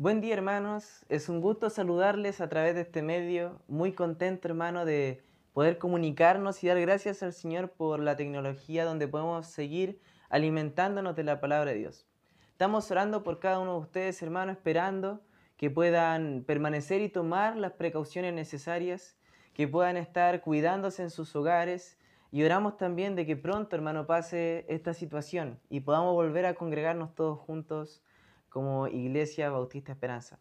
Buen 0.00 0.20
día 0.20 0.34
hermanos, 0.34 1.04
es 1.08 1.28
un 1.28 1.40
gusto 1.40 1.70
saludarles 1.70 2.40
a 2.40 2.48
través 2.48 2.76
de 2.76 2.82
este 2.82 3.02
medio, 3.02 3.60
muy 3.66 3.94
contento 3.94 4.46
hermano 4.46 4.84
de 4.84 5.24
poder 5.52 5.78
comunicarnos 5.78 6.62
y 6.62 6.68
dar 6.68 6.80
gracias 6.80 7.24
al 7.24 7.32
Señor 7.32 7.70
por 7.72 7.98
la 7.98 8.14
tecnología 8.14 8.84
donde 8.84 9.08
podemos 9.08 9.48
seguir 9.48 10.00
alimentándonos 10.30 11.16
de 11.16 11.24
la 11.24 11.40
palabra 11.40 11.72
de 11.72 11.78
Dios. 11.78 12.06
Estamos 12.52 12.88
orando 12.92 13.24
por 13.24 13.40
cada 13.40 13.58
uno 13.58 13.72
de 13.72 13.80
ustedes 13.80 14.22
hermano, 14.22 14.52
esperando 14.52 15.20
que 15.56 15.68
puedan 15.68 16.44
permanecer 16.46 17.00
y 17.00 17.08
tomar 17.08 17.56
las 17.56 17.72
precauciones 17.72 18.32
necesarias, 18.32 19.16
que 19.52 19.66
puedan 19.66 19.96
estar 19.96 20.42
cuidándose 20.42 21.02
en 21.02 21.10
sus 21.10 21.34
hogares. 21.34 21.98
Y 22.30 22.44
oramos 22.44 22.76
también 22.76 23.16
de 23.16 23.26
que 23.26 23.34
pronto 23.34 23.74
hermano 23.74 24.06
pase 24.06 24.64
esta 24.68 24.94
situación 24.94 25.58
y 25.68 25.80
podamos 25.80 26.14
volver 26.14 26.46
a 26.46 26.54
congregarnos 26.54 27.16
todos 27.16 27.40
juntos 27.40 28.00
como 28.48 28.88
Iglesia 28.88 29.50
Bautista 29.50 29.92
Esperanza. 29.92 30.38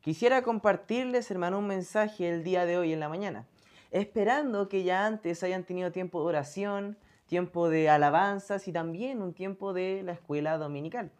Quisiera 0.00 0.42
compartirles, 0.42 1.30
hermano, 1.30 1.58
un 1.58 1.66
mensaje 1.66 2.28
el 2.28 2.44
día 2.44 2.64
de 2.64 2.78
hoy 2.78 2.92
en 2.92 3.00
la 3.00 3.08
mañana, 3.08 3.46
esperando 3.90 4.68
que 4.68 4.84
ya 4.84 5.04
antes 5.04 5.42
hayan 5.42 5.64
tenido 5.64 5.90
tiempo 5.90 6.20
de 6.20 6.26
oración, 6.26 6.96
tiempo 7.26 7.68
de 7.68 7.90
alabanzas 7.90 8.68
y 8.68 8.72
también 8.72 9.20
un 9.20 9.34
tiempo 9.34 9.72
de 9.72 10.02
la 10.04 10.12
escuela 10.12 10.58
dominical. 10.58 11.10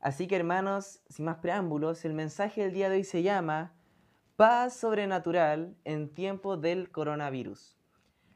Así 0.00 0.26
que, 0.28 0.36
hermanos, 0.36 1.00
sin 1.08 1.24
más 1.24 1.38
preámbulos, 1.38 2.04
el 2.04 2.14
mensaje 2.14 2.62
del 2.62 2.72
día 2.72 2.88
de 2.88 2.96
hoy 2.96 3.04
se 3.04 3.22
llama 3.22 3.72
Paz 4.36 4.76
sobrenatural 4.76 5.76
en 5.84 6.12
tiempo 6.12 6.56
del 6.56 6.90
coronavirus. 6.90 7.76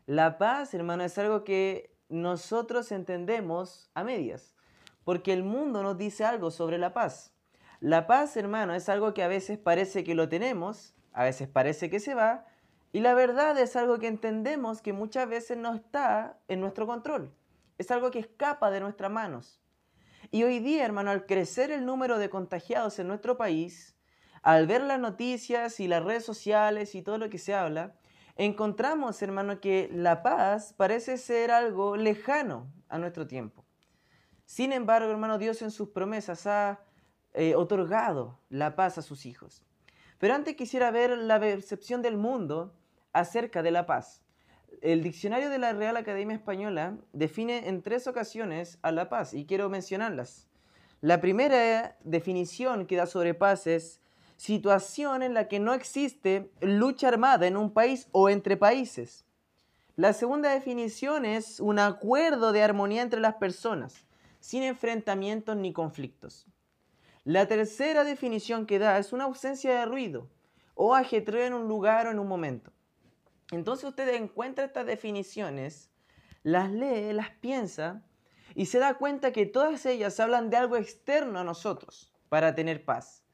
La 0.07 0.39
paz, 0.39 0.75
hermano, 0.75 1.05
es 1.05 1.17
algo 1.19 1.45
que 1.45 1.97
nosotros 2.09 2.93
entendemos 2.93 3.91
a 3.95 4.05
medias 4.05 4.56
porque 5.07 5.33
el 5.33 5.45
mundo 5.45 5.85
nos 5.85 5.97
dice 5.97 6.25
algo 6.25 6.51
sobre 6.51 6.79
la 6.79 6.93
paz. 6.93 7.33
La 7.79 8.09
paz, 8.09 8.37
hermano, 8.37 8.75
es 8.75 8.89
algo 8.89 9.15
que 9.15 9.23
a 9.23 9.29
veces 9.29 9.57
parece 9.57 10.03
que 10.03 10.17
lo 10.17 10.29
tenemos, 10.29 10.97
a 11.13 11.23
veces 11.23 11.47
parece 11.47 11.89
que 11.89 12.01
se 12.01 12.17
va, 12.17 12.45
y 12.91 12.99
la 12.99 13.15
verdad 13.15 13.57
es 13.57 13.77
algo 13.77 14.01
que 14.01 14.09
entendemos 14.09 14.83
que 14.83 14.93
muchas 14.93 15.29
veces 15.29 15.59
no 15.59 15.77
está 15.77 16.41
en 16.49 16.61
nuestro 16.61 16.89
control. 16.89 17.33
Es 17.79 17.93
algo 17.93 18.11
que 18.11 18.19
escapa 18.19 18.73
de 18.73 18.81
nuestras 18.81 19.13
manos. 19.13 19.63
Y 20.33 20.43
hoy 20.43 20.59
día, 20.59 20.85
hermano, 20.85 21.13
al 21.13 21.25
crecer 21.25 21.71
el 21.71 21.87
número 21.87 22.19
de 22.19 22.29
contagiados 22.29 22.99
en 22.99 23.07
nuestro 23.07 23.37
país, 23.37 23.95
al 24.43 24.67
ver 24.67 24.83
las 24.83 24.99
noticias 24.99 25.79
y 25.79 25.87
las 25.87 26.03
redes 26.03 26.25
sociales 26.25 26.97
y 26.97 27.03
todo 27.03 27.19
lo 27.19 27.31
que 27.31 27.39
se 27.39 27.55
habla, 27.55 27.95
encontramos, 28.35 29.23
hermano, 29.23 29.61
que 29.61 29.89
la 29.93 30.25
paz 30.25 30.75
parece 30.77 31.17
ser 31.17 31.53
algo 31.53 31.97
lejano 31.97 32.73
a 32.89 32.99
nuestro 32.99 33.29
tiempo. 33.29 33.66
Sin 34.47 34.73
embargo, 34.73 35.11
hermano, 35.11 35.39
Dios 35.39 35.61
en 35.61 35.73
sus 35.73 35.89
promesas 35.89 36.47
ha 36.47 36.81
eh, 37.35 37.57
otorgado 37.57 38.39
la 38.49 38.77
paz 38.77 38.97
a 38.97 39.03
sus 39.03 39.27
hijos. 39.27 39.63
Pero 40.19 40.35
antes 40.35 40.55
quisiera 40.55 40.91
ver 40.93 41.19
la 41.19 41.39
percepción 41.39 42.01
del 42.01 42.17
mundo 42.17 42.73
acerca 43.13 43.63
de 43.63 43.73
la 43.73 43.87
paz. 43.87 44.23
El 44.81 45.03
diccionario 45.03 45.51
de 45.51 45.59
la 45.59 45.73
Real 45.73 45.97
Academia 45.97 46.37
Española 46.37 46.97
define 47.13 47.69
en 47.69 47.83
tres 47.83 48.07
ocasiones 48.07 48.79
a 48.83 48.93
la 48.93 49.09
paz 49.09 49.35
y 49.35 49.47
quiero 49.47 49.69
mencionarlas. 49.69 50.47
La 51.01 51.21
primera 51.21 51.97
definición 52.05 52.87
que 52.87 52.97
da 52.97 53.07
sobre 53.07 53.35
paz 53.35 53.67
es 53.67 54.01
situación 54.37 55.23
en 55.23 55.35
la 55.35 55.49
que 55.49 55.59
no 55.59 55.75
existe 55.75 56.53
lucha 56.61 57.09
armada 57.09 57.47
en 57.47 57.57
un 57.57 57.73
país 57.73 58.09
o 58.13 58.31
entre 58.31 58.57
países. 58.57 59.25
La 59.97 60.13
segunda 60.13 60.51
definición 60.51 61.25
es 61.25 61.59
un 61.59 61.79
acuerdo 61.79 62.53
de 62.53 62.63
armonía 62.63 63.03
entre 63.03 63.21
las 63.21 63.35
personas 63.35 64.06
sin 64.47 64.63
enfrentamientos 64.63 65.57
ni 65.57 65.73
conflictos. 65.73 66.47
La 67.25 67.49
tercera 67.49 68.05
definición 68.05 68.65
que 68.65 68.79
da 68.79 68.97
es 68.97 69.13
una 69.13 69.25
ausencia 69.25 69.81
de 69.81 69.87
ruido 69.87 70.31
o 70.77 70.95
ajetreo 70.95 71.45
en 71.45 71.53
un 71.53 71.67
lugar 71.67 72.07
o 72.07 72.13
en 72.13 72.21
un 72.21 72.29
momento. 72.29 72.71
Entonces 73.51 73.89
usted 73.89 74.09
encuentra 74.15 74.65
estas 74.65 74.87
definiciones, 74.87 75.91
las 76.45 76.71
lee, 76.71 77.13
las 77.13 77.31
piensa 77.31 78.05
y 78.55 78.67
se 78.67 78.79
da 78.79 78.95
cuenta 78.95 79.33
que 79.33 79.47
todas 79.47 79.85
ellas 79.85 80.21
hablan 80.21 80.49
de 80.49 80.59
algo 80.59 80.77
externo 80.77 81.41
a 81.41 81.45
nosotros 81.45 82.15
para 82.29 82.55
tener 82.55 82.85
paz. 82.85 83.25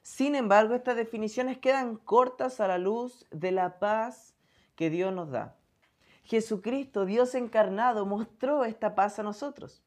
Sin 0.00 0.34
embargo, 0.34 0.74
estas 0.74 0.96
definiciones 0.96 1.58
quedan 1.58 1.96
cortas 1.96 2.60
a 2.60 2.68
la 2.68 2.78
luz 2.78 3.26
de 3.30 3.52
la 3.52 3.78
paz 3.78 4.34
que 4.74 4.88
Dios 4.88 5.12
nos 5.12 5.30
da. 5.30 5.58
Jesucristo, 6.24 7.04
Dios 7.04 7.34
encarnado, 7.34 8.06
mostró 8.06 8.64
esta 8.64 8.94
paz 8.94 9.18
a 9.18 9.22
nosotros. 9.22 9.82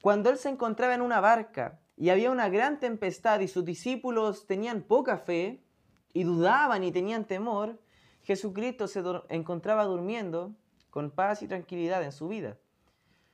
Cuando 0.00 0.30
él 0.30 0.38
se 0.38 0.48
encontraba 0.48 0.94
en 0.94 1.02
una 1.02 1.20
barca 1.20 1.80
y 1.96 2.10
había 2.10 2.30
una 2.30 2.48
gran 2.48 2.78
tempestad 2.78 3.40
y 3.40 3.48
sus 3.48 3.64
discípulos 3.64 4.46
tenían 4.46 4.82
poca 4.82 5.18
fe 5.18 5.64
y 6.12 6.22
dudaban 6.22 6.84
y 6.84 6.92
tenían 6.92 7.24
temor, 7.24 7.80
Jesucristo 8.22 8.86
se 8.86 9.02
encontraba 9.28 9.84
durmiendo 9.84 10.54
con 10.90 11.10
paz 11.10 11.42
y 11.42 11.48
tranquilidad 11.48 12.02
en 12.02 12.12
su 12.12 12.28
vida, 12.28 12.58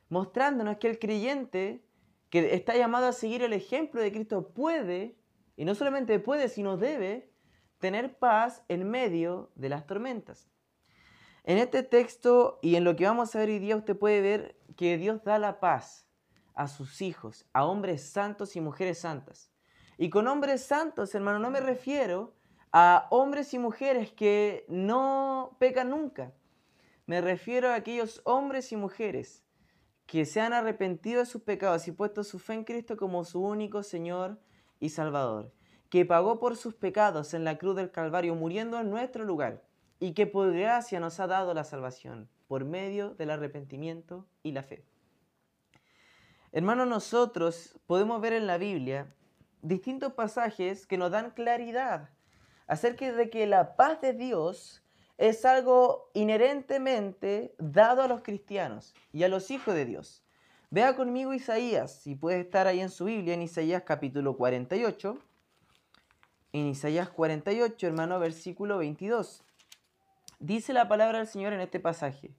mostrándonos 0.08 0.78
que 0.78 0.88
el 0.88 0.98
creyente 0.98 1.84
que 2.30 2.54
está 2.54 2.76
llamado 2.76 3.06
a 3.06 3.12
seguir 3.12 3.42
el 3.42 3.52
ejemplo 3.52 4.00
de 4.00 4.10
Cristo 4.10 4.48
puede, 4.48 5.16
y 5.56 5.64
no 5.64 5.74
solamente 5.74 6.18
puede, 6.18 6.48
sino 6.48 6.76
debe, 6.76 7.30
tener 7.78 8.18
paz 8.18 8.64
en 8.68 8.88
medio 8.90 9.52
de 9.54 9.68
las 9.68 9.86
tormentas. 9.86 10.48
En 11.44 11.58
este 11.58 11.82
texto 11.82 12.58
y 12.62 12.76
en 12.76 12.84
lo 12.84 12.96
que 12.96 13.04
vamos 13.04 13.34
a 13.34 13.38
ver 13.38 13.50
hoy 13.50 13.58
día 13.58 13.76
usted 13.76 13.96
puede 13.96 14.22
ver 14.22 14.56
que 14.76 14.96
Dios 14.96 15.22
da 15.22 15.38
la 15.38 15.60
paz 15.60 16.08
a 16.54 16.68
sus 16.68 17.02
hijos, 17.02 17.46
a 17.52 17.64
hombres 17.64 18.08
santos 18.08 18.56
y 18.56 18.60
mujeres 18.60 18.98
santas. 18.98 19.50
Y 19.98 20.10
con 20.10 20.26
hombres 20.26 20.62
santos, 20.64 21.14
hermano, 21.14 21.38
no 21.38 21.50
me 21.50 21.60
refiero 21.60 22.34
a 22.72 23.06
hombres 23.10 23.54
y 23.54 23.58
mujeres 23.58 24.12
que 24.12 24.64
no 24.68 25.56
pecan 25.58 25.90
nunca. 25.90 26.32
Me 27.06 27.20
refiero 27.20 27.68
a 27.68 27.76
aquellos 27.76 28.20
hombres 28.24 28.72
y 28.72 28.76
mujeres 28.76 29.44
que 30.06 30.24
se 30.24 30.40
han 30.40 30.52
arrepentido 30.52 31.20
de 31.20 31.26
sus 31.26 31.42
pecados 31.42 31.86
y 31.88 31.92
puesto 31.92 32.24
su 32.24 32.38
fe 32.38 32.54
en 32.54 32.64
Cristo 32.64 32.96
como 32.96 33.24
su 33.24 33.42
único 33.42 33.82
Señor 33.82 34.38
y 34.80 34.90
Salvador, 34.90 35.52
que 35.88 36.04
pagó 36.04 36.40
por 36.40 36.56
sus 36.56 36.74
pecados 36.74 37.34
en 37.34 37.44
la 37.44 37.58
cruz 37.58 37.76
del 37.76 37.90
Calvario 37.90 38.34
muriendo 38.34 38.80
en 38.80 38.90
nuestro 38.90 39.24
lugar 39.24 39.62
y 40.00 40.12
que 40.12 40.26
por 40.26 40.52
gracia 40.52 41.00
nos 41.00 41.20
ha 41.20 41.26
dado 41.26 41.54
la 41.54 41.64
salvación 41.64 42.28
por 42.48 42.64
medio 42.64 43.14
del 43.14 43.30
arrepentimiento 43.30 44.26
y 44.42 44.52
la 44.52 44.62
fe. 44.62 44.84
Hermanos, 46.56 46.86
nosotros 46.86 47.76
podemos 47.84 48.20
ver 48.20 48.32
en 48.32 48.46
la 48.46 48.58
Biblia 48.58 49.12
distintos 49.60 50.12
pasajes 50.12 50.86
que 50.86 50.96
nos 50.96 51.10
dan 51.10 51.32
claridad 51.32 52.10
acerca 52.68 53.10
de 53.10 53.28
que 53.28 53.48
la 53.48 53.74
paz 53.74 54.00
de 54.00 54.12
Dios 54.12 54.80
es 55.18 55.44
algo 55.44 56.12
inherentemente 56.14 57.56
dado 57.58 58.02
a 58.02 58.06
los 58.06 58.22
cristianos 58.22 58.94
y 59.12 59.24
a 59.24 59.28
los 59.28 59.50
hijos 59.50 59.74
de 59.74 59.84
Dios. 59.84 60.22
Vea 60.70 60.94
conmigo 60.94 61.34
Isaías, 61.34 61.90
si 61.90 62.14
puede 62.14 62.42
estar 62.42 62.68
ahí 62.68 62.78
en 62.78 62.90
su 62.90 63.06
Biblia, 63.06 63.34
en 63.34 63.42
Isaías 63.42 63.82
capítulo 63.84 64.36
48. 64.36 65.18
En 66.52 66.66
Isaías 66.68 67.10
48, 67.10 67.84
hermano, 67.84 68.20
versículo 68.20 68.78
22. 68.78 69.42
Dice 70.38 70.72
la 70.72 70.86
palabra 70.86 71.18
del 71.18 71.26
Señor 71.26 71.52
en 71.52 71.62
este 71.62 71.80
pasaje. 71.80 72.32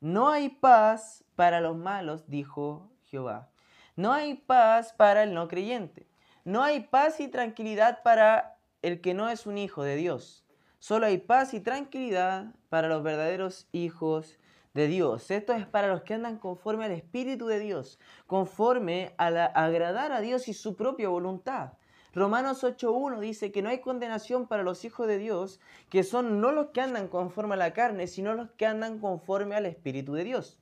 No 0.00 0.30
hay 0.30 0.48
paz 0.48 1.22
para 1.36 1.60
los 1.60 1.76
malos, 1.76 2.28
dijo 2.28 2.90
Jehová. 3.06 3.50
No 3.96 4.12
hay 4.12 4.34
paz 4.34 4.92
para 4.92 5.22
el 5.22 5.32
no 5.34 5.48
creyente. 5.48 6.06
No 6.44 6.62
hay 6.62 6.80
paz 6.80 7.20
y 7.20 7.28
tranquilidad 7.28 8.02
para 8.02 8.58
el 8.82 9.00
que 9.00 9.14
no 9.14 9.28
es 9.28 9.46
un 9.46 9.58
hijo 9.58 9.82
de 9.82 9.96
Dios. 9.96 10.44
Solo 10.78 11.06
hay 11.06 11.18
paz 11.18 11.54
y 11.54 11.60
tranquilidad 11.60 12.54
para 12.68 12.88
los 12.88 13.02
verdaderos 13.02 13.68
hijos 13.72 14.38
de 14.74 14.86
Dios. 14.86 15.30
Esto 15.30 15.54
es 15.54 15.66
para 15.66 15.88
los 15.88 16.02
que 16.02 16.14
andan 16.14 16.38
conforme 16.38 16.84
al 16.84 16.92
Espíritu 16.92 17.46
de 17.46 17.58
Dios, 17.58 17.98
conforme 18.26 19.14
a 19.18 19.26
agradar 19.26 20.12
a 20.12 20.20
Dios 20.20 20.48
y 20.48 20.54
su 20.54 20.76
propia 20.76 21.08
voluntad. 21.08 21.72
Romanos 22.12 22.62
8.1 22.62 23.18
dice 23.18 23.52
que 23.52 23.62
no 23.62 23.68
hay 23.68 23.80
condenación 23.80 24.46
para 24.46 24.62
los 24.62 24.84
hijos 24.84 25.06
de 25.06 25.18
Dios, 25.18 25.60
que 25.90 26.02
son 26.02 26.40
no 26.40 26.52
los 26.52 26.68
que 26.68 26.80
andan 26.80 27.08
conforme 27.08 27.54
a 27.54 27.58
la 27.58 27.72
carne, 27.72 28.06
sino 28.06 28.34
los 28.34 28.50
que 28.52 28.66
andan 28.66 28.98
conforme 28.98 29.56
al 29.56 29.66
Espíritu 29.66 30.12
de 30.14 30.24
Dios. 30.24 30.58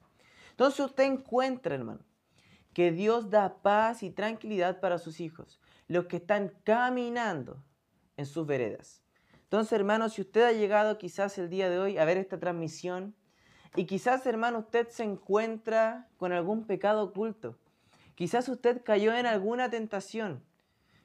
Entonces 0.50 0.80
usted 0.80 1.04
encuentra, 1.04 1.74
hermano, 1.74 2.00
que 2.74 2.92
Dios 2.92 3.30
da 3.30 3.62
paz 3.62 4.02
y 4.02 4.10
tranquilidad 4.10 4.80
para 4.80 4.98
sus 4.98 5.20
hijos, 5.20 5.60
los 5.86 6.06
que 6.06 6.16
están 6.16 6.52
caminando 6.64 7.64
en 8.16 8.26
sus 8.26 8.46
veredas. 8.46 9.02
Entonces, 9.44 9.72
hermano, 9.72 10.08
si 10.08 10.20
usted 10.20 10.42
ha 10.42 10.52
llegado 10.52 10.98
quizás 10.98 11.38
el 11.38 11.48
día 11.48 11.70
de 11.70 11.78
hoy 11.78 11.98
a 11.98 12.04
ver 12.04 12.18
esta 12.18 12.38
transmisión 12.38 13.14
y 13.76 13.86
quizás, 13.86 14.26
hermano, 14.26 14.58
usted 14.60 14.88
se 14.88 15.04
encuentra 15.04 16.08
con 16.16 16.32
algún 16.32 16.66
pecado 16.66 17.04
oculto, 17.04 17.56
quizás 18.16 18.48
usted 18.48 18.82
cayó 18.82 19.14
en 19.14 19.26
alguna 19.26 19.70
tentación, 19.70 20.42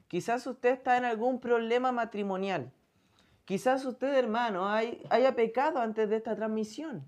quizás 0.08 0.46
usted 0.48 0.70
está 0.70 0.96
en 0.96 1.04
algún 1.04 1.40
problema 1.40 1.92
matrimonial, 1.92 2.72
quizás 3.44 3.84
usted, 3.84 4.14
hermano, 4.14 4.68
haya 4.68 5.36
pecado 5.36 5.78
antes 5.78 6.08
de 6.08 6.16
esta 6.16 6.34
transmisión, 6.34 7.06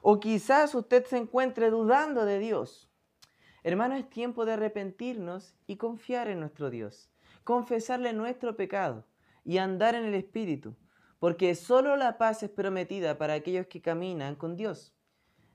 o 0.00 0.18
quizás 0.18 0.74
usted 0.74 1.04
se 1.04 1.18
encuentre 1.18 1.68
dudando 1.70 2.24
de 2.24 2.38
Dios. 2.38 2.91
Hermano, 3.64 3.94
es 3.94 4.08
tiempo 4.10 4.44
de 4.44 4.54
arrepentirnos 4.54 5.54
y 5.66 5.76
confiar 5.76 6.28
en 6.28 6.40
nuestro 6.40 6.70
Dios. 6.70 7.08
confesarle 7.44 8.12
nuestro 8.12 8.56
pecado 8.56 9.04
y 9.44 9.58
andar 9.58 9.94
en 9.94 10.04
el 10.04 10.14
Espíritu, 10.14 10.76
porque 11.18 11.54
solo 11.54 11.96
la 11.96 12.18
paz 12.18 12.42
es 12.42 12.50
prometida 12.50 13.18
para 13.18 13.34
aquellos 13.34 13.66
que 13.66 13.80
caminan 13.80 14.36
con 14.36 14.56
Dios. 14.56 14.92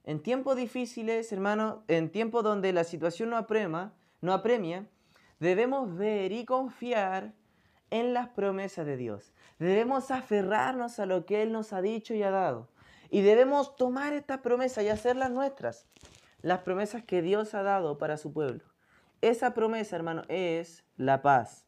En 0.03 0.21
tiempos 0.21 0.55
difíciles, 0.55 1.31
hermano, 1.31 1.83
en 1.87 2.09
tiempos 2.11 2.43
donde 2.43 2.73
la 2.73 2.83
situación 2.83 3.29
no 3.29 3.37
aprema, 3.37 3.93
no 4.21 4.33
apremia, 4.33 4.87
debemos 5.39 5.95
ver 5.95 6.31
y 6.31 6.45
confiar 6.45 7.33
en 7.89 8.13
las 8.13 8.29
promesas 8.29 8.85
de 8.85 8.97
Dios. 8.97 9.33
Debemos 9.59 10.11
aferrarnos 10.11 10.99
a 10.99 11.05
lo 11.05 11.25
que 11.25 11.41
Él 11.41 11.51
nos 11.51 11.73
ha 11.73 11.81
dicho 11.81 12.13
y 12.13 12.23
ha 12.23 12.31
dado. 12.31 12.69
Y 13.09 13.21
debemos 13.21 13.75
tomar 13.77 14.13
estas 14.13 14.39
promesas 14.39 14.83
y 14.83 14.89
hacerlas 14.89 15.31
nuestras. 15.31 15.87
Las 16.41 16.59
promesas 16.59 17.03
que 17.03 17.21
Dios 17.21 17.53
ha 17.53 17.63
dado 17.63 17.97
para 17.97 18.17
su 18.17 18.31
pueblo. 18.31 18.63
Esa 19.21 19.53
promesa, 19.53 19.95
hermano, 19.95 20.23
es 20.27 20.83
la 20.95 21.21
paz. 21.21 21.65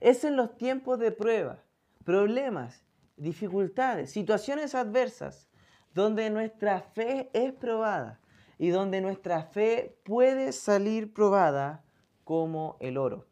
Es 0.00 0.24
en 0.24 0.36
los 0.36 0.56
tiempos 0.56 0.98
de 0.98 1.12
prueba, 1.12 1.62
problemas, 2.04 2.84
dificultades, 3.16 4.10
situaciones 4.10 4.74
adversas, 4.74 5.48
donde 5.94 6.30
nuestra 6.30 6.80
fe 6.80 7.30
es 7.32 7.52
probada 7.52 8.20
y 8.58 8.70
donde 8.70 9.00
nuestra 9.00 9.42
fe 9.42 9.98
puede 10.04 10.52
salir 10.52 11.12
probada 11.12 11.84
como 12.24 12.76
el 12.80 12.96
oro. 12.96 13.26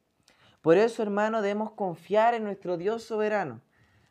Por 0.61 0.77
eso, 0.77 1.03
hermano, 1.03 1.41
debemos 1.41 1.73
confiar 1.73 2.35
en 2.35 2.45
nuestro 2.45 2.77
Dios 2.77 3.03
soberano, 3.03 3.63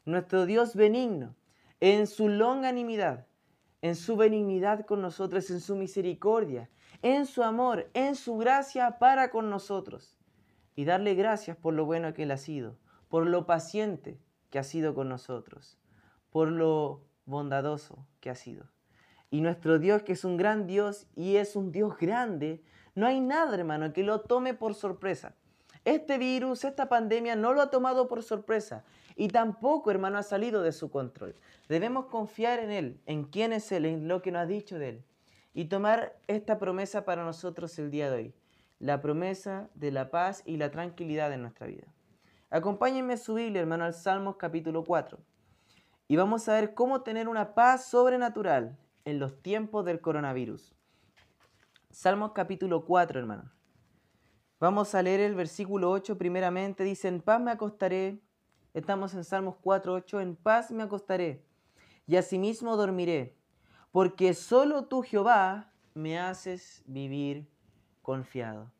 nuestro 0.05 0.45
Dios 0.45 0.75
benigno, 0.75 1.35
en 1.79 2.07
su 2.07 2.29
longanimidad, 2.29 3.26
en 3.87 3.95
su 3.95 4.15
benignidad 4.15 4.85
con 4.85 5.01
nosotros, 5.01 5.49
en 5.49 5.61
su 5.61 5.75
misericordia, 5.75 6.69
en 7.01 7.25
su 7.25 7.43
amor, 7.43 7.89
en 7.93 8.15
su 8.15 8.37
gracia 8.37 8.99
para 8.99 9.29
con 9.29 9.49
nosotros. 9.49 10.17
Y 10.75 10.85
darle 10.85 11.15
gracias 11.15 11.57
por 11.57 11.73
lo 11.73 11.85
bueno 11.85 12.13
que 12.13 12.23
Él 12.23 12.31
ha 12.31 12.37
sido, 12.37 12.77
por 13.07 13.25
lo 13.25 13.45
paciente 13.45 14.19
que 14.49 14.59
ha 14.59 14.63
sido 14.63 14.93
con 14.93 15.09
nosotros, 15.09 15.79
por 16.29 16.49
lo 16.49 17.03
bondadoso 17.25 18.05
que 18.19 18.29
ha 18.29 18.35
sido. 18.35 18.65
Y 19.29 19.41
nuestro 19.41 19.79
Dios, 19.79 20.03
que 20.03 20.13
es 20.13 20.23
un 20.23 20.37
gran 20.37 20.67
Dios 20.67 21.07
y 21.15 21.35
es 21.35 21.55
un 21.55 21.71
Dios 21.71 21.97
grande, 21.97 22.63
no 22.95 23.05
hay 23.05 23.19
nada, 23.19 23.55
hermano, 23.55 23.91
que 23.93 24.03
lo 24.03 24.21
tome 24.21 24.53
por 24.53 24.73
sorpresa. 24.73 25.35
Este 25.87 26.17
virus, 26.17 26.65
esta 26.65 26.89
pandemia 26.89 27.37
no 27.37 27.53
lo 27.53 27.61
ha 27.61 27.69
tomado 27.69 28.09
por 28.09 28.21
sorpresa 28.21 28.83
y 29.15 29.29
tampoco, 29.29 29.89
hermano, 29.89 30.17
ha 30.17 30.23
salido 30.23 30.61
de 30.61 30.73
su 30.73 30.91
control. 30.91 31.33
Debemos 31.69 32.07
confiar 32.07 32.59
en 32.59 32.71
Él, 32.71 32.99
en 33.05 33.23
quién 33.23 33.53
es 33.53 33.71
Él, 33.71 33.85
en 33.85 34.09
lo 34.09 34.21
que 34.21 34.33
nos 34.33 34.41
ha 34.41 34.45
dicho 34.45 34.77
de 34.77 34.89
Él 34.89 35.05
y 35.53 35.69
tomar 35.69 36.19
esta 36.27 36.59
promesa 36.59 37.05
para 37.05 37.23
nosotros 37.23 37.79
el 37.79 37.89
día 37.89 38.11
de 38.11 38.17
hoy, 38.17 38.33
la 38.79 38.99
promesa 38.99 39.69
de 39.75 39.91
la 39.91 40.11
paz 40.11 40.43
y 40.45 40.57
la 40.57 40.71
tranquilidad 40.71 41.31
en 41.31 41.43
nuestra 41.43 41.67
vida. 41.67 41.87
Acompáñenme 42.49 43.13
a 43.13 43.17
su 43.17 43.35
Biblia, 43.35 43.61
hermano, 43.61 43.85
al 43.85 43.93
Salmos 43.93 44.35
capítulo 44.35 44.83
4 44.83 45.17
y 46.09 46.17
vamos 46.17 46.49
a 46.49 46.53
ver 46.55 46.73
cómo 46.73 47.01
tener 47.01 47.29
una 47.29 47.55
paz 47.55 47.85
sobrenatural 47.85 48.77
en 49.05 49.19
los 49.19 49.41
tiempos 49.41 49.85
del 49.85 50.01
coronavirus. 50.01 50.75
Salmos 51.91 52.33
capítulo 52.33 52.83
4, 52.83 53.19
hermano. 53.19 53.56
Vamos 54.59 54.95
a 54.95 55.03
leer 55.03 55.19
el 55.19 55.35
versículo 55.35 55.91
8 55.91 56.17
primeramente. 56.17 56.83
Dice, 56.83 57.07
en 57.07 57.21
paz 57.21 57.39
me 57.39 57.51
acostaré. 57.51 58.19
Estamos 58.73 59.13
en 59.13 59.23
Salmos 59.23 59.55
4, 59.61 59.93
8. 59.93 60.19
En 60.21 60.35
paz 60.35 60.71
me 60.71 60.83
acostaré 60.83 61.43
y 62.07 62.15
asimismo 62.15 62.75
dormiré 62.75 63.37
porque 63.91 64.33
solo 64.33 64.85
tú, 64.85 65.01
Jehová, 65.01 65.71
me 65.93 66.19
haces 66.19 66.83
vivir 66.85 67.47
confiado. 68.01 68.71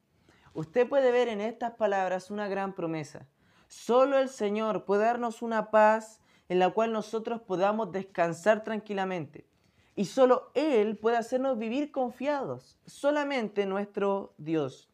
Usted 0.53 0.87
puede 0.87 1.11
ver 1.11 1.27
en 1.27 1.41
estas 1.41 1.73
palabras 1.73 2.31
una 2.31 2.47
gran 2.47 2.73
promesa. 2.73 3.27
Solo 3.67 4.17
el 4.17 4.29
Señor 4.29 4.85
puede 4.85 5.03
darnos 5.03 5.41
una 5.41 5.71
paz 5.71 6.21
en 6.49 6.59
la 6.59 6.69
cual 6.71 6.91
nosotros 6.91 7.41
podamos 7.41 7.91
descansar 7.91 8.63
tranquilamente. 8.63 9.47
Y 9.95 10.05
solo 10.05 10.51
Él 10.53 10.97
puede 10.97 11.17
hacernos 11.17 11.57
vivir 11.57 11.91
confiados. 11.91 12.79
Solamente 12.85 13.65
nuestro 13.65 14.33
Dios. 14.37 14.89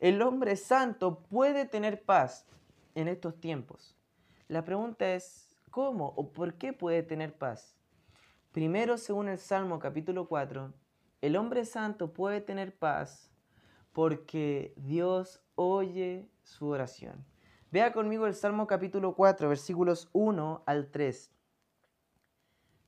El 0.00 0.22
hombre 0.22 0.54
santo 0.54 1.20
puede 1.24 1.64
tener 1.64 2.04
paz 2.04 2.46
en 2.94 3.08
estos 3.08 3.40
tiempos. 3.40 3.96
La 4.46 4.64
pregunta 4.64 5.12
es, 5.12 5.56
¿cómo 5.70 6.12
o 6.16 6.32
por 6.32 6.54
qué 6.54 6.72
puede 6.72 7.02
tener 7.02 7.36
paz? 7.36 7.76
Primero, 8.52 8.96
según 8.96 9.28
el 9.28 9.38
Salmo 9.38 9.80
capítulo 9.80 10.28
4, 10.28 10.72
el 11.20 11.36
hombre 11.36 11.64
santo 11.64 12.12
puede 12.12 12.40
tener 12.40 12.76
paz 12.78 13.32
porque 13.92 14.72
Dios 14.76 15.42
oye 15.56 16.28
su 16.44 16.68
oración. 16.68 17.24
Vea 17.72 17.92
conmigo 17.92 18.28
el 18.28 18.34
Salmo 18.34 18.68
capítulo 18.68 19.16
4, 19.16 19.48
versículos 19.48 20.08
1 20.12 20.62
al 20.64 20.92
3. 20.92 21.32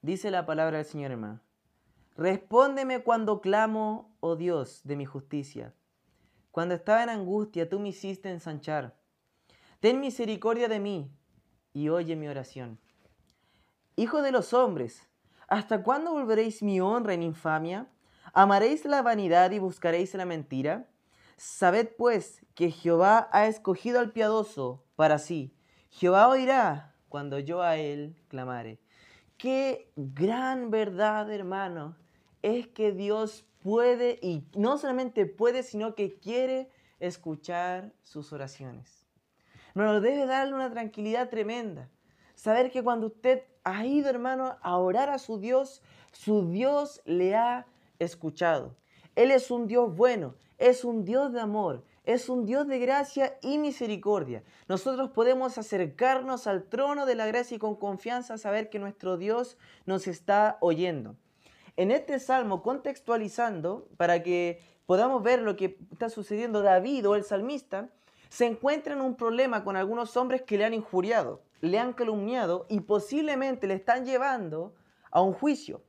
Dice 0.00 0.30
la 0.30 0.46
palabra 0.46 0.78
del 0.78 0.86
Señor 0.86 1.10
hermano. 1.10 1.40
Respóndeme 2.16 3.02
cuando 3.02 3.40
clamo, 3.40 4.16
oh 4.20 4.36
Dios, 4.36 4.82
de 4.84 4.94
mi 4.94 5.06
justicia. 5.06 5.74
Cuando 6.50 6.74
estaba 6.74 7.02
en 7.02 7.10
angustia, 7.10 7.68
tú 7.68 7.78
me 7.78 7.90
hiciste 7.90 8.30
ensanchar. 8.30 8.96
Ten 9.80 10.00
misericordia 10.00 10.68
de 10.68 10.80
mí 10.80 11.10
y 11.72 11.88
oye 11.88 12.16
mi 12.16 12.28
oración. 12.28 12.78
Hijo 13.96 14.22
de 14.22 14.32
los 14.32 14.52
hombres, 14.52 15.10
¿Hasta 15.50 15.82
cuándo 15.82 16.12
volveréis 16.12 16.62
mi 16.62 16.80
honra 16.80 17.12
en 17.12 17.24
infamia? 17.24 17.88
¿Amaréis 18.32 18.84
la 18.84 19.02
vanidad 19.02 19.50
y 19.50 19.58
buscaréis 19.58 20.14
la 20.14 20.24
mentira? 20.24 20.88
Sabed 21.36 21.88
pues 21.98 22.46
que 22.54 22.70
Jehová 22.70 23.28
ha 23.32 23.48
escogido 23.48 23.98
al 23.98 24.12
piadoso 24.12 24.84
para 24.94 25.18
sí. 25.18 25.52
Jehová 25.90 26.28
oirá 26.28 26.94
cuando 27.08 27.40
yo 27.40 27.62
a 27.62 27.76
él 27.76 28.14
clamare. 28.28 28.78
Qué 29.38 29.90
gran 29.96 30.70
verdad, 30.70 31.28
hermano, 31.32 31.96
es 32.42 32.68
que 32.68 32.92
Dios 32.92 33.44
puede 33.60 34.18
y 34.22 34.44
no 34.54 34.78
solamente 34.78 35.26
puede, 35.26 35.62
sino 35.62 35.94
que 35.94 36.18
quiere 36.18 36.70
escuchar 36.98 37.92
sus 38.02 38.32
oraciones. 38.32 39.06
Nos 39.74 40.02
debe 40.02 40.26
darle 40.26 40.54
una 40.54 40.70
tranquilidad 40.70 41.28
tremenda. 41.28 41.88
Saber 42.34 42.70
que 42.70 42.82
cuando 42.82 43.08
usted 43.08 43.42
ha 43.64 43.86
ido, 43.86 44.10
hermano, 44.10 44.56
a 44.62 44.76
orar 44.78 45.10
a 45.10 45.18
su 45.18 45.38
Dios, 45.38 45.82
su 46.12 46.50
Dios 46.50 47.00
le 47.04 47.36
ha 47.36 47.66
escuchado. 47.98 48.76
Él 49.14 49.30
es 49.30 49.50
un 49.50 49.66
Dios 49.66 49.94
bueno, 49.94 50.34
es 50.58 50.84
un 50.84 51.04
Dios 51.04 51.32
de 51.32 51.40
amor, 51.40 51.84
es 52.04 52.28
un 52.28 52.46
Dios 52.46 52.66
de 52.66 52.78
gracia 52.78 53.38
y 53.42 53.58
misericordia. 53.58 54.42
Nosotros 54.68 55.10
podemos 55.10 55.58
acercarnos 55.58 56.46
al 56.46 56.64
trono 56.64 57.06
de 57.06 57.14
la 57.14 57.26
gracia 57.26 57.56
y 57.56 57.58
con 57.58 57.76
confianza 57.76 58.38
saber 58.38 58.70
que 58.70 58.78
nuestro 58.78 59.16
Dios 59.16 59.58
nos 59.84 60.06
está 60.06 60.56
oyendo. 60.60 61.16
En 61.76 61.90
este 61.90 62.18
salmo, 62.18 62.62
contextualizando, 62.62 63.88
para 63.96 64.22
que 64.22 64.62
podamos 64.86 65.22
ver 65.22 65.40
lo 65.42 65.56
que 65.56 65.78
está 65.92 66.08
sucediendo, 66.08 66.62
David 66.62 67.08
o 67.08 67.14
el 67.14 67.24
salmista 67.24 67.90
se 68.28 68.46
encuentra 68.46 68.94
en 68.94 69.00
un 69.00 69.16
problema 69.16 69.64
con 69.64 69.76
algunos 69.76 70.16
hombres 70.16 70.42
que 70.42 70.58
le 70.58 70.64
han 70.64 70.74
injuriado 70.74 71.42
le 71.60 71.78
han 71.78 71.92
calumniado 71.92 72.66
y 72.68 72.80
posiblemente 72.80 73.66
le 73.66 73.74
están 73.74 74.04
llevando 74.04 74.74
a 75.10 75.22
un 75.22 75.32
juicio. 75.32 75.82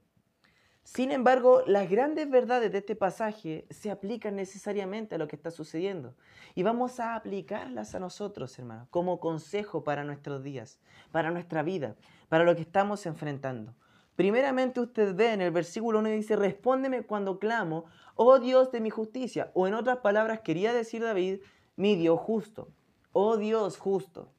Sin 0.84 1.12
embargo, 1.12 1.64
las 1.68 1.90
grandes 1.90 2.30
verdades 2.30 2.72
de 2.72 2.80
este 2.80 2.96
pasaje 2.96 3.66
se 3.70 3.92
aplican 3.92 4.36
necesariamente 4.36 5.16
a 5.16 5.18
lo 5.18 5.28
que 5.28 5.36
está 5.36 5.52
sucediendo. 5.52 6.16
Y 6.56 6.64
vamos 6.64 7.00
a 7.00 7.16
aplicarlas 7.16 7.94
a 7.96 8.00
nosotros, 8.00 8.58
hermanos, 8.58 8.88
como 8.90 9.20
consejo 9.20 9.84
para 9.84 10.04
nuestros 10.04 10.44
días, 10.44 10.80
para 11.12 11.32
nuestra 11.32 11.62
vida, 11.62 11.96
para 12.30 12.44
lo 12.44 12.56
que 12.56 12.64
estamos 12.64 13.06
enfrentando. 13.06 13.76
Primeramente 14.16 14.80
usted 14.80 15.16
ve 15.16 15.34
en 15.34 15.42
el 15.42 15.52
versículo 15.52 16.00
1 16.00 16.10
dice, 16.10 16.36
respóndeme 16.36 17.04
cuando 17.04 17.40
clamo, 17.40 17.86
oh 18.16 18.40
Dios 18.40 18.72
de 18.72 18.82
mi 18.82 18.90
justicia. 18.90 19.52
O 19.54 19.68
en 19.68 19.74
otras 19.74 19.98
palabras, 19.98 20.42
quería 20.42 20.74
decir 20.74 21.02
David, 21.02 21.40
mi 21.76 21.96
Dios 21.96 22.20
justo, 22.20 22.70
oh 23.14 23.38
Dios 23.38 23.78
justo. 23.78 24.32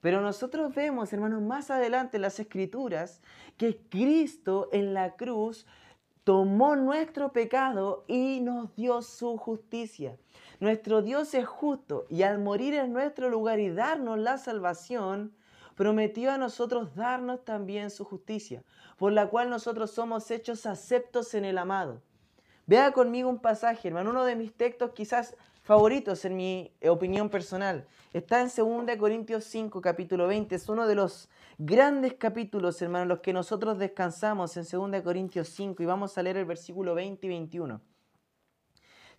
Pero 0.00 0.20
nosotros 0.20 0.74
vemos, 0.74 1.12
hermanos, 1.12 1.42
más 1.42 1.70
adelante 1.70 2.18
en 2.18 2.22
las 2.22 2.38
escrituras, 2.38 3.20
que 3.56 3.78
Cristo 3.88 4.68
en 4.72 4.94
la 4.94 5.16
cruz 5.16 5.66
tomó 6.22 6.76
nuestro 6.76 7.32
pecado 7.32 8.04
y 8.06 8.40
nos 8.40 8.74
dio 8.76 9.00
su 9.02 9.36
justicia. 9.36 10.18
Nuestro 10.60 11.02
Dios 11.02 11.34
es 11.34 11.46
justo 11.46 12.06
y 12.08 12.22
al 12.22 12.38
morir 12.38 12.74
en 12.74 12.92
nuestro 12.92 13.30
lugar 13.30 13.60
y 13.60 13.70
darnos 13.70 14.18
la 14.18 14.36
salvación, 14.36 15.34
prometió 15.76 16.32
a 16.32 16.38
nosotros 16.38 16.94
darnos 16.96 17.44
también 17.44 17.90
su 17.90 18.04
justicia, 18.04 18.64
por 18.96 19.12
la 19.12 19.28
cual 19.28 19.50
nosotros 19.50 19.92
somos 19.92 20.30
hechos 20.30 20.66
aceptos 20.66 21.34
en 21.34 21.44
el 21.44 21.58
amado. 21.58 22.02
Vea 22.66 22.90
conmigo 22.90 23.28
un 23.28 23.38
pasaje, 23.38 23.86
hermano, 23.86 24.10
uno 24.10 24.24
de 24.24 24.34
mis 24.34 24.52
textos 24.52 24.90
quizás 24.90 25.36
favoritos 25.62 26.24
en 26.24 26.36
mi 26.36 26.72
opinión 26.88 27.28
personal. 27.28 27.86
Está 28.12 28.40
en 28.40 28.48
2 28.48 28.96
Corintios 28.98 29.44
5, 29.44 29.80
capítulo 29.80 30.26
20. 30.26 30.54
Es 30.54 30.68
uno 30.68 30.86
de 30.86 30.94
los 30.94 31.28
grandes 31.58 32.14
capítulos, 32.14 32.80
hermanos, 32.80 33.08
los 33.08 33.20
que 33.20 33.32
nosotros 33.32 33.78
descansamos 33.78 34.56
en 34.56 34.64
2 34.64 35.02
Corintios 35.02 35.48
5 35.48 35.82
y 35.82 35.86
vamos 35.86 36.16
a 36.16 36.22
leer 36.22 36.38
el 36.38 36.44
versículo 36.46 36.94
20 36.94 37.26
y 37.26 37.28
21. 37.28 37.80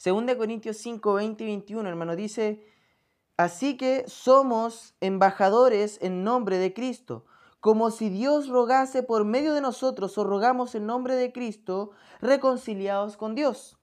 2 0.04 0.36
Corintios 0.36 0.78
5, 0.78 1.14
20 1.14 1.44
y 1.44 1.48
21, 1.48 1.90
hermano, 1.90 2.16
dice, 2.16 2.64
Así 3.38 3.78
que 3.78 4.04
somos 4.08 4.96
embajadores 5.00 6.00
en 6.02 6.24
nombre 6.24 6.58
de 6.58 6.74
Cristo, 6.74 7.26
como 7.60 7.92
si 7.92 8.10
Dios 8.10 8.48
rogase 8.48 9.04
por 9.04 9.26
medio 9.26 9.54
de 9.54 9.62
nosotros 9.62 10.18
o 10.18 10.24
rogamos 10.24 10.74
en 10.74 10.88
nombre 10.88 11.16
de 11.16 11.32
Cristo, 11.32 11.92
reconciliados 12.20 13.16
con 13.16 13.36
Dios. 13.36 13.78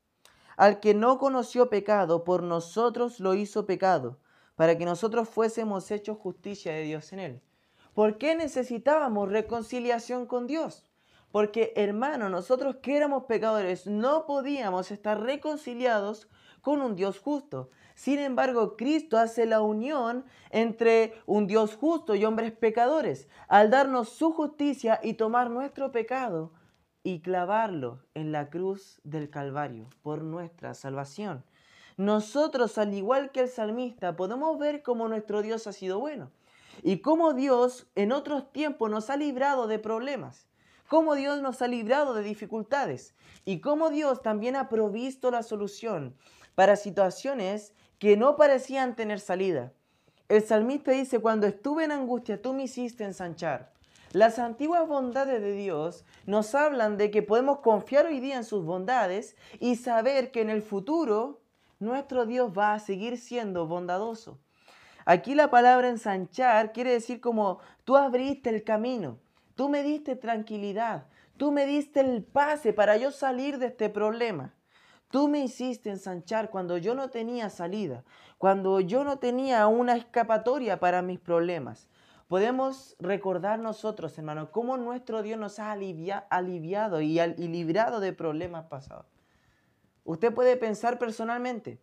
Al 0.57 0.81
que 0.81 0.93
no 0.93 1.19
conoció 1.19 1.71
pecado, 1.71 2.25
por 2.25 2.43
nosotros 2.43 3.21
lo 3.21 3.35
hizo 3.35 3.65
pecado, 3.65 4.19
para 4.57 4.77
que 4.77 4.85
nosotros 4.85 5.29
fuésemos 5.29 5.89
hechos 5.93 6.19
justicia 6.19 6.73
de 6.73 6.83
Dios 6.83 7.13
en 7.13 7.21
él. 7.21 7.43
¿Por 7.95 8.19
qué 8.19 8.35
necesitábamos 8.35 9.29
reconciliación 9.29 10.27
con 10.27 10.49
Dios? 10.49 10.91
Porque, 11.31 11.73
hermano, 11.77 12.29
nosotros 12.29 12.77
que 12.83 12.97
éramos 12.97 13.25
pecadores 13.25 13.87
no 13.87 14.27
podíamos 14.27 14.91
estar 14.91 15.21
reconciliados 15.21 16.29
con 16.61 16.81
un 16.81 16.97
Dios 16.97 17.21
justo. 17.21 17.71
Sin 17.95 18.19
embargo, 18.19 18.77
Cristo 18.77 19.19
hace 19.19 19.47
la 19.47 19.61
unión 19.61 20.25
entre 20.51 21.15
un 21.27 21.47
Dios 21.47 21.77
justo 21.77 22.15
y 22.15 22.25
hombres 22.25 22.53
pecadores, 22.53 23.29
al 23.49 23.71
darnos 23.71 24.09
su 24.09 24.33
justicia 24.33 25.01
y 25.03 25.15
tomar 25.15 25.51
nuestro 25.51 25.93
pecado 25.93 26.53
y 27.05 27.21
clavarlo 27.21 28.01
en 28.15 28.33
la 28.33 28.51
cruz 28.51 29.01
del 29.05 29.31
Calvario 29.31 29.89
por 30.03 30.23
nuestra 30.23 30.75
salvación. 30.75 31.45
Nosotros, 31.97 32.79
al 32.79 32.93
igual 32.93 33.31
que 33.31 33.41
el 33.43 33.49
salmista, 33.49 34.17
podemos 34.17 34.59
ver 34.59 34.83
cómo 34.83 35.07
nuestro 35.07 35.43
Dios 35.43 35.69
ha 35.69 35.73
sido 35.73 36.01
bueno 36.01 36.33
y 36.83 36.99
cómo 36.99 37.35
Dios 37.35 37.87
en 37.95 38.11
otros 38.11 38.51
tiempos 38.51 38.91
nos 38.91 39.11
ha 39.11 39.17
librado 39.17 39.69
de 39.69 39.79
problemas, 39.79 40.49
cómo 40.89 41.15
Dios 41.15 41.41
nos 41.41 41.63
ha 41.63 41.69
librado 41.69 42.15
de 42.15 42.25
dificultades 42.25 43.15
y 43.45 43.61
cómo 43.61 43.91
Dios 43.91 44.23
también 44.23 44.57
ha 44.57 44.69
provisto 44.69 45.31
la 45.31 45.45
solución 45.45 46.17
para 46.57 46.75
situaciones 46.75 47.75
que 47.99 48.17
no 48.17 48.37
parecían 48.37 48.97
tener 48.97 49.21
salida. 49.21 49.73
El 50.29 50.43
salmista 50.43 50.91
dice, 50.93 51.19
cuando 51.19 51.47
estuve 51.47 51.85
en 51.85 51.93
angustia, 51.93 52.41
tú 52.41 52.53
me 52.55 52.65
hiciste 52.65 53.05
ensanchar. 53.05 53.73
Las 54.13 54.39
antiguas 54.39 54.87
bondades 54.87 55.41
de 55.43 55.53
Dios 55.53 56.05
nos 56.25 56.55
hablan 56.55 56.97
de 56.97 57.11
que 57.11 57.23
podemos 57.23 57.59
confiar 57.59 58.07
hoy 58.07 58.21
día 58.21 58.37
en 58.37 58.45
sus 58.45 58.65
bondades 58.65 59.37
y 59.59 59.77
saber 59.77 60.31
que 60.31 60.41
en 60.41 60.51
el 60.51 60.63
futuro 60.63 61.41
nuestro 61.81 62.25
Dios 62.25 62.53
va 62.57 62.75
a 62.75 62.79
seguir 62.79 63.19
siendo 63.19 63.67
bondadoso. 63.67 64.39
Aquí 65.05 65.35
la 65.35 65.51
palabra 65.51 65.89
ensanchar 65.89 66.73
quiere 66.73 66.93
decir 66.93 67.21
como 67.21 67.59
tú 67.85 67.97
abriste 67.97 68.51
el 68.51 68.65
camino, 68.65 69.19
tú 69.55 69.69
me 69.69 69.83
diste 69.83 70.17
tranquilidad, 70.17 71.07
tú 71.37 71.53
me 71.53 71.67
diste 71.67 72.01
el 72.01 72.23
pase 72.23 72.73
para 72.73 72.97
yo 72.97 73.11
salir 73.11 73.59
de 73.59 73.67
este 73.67 73.91
problema. 73.91 74.55
Tú 75.11 75.29
me 75.29 75.41
hiciste 75.41 75.91
ensanchar 75.91 76.51
cuando 76.51 76.77
yo 76.79 76.95
no 76.95 77.11
tenía 77.11 77.51
salida, 77.51 78.05
cuando 78.39 78.81
yo 78.81 79.05
no 79.05 79.19
tenía 79.19 79.67
una 79.67 79.97
escapatoria 79.97 80.81
para 80.81 81.03
mis 81.03 81.21
problemas. 81.21 81.89
Podemos 82.29 82.97
recordar 82.99 83.59
nosotros, 83.59 84.17
hermanos, 84.19 84.49
cómo 84.51 84.77
nuestro 84.77 85.23
Dios 85.23 85.39
nos 85.39 85.59
ha 85.59 85.71
aliviado 85.71 87.01
y, 87.01 87.21
y 87.21 87.49
librado 87.49 88.01
de 88.01 88.13
problemas 88.13 88.65
pasados. 88.67 89.07
Usted 90.05 90.35
puede 90.35 90.57
pensar 90.57 90.99
personalmente 90.99 91.81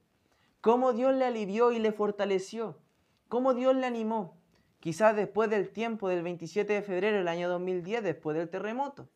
cómo 0.60 0.94
Dios 0.94 1.16
le 1.16 1.26
alivió 1.26 1.72
y 1.72 1.80
le 1.80 1.92
fortaleció, 1.92 2.78
cómo 3.30 3.54
Dios 3.54 3.76
le 3.76 3.86
animó, 3.86 4.38
quizás 4.80 5.16
después 5.16 5.50
del 5.50 5.70
tiempo 5.70 6.10
del 6.10 6.22
27 6.24 6.74
de 6.74 6.82
febrero 6.82 7.18
del 7.18 7.28
año 7.28 7.48
2010, 7.50 8.04
después 8.04 8.36
del 8.36 8.50
terremoto. 8.50 9.08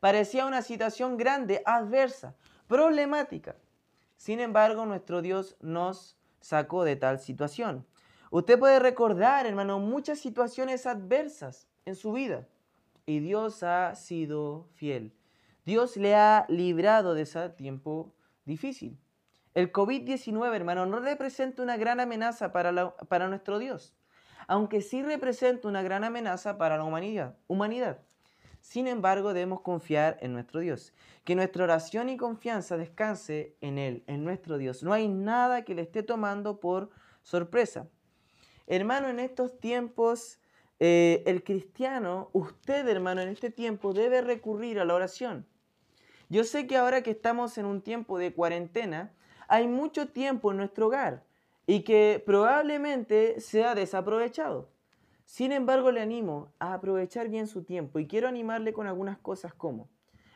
Parecía 0.00 0.46
una 0.46 0.62
situación 0.62 1.16
grande, 1.16 1.62
adversa, 1.64 2.34
problemática. 2.72 3.54
Sin 4.16 4.40
embargo, 4.40 4.86
nuestro 4.86 5.20
Dios 5.20 5.56
nos 5.60 6.16
sacó 6.40 6.84
de 6.84 6.96
tal 6.96 7.20
situación. 7.20 7.84
Usted 8.30 8.58
puede 8.58 8.78
recordar, 8.78 9.44
hermano, 9.44 9.78
muchas 9.78 10.20
situaciones 10.20 10.86
adversas 10.86 11.68
en 11.84 11.96
su 11.96 12.14
vida 12.14 12.48
y 13.04 13.20
Dios 13.20 13.62
ha 13.62 13.94
sido 13.94 14.68
fiel. 14.72 15.12
Dios 15.66 15.98
le 15.98 16.14
ha 16.14 16.46
librado 16.48 17.12
de 17.12 17.22
ese 17.22 17.50
tiempo 17.50 18.14
difícil. 18.46 18.98
El 19.52 19.70
COVID-19, 19.70 20.54
hermano, 20.56 20.86
no 20.86 20.98
representa 20.98 21.62
una 21.62 21.76
gran 21.76 22.00
amenaza 22.00 22.52
para, 22.52 22.94
para 22.94 23.28
nuestro 23.28 23.58
Dios, 23.58 23.92
aunque 24.48 24.80
sí 24.80 25.02
representa 25.02 25.68
una 25.68 25.82
gran 25.82 26.04
amenaza 26.04 26.56
para 26.56 26.78
la 26.78 26.84
humanidad. 26.84 27.36
humanidad. 27.48 27.98
Sin 28.62 28.86
embargo, 28.86 29.34
debemos 29.34 29.60
confiar 29.60 30.16
en 30.20 30.32
nuestro 30.32 30.60
Dios. 30.60 30.94
Que 31.24 31.34
nuestra 31.34 31.64
oración 31.64 32.08
y 32.08 32.16
confianza 32.16 32.76
descanse 32.76 33.56
en 33.60 33.76
Él, 33.76 34.04
en 34.06 34.24
nuestro 34.24 34.56
Dios. 34.56 34.82
No 34.82 34.92
hay 34.92 35.08
nada 35.08 35.64
que 35.64 35.74
le 35.74 35.82
esté 35.82 36.02
tomando 36.02 36.60
por 36.60 36.90
sorpresa. 37.22 37.88
Hermano, 38.68 39.08
en 39.08 39.18
estos 39.18 39.58
tiempos, 39.58 40.38
eh, 40.78 41.24
el 41.26 41.42
cristiano, 41.42 42.30
usted, 42.32 42.88
hermano, 42.88 43.20
en 43.20 43.28
este 43.28 43.50
tiempo 43.50 43.92
debe 43.92 44.22
recurrir 44.22 44.78
a 44.78 44.84
la 44.84 44.94
oración. 44.94 45.44
Yo 46.28 46.44
sé 46.44 46.66
que 46.66 46.76
ahora 46.76 47.02
que 47.02 47.10
estamos 47.10 47.58
en 47.58 47.66
un 47.66 47.82
tiempo 47.82 48.16
de 48.16 48.32
cuarentena, 48.32 49.12
hay 49.48 49.66
mucho 49.66 50.08
tiempo 50.08 50.52
en 50.52 50.58
nuestro 50.58 50.86
hogar 50.86 51.24
y 51.66 51.82
que 51.82 52.22
probablemente 52.24 53.40
sea 53.40 53.74
desaprovechado. 53.74 54.71
Sin 55.24 55.52
embargo, 55.52 55.90
le 55.90 56.00
animo 56.00 56.52
a 56.58 56.74
aprovechar 56.74 57.28
bien 57.28 57.46
su 57.46 57.64
tiempo 57.64 57.98
y 57.98 58.06
quiero 58.06 58.28
animarle 58.28 58.72
con 58.72 58.86
algunas 58.86 59.18
cosas 59.18 59.54
como. 59.54 59.90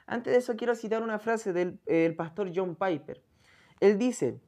Antes 0.07 0.33
de 0.33 0.39
eso, 0.39 0.57
quiero 0.57 0.75
citar 0.75 1.03
una 1.03 1.19
frase 1.19 1.53
del 1.53 2.17
pastor 2.17 2.53
John 2.55 2.77
Piper. 2.77 3.23
Él 3.81 3.99
dice, 3.99 4.41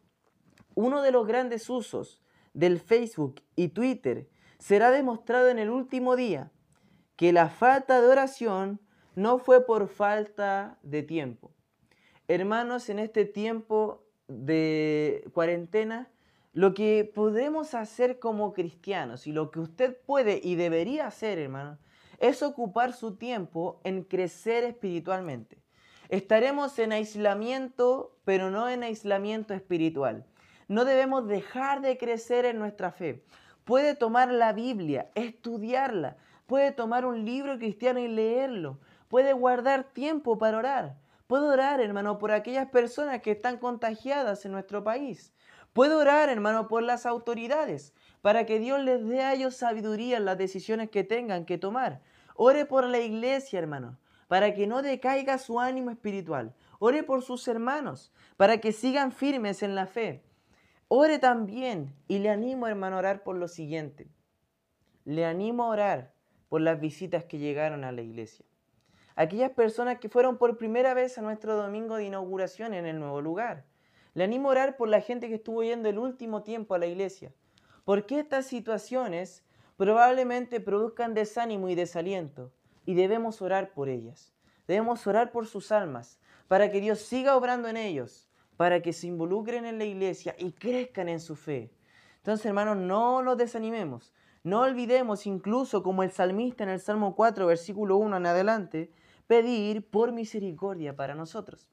uno 0.74 1.02
de 1.02 1.10
los 1.10 1.26
grandes 1.26 1.68
usos 1.68 2.22
del 2.54 2.78
Facebook 2.80 3.42
y 3.56 3.68
Twitter 3.68 4.28
será 4.58 4.90
demostrado 4.90 5.48
en 5.48 5.58
el 5.58 5.70
último 5.70 6.16
día 6.16 6.52
que 7.16 7.32
la 7.32 7.48
falta 7.48 8.00
de 8.00 8.06
oración 8.06 8.80
no 9.16 9.38
fue 9.38 9.66
por 9.66 9.88
falta 9.88 10.78
de 10.82 11.02
tiempo. 11.02 11.52
Hermanos, 12.28 12.88
en 12.88 13.00
este 13.00 13.24
tiempo 13.24 14.04
de 14.28 15.28
cuarentena, 15.34 16.10
lo 16.58 16.74
que 16.74 17.08
podemos 17.14 17.72
hacer 17.74 18.18
como 18.18 18.52
cristianos 18.52 19.28
y 19.28 19.32
lo 19.32 19.52
que 19.52 19.60
usted 19.60 19.96
puede 20.04 20.40
y 20.42 20.56
debería 20.56 21.06
hacer, 21.06 21.38
hermano, 21.38 21.78
es 22.18 22.42
ocupar 22.42 22.94
su 22.94 23.14
tiempo 23.14 23.80
en 23.84 24.02
crecer 24.02 24.64
espiritualmente. 24.64 25.62
Estaremos 26.08 26.76
en 26.80 26.90
aislamiento, 26.90 28.18
pero 28.24 28.50
no 28.50 28.68
en 28.68 28.82
aislamiento 28.82 29.54
espiritual. 29.54 30.26
No 30.66 30.84
debemos 30.84 31.28
dejar 31.28 31.80
de 31.80 31.96
crecer 31.96 32.44
en 32.44 32.58
nuestra 32.58 32.90
fe. 32.90 33.22
Puede 33.62 33.94
tomar 33.94 34.32
la 34.32 34.52
Biblia, 34.52 35.12
estudiarla, 35.14 36.16
puede 36.48 36.72
tomar 36.72 37.06
un 37.06 37.24
libro 37.24 37.56
cristiano 37.56 38.00
y 38.00 38.08
leerlo, 38.08 38.80
puede 39.06 39.32
guardar 39.32 39.84
tiempo 39.92 40.38
para 40.38 40.58
orar. 40.58 40.96
Puedo 41.28 41.52
orar, 41.52 41.80
hermano, 41.80 42.18
por 42.18 42.32
aquellas 42.32 42.68
personas 42.70 43.22
que 43.22 43.30
están 43.30 43.58
contagiadas 43.58 44.44
en 44.44 44.50
nuestro 44.50 44.82
país. 44.82 45.32
Puedo 45.78 45.98
orar, 45.98 46.28
hermano, 46.28 46.66
por 46.66 46.82
las 46.82 47.06
autoridades, 47.06 47.94
para 48.20 48.46
que 48.46 48.58
Dios 48.58 48.82
les 48.82 49.06
dé 49.06 49.20
a 49.20 49.34
ellos 49.34 49.54
sabiduría 49.54 50.16
en 50.16 50.24
las 50.24 50.36
decisiones 50.36 50.90
que 50.90 51.04
tengan 51.04 51.44
que 51.44 51.56
tomar. 51.56 52.00
Ore 52.34 52.66
por 52.66 52.82
la 52.82 52.98
iglesia, 52.98 53.60
hermano, 53.60 53.96
para 54.26 54.54
que 54.54 54.66
no 54.66 54.82
decaiga 54.82 55.38
su 55.38 55.60
ánimo 55.60 55.92
espiritual. 55.92 56.52
Ore 56.80 57.04
por 57.04 57.22
sus 57.22 57.46
hermanos, 57.46 58.12
para 58.36 58.58
que 58.58 58.72
sigan 58.72 59.12
firmes 59.12 59.62
en 59.62 59.76
la 59.76 59.86
fe. 59.86 60.24
Ore 60.88 61.20
también, 61.20 61.94
y 62.08 62.18
le 62.18 62.30
animo, 62.30 62.66
hermano, 62.66 62.96
a 62.96 62.98
orar 62.98 63.22
por 63.22 63.36
lo 63.36 63.46
siguiente. 63.46 64.08
Le 65.04 65.26
animo 65.26 65.62
a 65.62 65.68
orar 65.68 66.12
por 66.48 66.60
las 66.60 66.80
visitas 66.80 67.22
que 67.22 67.38
llegaron 67.38 67.84
a 67.84 67.92
la 67.92 68.02
iglesia. 68.02 68.44
Aquellas 69.14 69.52
personas 69.52 70.00
que 70.00 70.08
fueron 70.08 70.38
por 70.38 70.58
primera 70.58 70.92
vez 70.94 71.18
a 71.18 71.22
nuestro 71.22 71.54
domingo 71.54 71.94
de 71.94 72.06
inauguración 72.06 72.74
en 72.74 72.84
el 72.84 72.98
nuevo 72.98 73.20
lugar 73.20 73.64
le 74.18 74.24
animo 74.24 74.48
a 74.48 74.50
orar 74.50 74.76
por 74.76 74.88
la 74.88 75.00
gente 75.00 75.28
que 75.28 75.36
estuvo 75.36 75.62
yendo 75.62 75.88
el 75.88 75.96
último 75.96 76.42
tiempo 76.42 76.74
a 76.74 76.78
la 76.78 76.86
iglesia. 76.86 77.32
Porque 77.84 78.18
estas 78.18 78.46
situaciones 78.46 79.44
probablemente 79.76 80.58
produzcan 80.58 81.14
desánimo 81.14 81.68
y 81.68 81.76
desaliento. 81.76 82.52
Y 82.84 82.94
debemos 82.94 83.40
orar 83.42 83.72
por 83.72 83.88
ellas. 83.88 84.34
Debemos 84.66 85.06
orar 85.06 85.30
por 85.30 85.46
sus 85.46 85.70
almas, 85.70 86.18
para 86.48 86.68
que 86.68 86.80
Dios 86.80 86.98
siga 86.98 87.36
obrando 87.36 87.68
en 87.68 87.76
ellos, 87.76 88.28
para 88.56 88.82
que 88.82 88.92
se 88.92 89.06
involucren 89.06 89.64
en 89.64 89.78
la 89.78 89.84
iglesia 89.84 90.34
y 90.36 90.50
crezcan 90.50 91.08
en 91.08 91.20
su 91.20 91.36
fe. 91.36 91.70
Entonces, 92.16 92.44
hermanos, 92.44 92.76
no 92.76 93.22
nos 93.22 93.38
desanimemos. 93.38 94.12
No 94.42 94.62
olvidemos, 94.62 95.28
incluso 95.28 95.84
como 95.84 96.02
el 96.02 96.10
salmista 96.10 96.64
en 96.64 96.70
el 96.70 96.80
Salmo 96.80 97.14
4, 97.14 97.46
versículo 97.46 97.96
1 97.98 98.16
en 98.16 98.26
adelante, 98.26 98.90
pedir 99.28 99.88
por 99.88 100.10
misericordia 100.10 100.96
para 100.96 101.14
nosotros. 101.14 101.68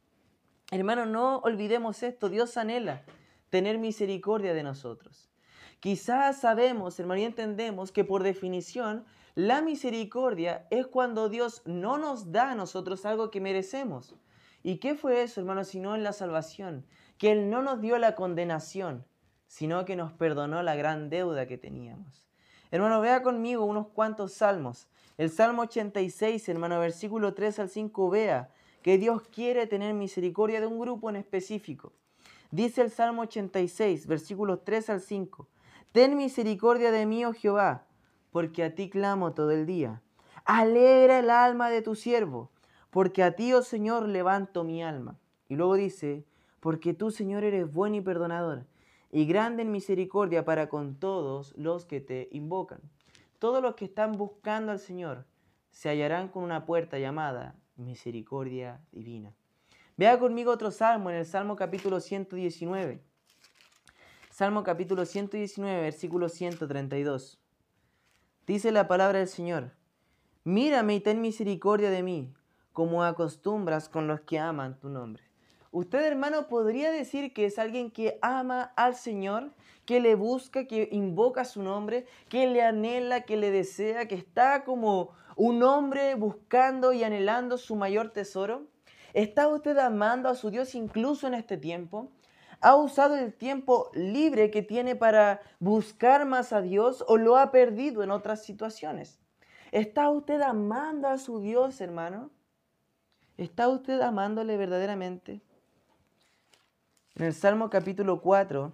Hermano, 0.71 1.05
no 1.05 1.37
olvidemos 1.39 2.01
esto, 2.03 2.29
Dios 2.29 2.57
anhela 2.57 3.03
tener 3.49 3.77
misericordia 3.77 4.53
de 4.53 4.63
nosotros. 4.63 5.29
Quizás 5.79 6.41
sabemos, 6.41 6.99
hermano, 6.99 7.21
y 7.21 7.25
entendemos 7.25 7.91
que 7.91 8.03
por 8.03 8.23
definición 8.23 9.05
la 9.35 9.61
misericordia 9.61 10.65
es 10.71 10.87
cuando 10.87 11.29
Dios 11.29 11.61
no 11.65 11.97
nos 11.97 12.31
da 12.31 12.51
a 12.51 12.55
nosotros 12.55 13.05
algo 13.05 13.29
que 13.29 13.41
merecemos. 13.41 14.15
¿Y 14.63 14.77
qué 14.77 14.95
fue 14.95 15.21
eso, 15.21 15.41
hermano, 15.41 15.63
sino 15.63 15.93
en 15.93 16.03
la 16.03 16.13
salvación? 16.13 16.85
Que 17.17 17.31
Él 17.31 17.49
no 17.49 17.61
nos 17.61 17.81
dio 17.81 17.99
la 17.99 18.15
condenación, 18.15 19.05
sino 19.45 19.85
que 19.85 19.95
nos 19.95 20.11
perdonó 20.13 20.63
la 20.63 20.75
gran 20.75 21.09
deuda 21.09 21.45
que 21.45 21.57
teníamos. 21.57 22.25
Hermano, 22.71 22.99
vea 22.99 23.21
conmigo 23.21 23.65
unos 23.65 23.87
cuantos 23.89 24.33
salmos. 24.33 24.87
El 25.17 25.29
Salmo 25.29 25.61
86, 25.61 26.49
hermano, 26.49 26.79
versículo 26.79 27.33
3 27.33 27.59
al 27.59 27.69
5, 27.69 28.09
vea 28.09 28.49
que 28.85 28.99
Dios 28.99 29.23
quiere 29.23 29.65
tener 29.65 29.95
misericordia 29.95 30.61
de 30.61 30.67
un 30.67 30.79
grupo 30.79 31.09
en 31.09 31.15
específico. 31.15 31.91
Dice 32.51 32.83
el 32.83 32.91
Salmo 32.91 33.23
86, 33.23 34.05
versículos 34.05 34.63
3 34.63 34.91
al 34.91 35.01
5. 35.01 35.47
Ten 35.91 36.15
misericordia 36.15 36.91
de 36.91 37.07
mí, 37.07 37.25
oh 37.25 37.33
Jehová, 37.33 37.87
porque 38.29 38.63
a 38.63 38.75
ti 38.75 38.91
clamo 38.91 39.33
todo 39.33 39.49
el 39.49 39.65
día. 39.65 40.03
Alegra 40.45 41.17
el 41.17 41.31
alma 41.31 41.71
de 41.71 41.81
tu 41.81 41.95
siervo, 41.95 42.51
porque 42.91 43.23
a 43.23 43.35
ti, 43.35 43.53
oh 43.53 43.63
Señor, 43.63 44.07
levanto 44.07 44.63
mi 44.63 44.83
alma. 44.83 45.17
Y 45.49 45.55
luego 45.55 45.73
dice, 45.73 46.23
porque 46.59 46.93
tú, 46.93 47.09
Señor, 47.09 47.43
eres 47.43 47.73
bueno 47.73 47.95
y 47.95 48.01
perdonador, 48.01 48.67
y 49.11 49.25
grande 49.25 49.63
en 49.63 49.71
misericordia 49.71 50.45
para 50.45 50.69
con 50.69 50.99
todos 50.99 51.57
los 51.57 51.85
que 51.85 52.01
te 52.01 52.29
invocan. 52.31 52.81
Todos 53.39 53.63
los 53.63 53.73
que 53.73 53.85
están 53.85 54.11
buscando 54.11 54.71
al 54.71 54.79
Señor 54.79 55.25
se 55.71 55.89
hallarán 55.89 56.27
con 56.27 56.43
una 56.43 56.67
puerta 56.67 56.99
llamada 56.99 57.55
misericordia 57.75 58.81
divina. 58.91 59.33
Vea 59.97 60.19
conmigo 60.19 60.51
otro 60.51 60.71
salmo 60.71 61.09
en 61.09 61.17
el 61.17 61.25
Salmo 61.25 61.55
capítulo 61.55 61.99
119. 61.99 63.01
Salmo 64.29 64.63
capítulo 64.63 65.05
119, 65.05 65.81
versículo 65.81 66.27
132. 66.27 67.39
Dice 68.45 68.71
la 68.71 68.87
palabra 68.87 69.19
del 69.19 69.27
Señor, 69.27 69.71
mírame 70.43 70.95
y 70.95 70.99
ten 70.99 71.21
misericordia 71.21 71.89
de 71.89 72.03
mí, 72.03 72.33
como 72.73 73.03
acostumbras 73.03 73.87
con 73.87 74.07
los 74.07 74.21
que 74.21 74.37
aman 74.37 74.77
tu 74.77 74.89
nombre. 74.89 75.23
Usted, 75.71 76.05
hermano, 76.05 76.47
podría 76.47 76.91
decir 76.91 77.33
que 77.33 77.45
es 77.45 77.59
alguien 77.59 77.91
que 77.91 78.19
ama 78.21 78.73
al 78.75 78.95
Señor, 78.95 79.51
que 79.85 79.99
le 79.99 80.15
busca, 80.15 80.67
que 80.67 80.89
invoca 80.91 81.45
su 81.45 81.63
nombre, 81.63 82.05
que 82.29 82.47
le 82.47 82.61
anhela, 82.61 83.21
que 83.21 83.37
le 83.37 83.51
desea, 83.51 84.07
que 84.07 84.15
está 84.15 84.63
como 84.63 85.11
un 85.35 85.63
hombre 85.63 86.15
buscando 86.15 86.93
y 86.93 87.03
anhelando 87.03 87.57
su 87.57 87.75
mayor 87.75 88.11
tesoro. 88.11 88.67
¿Está 89.13 89.47
usted 89.47 89.77
amando 89.77 90.29
a 90.29 90.35
su 90.35 90.49
Dios 90.49 90.75
incluso 90.75 91.27
en 91.27 91.33
este 91.33 91.57
tiempo? 91.57 92.11
¿Ha 92.61 92.75
usado 92.75 93.15
el 93.15 93.33
tiempo 93.33 93.91
libre 93.93 94.49
que 94.49 94.61
tiene 94.61 94.95
para 94.95 95.41
buscar 95.59 96.25
más 96.25 96.53
a 96.53 96.61
Dios 96.61 97.03
o 97.07 97.17
lo 97.17 97.37
ha 97.37 97.51
perdido 97.51 98.03
en 98.03 98.11
otras 98.11 98.43
situaciones? 98.43 99.19
¿Está 99.71 100.09
usted 100.09 100.41
amando 100.41 101.07
a 101.07 101.17
su 101.17 101.39
Dios, 101.41 101.81
hermano? 101.81 102.31
¿Está 103.37 103.67
usted 103.67 103.99
amándole 104.01 104.55
verdaderamente? 104.55 105.41
En 107.15 107.25
el 107.25 107.33
Salmo 107.33 107.69
capítulo 107.69 108.21
4, 108.21 108.73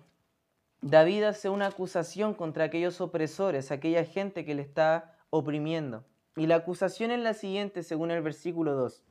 David 0.81 1.23
hace 1.23 1.49
una 1.49 1.67
acusación 1.67 2.33
contra 2.33 2.65
aquellos 2.65 3.01
opresores, 3.01 3.71
aquella 3.71 4.03
gente 4.03 4.45
que 4.45 4.55
le 4.55 4.61
está 4.61 5.15
oprimiendo. 5.29 6.03
Y 6.37 6.47
la 6.47 6.55
acusación 6.55 7.11
es 7.11 7.19
la 7.19 7.33
siguiente, 7.33 7.83
según 7.83 8.11
el 8.11 8.21
versículo 8.21 8.73
2. 8.73 9.03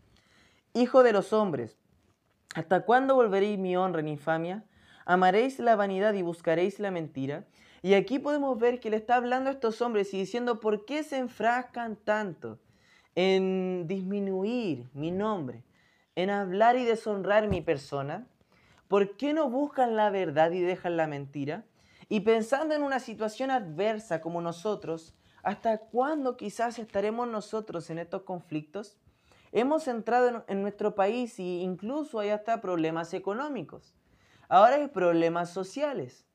Hijo 0.72 1.02
de 1.02 1.12
los 1.12 1.32
hombres, 1.32 1.76
¿hasta 2.54 2.84
cuándo 2.84 3.14
volveréis 3.14 3.58
mi 3.58 3.76
honra 3.76 4.00
en 4.00 4.08
infamia? 4.08 4.64
¿Amaréis 5.04 5.58
la 5.58 5.76
vanidad 5.76 6.14
y 6.14 6.22
buscaréis 6.22 6.78
la 6.80 6.90
mentira? 6.90 7.44
Y 7.82 7.94
aquí 7.94 8.18
podemos 8.18 8.58
ver 8.58 8.80
que 8.80 8.90
le 8.90 8.96
está 8.96 9.16
hablando 9.16 9.50
a 9.50 9.52
estos 9.52 9.82
hombres 9.82 10.14
y 10.14 10.18
diciendo, 10.18 10.60
¿por 10.60 10.84
qué 10.84 11.02
se 11.02 11.18
enfrascan 11.18 11.96
tanto 11.96 12.58
en 13.14 13.86
disminuir 13.86 14.88
mi 14.94 15.10
nombre, 15.10 15.64
en 16.14 16.30
hablar 16.30 16.76
y 16.76 16.84
deshonrar 16.84 17.48
mi 17.48 17.60
persona? 17.60 18.26
¿Por 18.88 19.16
qué 19.16 19.34
no 19.34 19.50
buscan 19.50 19.96
la 19.96 20.10
verdad 20.10 20.52
y 20.52 20.60
dejan 20.60 20.96
la 20.96 21.06
mentira? 21.06 21.64
Y 22.08 22.20
pensando 22.20 22.74
en 22.74 22.82
una 22.82 22.98
situación 22.98 23.50
adversa 23.50 24.20
como 24.20 24.40
nosotros, 24.40 25.14
¿hasta 25.42 25.78
cuándo 25.78 26.36
quizás 26.36 26.78
estaremos 26.78 27.28
nosotros 27.28 27.90
en 27.90 27.98
estos 27.98 28.22
conflictos? 28.22 28.98
Hemos 29.52 29.88
entrado 29.88 30.44
en, 30.46 30.62
nuestro 30.62 30.94
país 30.94 31.38
e 31.38 31.42
incluso 31.42 32.20
hay 32.20 32.30
hasta 32.30 32.60
problemas 32.60 33.14
económicos. 33.14 33.94
Ahora 34.48 34.76
hay 34.76 34.88
problemas 34.88 35.50
sociales. 35.50 36.26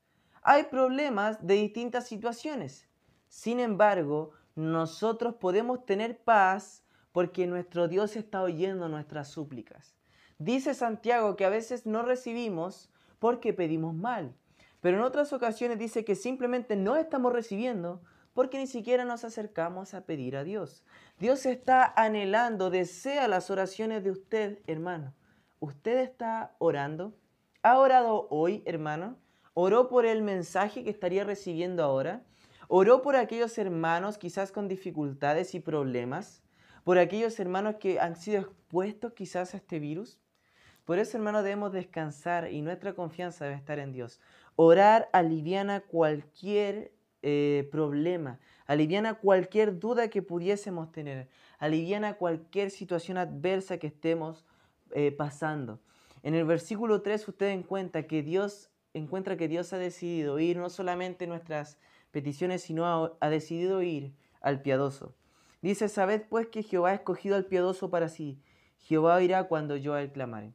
Hay 0.42 0.64
problemas 0.64 1.44
de 1.46 1.54
distintas 1.54 2.06
situaciones. 2.06 2.88
Sin 3.28 3.58
embargo, 3.58 4.30
nosotros 4.54 5.34
podemos 5.34 5.84
tener 5.86 6.22
paz 6.22 6.84
porque 7.12 7.46
nuestro 7.46 7.88
Dios 7.88 8.16
está 8.16 8.42
oyendo 8.42 8.88
nuestras 8.88 9.28
súplicas. 9.28 9.94
Dice 10.38 10.74
Santiago 10.74 11.34
que 11.34 11.46
a 11.46 11.50
veces 11.50 11.86
no 11.86 12.02
recibimos 12.02 12.90
porque 13.18 13.54
pedimos 13.54 13.94
mal, 13.94 14.34
pero 14.82 14.98
en 14.98 15.02
otras 15.02 15.32
ocasiones 15.32 15.78
dice 15.78 16.04
que 16.04 16.14
simplemente 16.14 16.76
no 16.76 16.96
estamos 16.96 17.32
recibiendo 17.32 18.02
porque 18.36 18.58
ni 18.58 18.66
siquiera 18.66 19.06
nos 19.06 19.24
acercamos 19.24 19.94
a 19.94 20.04
pedir 20.04 20.36
a 20.36 20.44
Dios. 20.44 20.84
Dios 21.18 21.46
está 21.46 21.90
anhelando, 21.96 22.68
desea 22.68 23.28
las 23.28 23.50
oraciones 23.50 24.04
de 24.04 24.10
usted, 24.10 24.58
hermano. 24.66 25.14
¿Usted 25.58 26.00
está 26.00 26.54
orando? 26.58 27.16
¿Ha 27.62 27.78
orado 27.78 28.28
hoy, 28.28 28.62
hermano? 28.66 29.16
¿Oró 29.54 29.88
por 29.88 30.04
el 30.04 30.20
mensaje 30.20 30.84
que 30.84 30.90
estaría 30.90 31.24
recibiendo 31.24 31.82
ahora? 31.82 32.24
¿Oró 32.68 33.00
por 33.00 33.16
aquellos 33.16 33.56
hermanos 33.56 34.18
quizás 34.18 34.52
con 34.52 34.68
dificultades 34.68 35.54
y 35.54 35.60
problemas? 35.60 36.42
¿Por 36.84 36.98
aquellos 36.98 37.40
hermanos 37.40 37.76
que 37.76 38.00
han 38.00 38.16
sido 38.16 38.42
expuestos 38.42 39.14
quizás 39.14 39.54
a 39.54 39.56
este 39.56 39.78
virus? 39.78 40.20
Por 40.84 40.98
eso, 40.98 41.16
hermano, 41.16 41.42
debemos 41.42 41.72
descansar 41.72 42.52
y 42.52 42.60
nuestra 42.60 42.92
confianza 42.92 43.46
debe 43.46 43.56
estar 43.56 43.78
en 43.78 43.92
Dios. 43.92 44.20
Orar 44.56 45.08
aliviana 45.14 45.80
cualquier 45.80 46.92
eh, 47.22 47.68
problema, 47.70 48.38
aliviana 48.66 49.14
cualquier 49.14 49.78
duda 49.78 50.08
que 50.08 50.22
pudiésemos 50.22 50.92
tener, 50.92 51.28
aliviana 51.58 52.14
cualquier 52.14 52.70
situación 52.70 53.18
adversa 53.18 53.78
que 53.78 53.86
estemos 53.88 54.44
eh, 54.92 55.12
pasando. 55.12 55.80
En 56.22 56.34
el 56.34 56.44
versículo 56.44 57.02
3 57.02 57.28
usted 57.28 57.50
encuentra 57.50 58.06
que 58.06 58.22
Dios 58.22 58.70
encuentra 58.96 59.36
que 59.36 59.48
Dios 59.48 59.72
ha 59.72 59.78
decidido 59.78 60.38
ir 60.38 60.56
no 60.56 60.70
solamente 60.70 61.26
nuestras 61.26 61.78
peticiones, 62.10 62.62
sino 62.62 63.16
ha, 63.20 63.28
decidido 63.28 63.82
ir 63.82 64.14
al 64.40 64.62
piadoso. 64.62 65.14
Dice, 65.62 65.88
sabed 65.88 66.22
pues 66.28 66.46
que 66.48 66.62
Jehová 66.62 66.90
ha 66.90 66.94
escogido 66.94 67.36
al 67.36 67.44
piadoso 67.44 67.90
para 67.90 68.08
sí. 68.08 68.40
Jehová 68.78 69.20
irá 69.22 69.44
cuando 69.44 69.76
yo 69.76 69.94
a 69.94 70.02
él 70.02 70.10
clamare. 70.12 70.52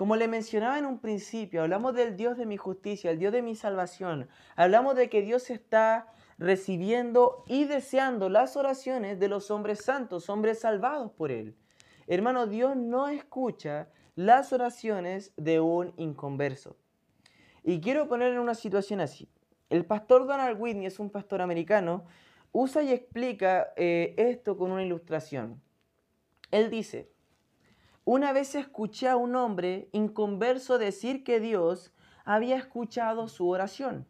Como 0.00 0.16
le 0.16 0.28
mencionaba 0.28 0.78
en 0.78 0.86
un 0.86 0.98
principio, 0.98 1.60
hablamos 1.60 1.94
del 1.94 2.16
Dios 2.16 2.38
de 2.38 2.46
mi 2.46 2.56
justicia, 2.56 3.10
el 3.10 3.18
Dios 3.18 3.34
de 3.34 3.42
mi 3.42 3.54
salvación. 3.54 4.30
Hablamos 4.56 4.96
de 4.96 5.10
que 5.10 5.20
Dios 5.20 5.50
está 5.50 6.06
recibiendo 6.38 7.44
y 7.46 7.66
deseando 7.66 8.30
las 8.30 8.56
oraciones 8.56 9.20
de 9.20 9.28
los 9.28 9.50
hombres 9.50 9.84
santos, 9.84 10.30
hombres 10.30 10.60
salvados 10.60 11.12
por 11.12 11.30
Él. 11.30 11.54
Hermano, 12.06 12.46
Dios 12.46 12.76
no 12.76 13.08
escucha 13.08 13.90
las 14.14 14.54
oraciones 14.54 15.34
de 15.36 15.60
un 15.60 15.92
inconverso. 15.98 16.78
Y 17.62 17.82
quiero 17.82 18.08
poner 18.08 18.32
en 18.32 18.38
una 18.38 18.54
situación 18.54 19.02
así. 19.02 19.28
El 19.68 19.84
pastor 19.84 20.26
Donald 20.26 20.58
Whitney 20.58 20.86
es 20.86 20.98
un 20.98 21.10
pastor 21.10 21.42
americano, 21.42 22.06
usa 22.52 22.82
y 22.82 22.90
explica 22.90 23.74
eh, 23.76 24.14
esto 24.16 24.56
con 24.56 24.72
una 24.72 24.82
ilustración. 24.82 25.60
Él 26.50 26.70
dice, 26.70 27.09
una 28.04 28.32
vez 28.32 28.54
escuché 28.54 29.08
a 29.08 29.16
un 29.16 29.36
hombre 29.36 29.88
inconverso 29.92 30.78
decir 30.78 31.24
que 31.24 31.40
Dios 31.40 31.92
había 32.24 32.56
escuchado 32.56 33.28
su 33.28 33.48
oración, 33.48 34.06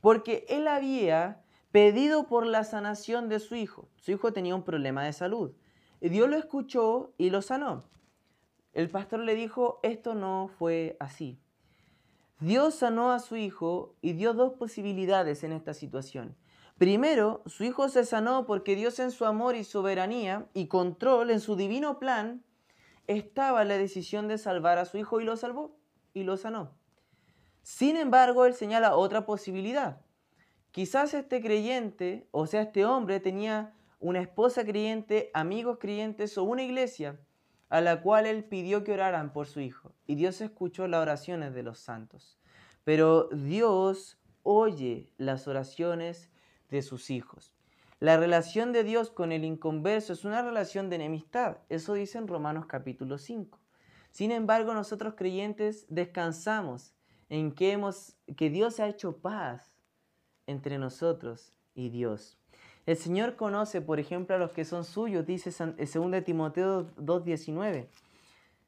porque 0.00 0.46
él 0.48 0.68
había 0.68 1.42
pedido 1.70 2.26
por 2.26 2.46
la 2.46 2.64
sanación 2.64 3.28
de 3.28 3.40
su 3.40 3.54
hijo. 3.54 3.88
Su 3.96 4.12
hijo 4.12 4.32
tenía 4.32 4.54
un 4.54 4.62
problema 4.62 5.04
de 5.04 5.12
salud. 5.12 5.52
Dios 6.00 6.28
lo 6.28 6.36
escuchó 6.36 7.12
y 7.18 7.30
lo 7.30 7.42
sanó. 7.42 7.84
El 8.72 8.90
pastor 8.90 9.20
le 9.20 9.34
dijo, 9.34 9.80
esto 9.82 10.14
no 10.14 10.48
fue 10.58 10.96
así. 11.00 11.40
Dios 12.40 12.74
sanó 12.74 13.12
a 13.12 13.18
su 13.18 13.36
hijo 13.36 13.94
y 14.02 14.12
dio 14.12 14.34
dos 14.34 14.52
posibilidades 14.54 15.42
en 15.44 15.52
esta 15.52 15.72
situación. 15.72 16.36
Primero, 16.76 17.42
su 17.46 17.64
hijo 17.64 17.88
se 17.88 18.04
sanó 18.04 18.44
porque 18.44 18.76
Dios 18.76 18.98
en 18.98 19.10
su 19.10 19.24
amor 19.24 19.56
y 19.56 19.64
soberanía 19.64 20.46
y 20.52 20.66
control, 20.66 21.30
en 21.30 21.40
su 21.40 21.56
divino 21.56 21.98
plan, 21.98 22.44
estaba 23.06 23.64
la 23.64 23.78
decisión 23.78 24.28
de 24.28 24.38
salvar 24.38 24.78
a 24.78 24.84
su 24.84 24.98
hijo 24.98 25.20
y 25.20 25.24
lo 25.24 25.36
salvó 25.36 25.78
y 26.14 26.24
lo 26.24 26.36
sanó. 26.36 26.76
Sin 27.62 27.96
embargo, 27.96 28.46
él 28.46 28.54
señala 28.54 28.96
otra 28.96 29.26
posibilidad. 29.26 30.00
Quizás 30.70 31.14
este 31.14 31.40
creyente, 31.40 32.28
o 32.30 32.46
sea, 32.46 32.62
este 32.62 32.84
hombre 32.84 33.18
tenía 33.18 33.74
una 33.98 34.20
esposa 34.20 34.64
creyente, 34.64 35.30
amigos 35.34 35.78
creyentes 35.80 36.36
o 36.38 36.44
una 36.44 36.62
iglesia 36.62 37.18
a 37.68 37.80
la 37.80 38.02
cual 38.02 38.26
él 38.26 38.44
pidió 38.44 38.84
que 38.84 38.92
oraran 38.92 39.32
por 39.32 39.46
su 39.46 39.60
hijo. 39.60 39.94
Y 40.06 40.14
Dios 40.14 40.40
escuchó 40.40 40.86
las 40.86 41.02
oraciones 41.02 41.54
de 41.54 41.62
los 41.62 41.78
santos. 41.78 42.38
Pero 42.84 43.28
Dios 43.32 44.18
oye 44.42 45.10
las 45.16 45.48
oraciones 45.48 46.30
de 46.70 46.82
sus 46.82 47.10
hijos. 47.10 47.55
La 47.98 48.18
relación 48.18 48.72
de 48.72 48.84
Dios 48.84 49.10
con 49.10 49.32
el 49.32 49.42
inconverso 49.42 50.12
es 50.12 50.26
una 50.26 50.42
relación 50.42 50.90
de 50.90 50.96
enemistad. 50.96 51.56
Eso 51.70 51.94
dice 51.94 52.18
en 52.18 52.28
Romanos 52.28 52.66
capítulo 52.66 53.16
5. 53.16 53.58
Sin 54.10 54.32
embargo, 54.32 54.74
nosotros 54.74 55.14
creyentes 55.16 55.86
descansamos 55.88 56.92
en 57.30 57.52
que, 57.52 57.72
hemos, 57.72 58.16
que 58.36 58.50
Dios 58.50 58.80
ha 58.80 58.88
hecho 58.88 59.16
paz 59.16 59.72
entre 60.46 60.76
nosotros 60.76 61.54
y 61.74 61.88
Dios. 61.88 62.36
El 62.84 62.98
Señor 62.98 63.34
conoce, 63.34 63.80
por 63.80 63.98
ejemplo, 63.98 64.36
a 64.36 64.38
los 64.38 64.52
que 64.52 64.66
son 64.66 64.84
suyos, 64.84 65.24
dice 65.24 65.50
2 65.50 66.24
Timoteo 66.24 66.94
2.19. 66.96 67.86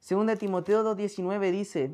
2 0.08 0.38
Timoteo 0.38 0.84
2.19 0.96 1.50
dice, 1.50 1.92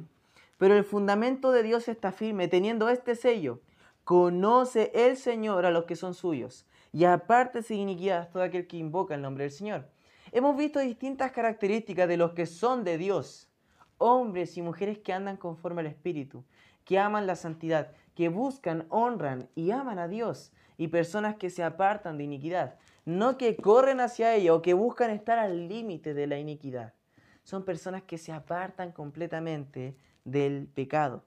pero 0.56 0.76
el 0.76 0.84
fundamento 0.84 1.50
de 1.50 1.64
Dios 1.64 1.88
está 1.88 2.12
firme, 2.12 2.46
teniendo 2.46 2.88
este 2.88 3.16
sello. 3.16 3.60
Conoce 4.04 4.92
el 4.94 5.16
Señor 5.16 5.66
a 5.66 5.70
los 5.70 5.84
que 5.84 5.96
son 5.96 6.14
suyos, 6.14 6.66
y 6.94 7.06
aparte 7.06 7.60
sin 7.60 7.80
iniquidad 7.80 8.30
todo 8.30 8.44
aquel 8.44 8.68
que 8.68 8.76
invoca 8.76 9.16
el 9.16 9.22
nombre 9.22 9.42
del 9.42 9.50
Señor. 9.50 9.88
Hemos 10.30 10.56
visto 10.56 10.78
distintas 10.78 11.32
características 11.32 12.06
de 12.06 12.16
los 12.16 12.34
que 12.34 12.46
son 12.46 12.84
de 12.84 12.98
Dios, 12.98 13.50
hombres 13.98 14.56
y 14.56 14.62
mujeres 14.62 15.00
que 15.00 15.12
andan 15.12 15.36
conforme 15.36 15.80
al 15.80 15.88
Espíritu, 15.88 16.44
que 16.84 17.00
aman 17.00 17.26
la 17.26 17.34
santidad, 17.34 17.90
que 18.14 18.28
buscan, 18.28 18.86
honran 18.90 19.48
y 19.56 19.72
aman 19.72 19.98
a 19.98 20.06
Dios, 20.06 20.52
y 20.76 20.86
personas 20.86 21.34
que 21.34 21.50
se 21.50 21.64
apartan 21.64 22.16
de 22.16 22.24
iniquidad, 22.24 22.76
no 23.04 23.38
que 23.38 23.56
corren 23.56 23.98
hacia 23.98 24.32
ella 24.32 24.54
o 24.54 24.62
que 24.62 24.74
buscan 24.74 25.10
estar 25.10 25.40
al 25.40 25.66
límite 25.66 26.14
de 26.14 26.28
la 26.28 26.38
iniquidad. 26.38 26.94
Son 27.42 27.64
personas 27.64 28.04
que 28.04 28.18
se 28.18 28.30
apartan 28.30 28.92
completamente 28.92 29.96
del 30.24 30.68
pecado. 30.68 31.24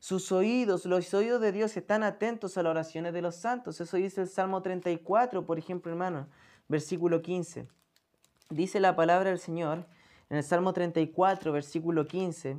Sus 0.00 0.30
oídos, 0.32 0.84
los 0.86 1.12
oídos 1.14 1.40
de 1.40 1.52
Dios 1.52 1.76
están 1.76 2.02
atentos 2.02 2.56
a 2.56 2.62
las 2.62 2.70
oraciones 2.70 3.12
de 3.12 3.22
los 3.22 3.36
santos. 3.36 3.80
Eso 3.80 3.96
dice 3.96 4.22
el 4.22 4.28
Salmo 4.28 4.62
34, 4.62 5.44
por 5.44 5.58
ejemplo, 5.58 5.90
hermano, 5.90 6.28
versículo 6.68 7.22
15. 7.22 7.68
Dice 8.50 8.80
la 8.80 8.94
palabra 8.94 9.30
del 9.30 9.38
Señor 9.38 9.86
en 10.30 10.36
el 10.36 10.44
Salmo 10.44 10.72
34, 10.72 11.52
versículo 11.52 12.06
15. 12.06 12.58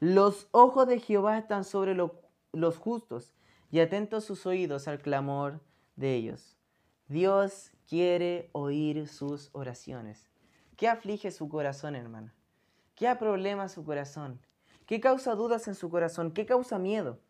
Los 0.00 0.46
ojos 0.52 0.86
de 0.86 1.00
Jehová 1.00 1.38
están 1.38 1.64
sobre 1.64 1.94
los 1.94 2.76
justos 2.78 3.34
y 3.70 3.80
atentos 3.80 4.24
sus 4.24 4.46
oídos 4.46 4.88
al 4.88 5.00
clamor 5.00 5.60
de 5.96 6.14
ellos. 6.14 6.56
Dios 7.08 7.72
quiere 7.88 8.50
oír 8.52 9.08
sus 9.08 9.50
oraciones. 9.52 10.28
¿Qué 10.76 10.88
aflige 10.88 11.30
su 11.30 11.48
corazón, 11.48 11.96
hermano? 11.96 12.32
¿Qué 12.94 13.12
problema 13.16 13.68
su 13.68 13.84
corazón? 13.84 14.40
¿Qué 14.88 15.00
causa 15.00 15.34
dudas 15.34 15.68
en 15.68 15.74
su 15.74 15.90
corazón? 15.90 16.30
¿Qué 16.30 16.46
causa 16.46 16.78
miedo? 16.78 17.20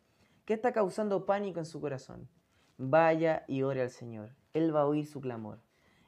¿Qué 0.45 0.53
está 0.53 0.71
causando 0.71 1.25
pánico 1.25 1.59
en 1.59 1.65
su 1.65 1.81
corazón? 1.81 2.29
Vaya 2.77 3.43
y 3.49 3.63
ore 3.63 3.81
al 3.81 3.89
Señor. 3.89 4.33
Él 4.53 4.73
va 4.73 4.83
a 4.83 4.85
oír 4.85 5.05
su 5.05 5.19
clamor. 5.19 5.59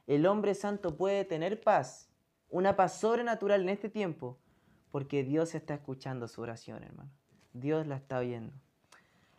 El 0.06 0.24
hombre 0.24 0.54
santo 0.54 0.96
puede 0.96 1.26
tener 1.26 1.60
paz, 1.60 2.08
una 2.48 2.74
paz 2.74 2.98
sobrenatural 2.98 3.60
en 3.60 3.68
este 3.68 3.90
tiempo, 3.90 4.38
porque 4.90 5.24
Dios 5.24 5.54
está 5.54 5.74
escuchando 5.74 6.26
su 6.26 6.40
oración, 6.40 6.84
hermano. 6.84 7.10
Dios 7.52 7.86
la 7.86 7.96
está 7.96 8.16
oyendo. 8.16 8.54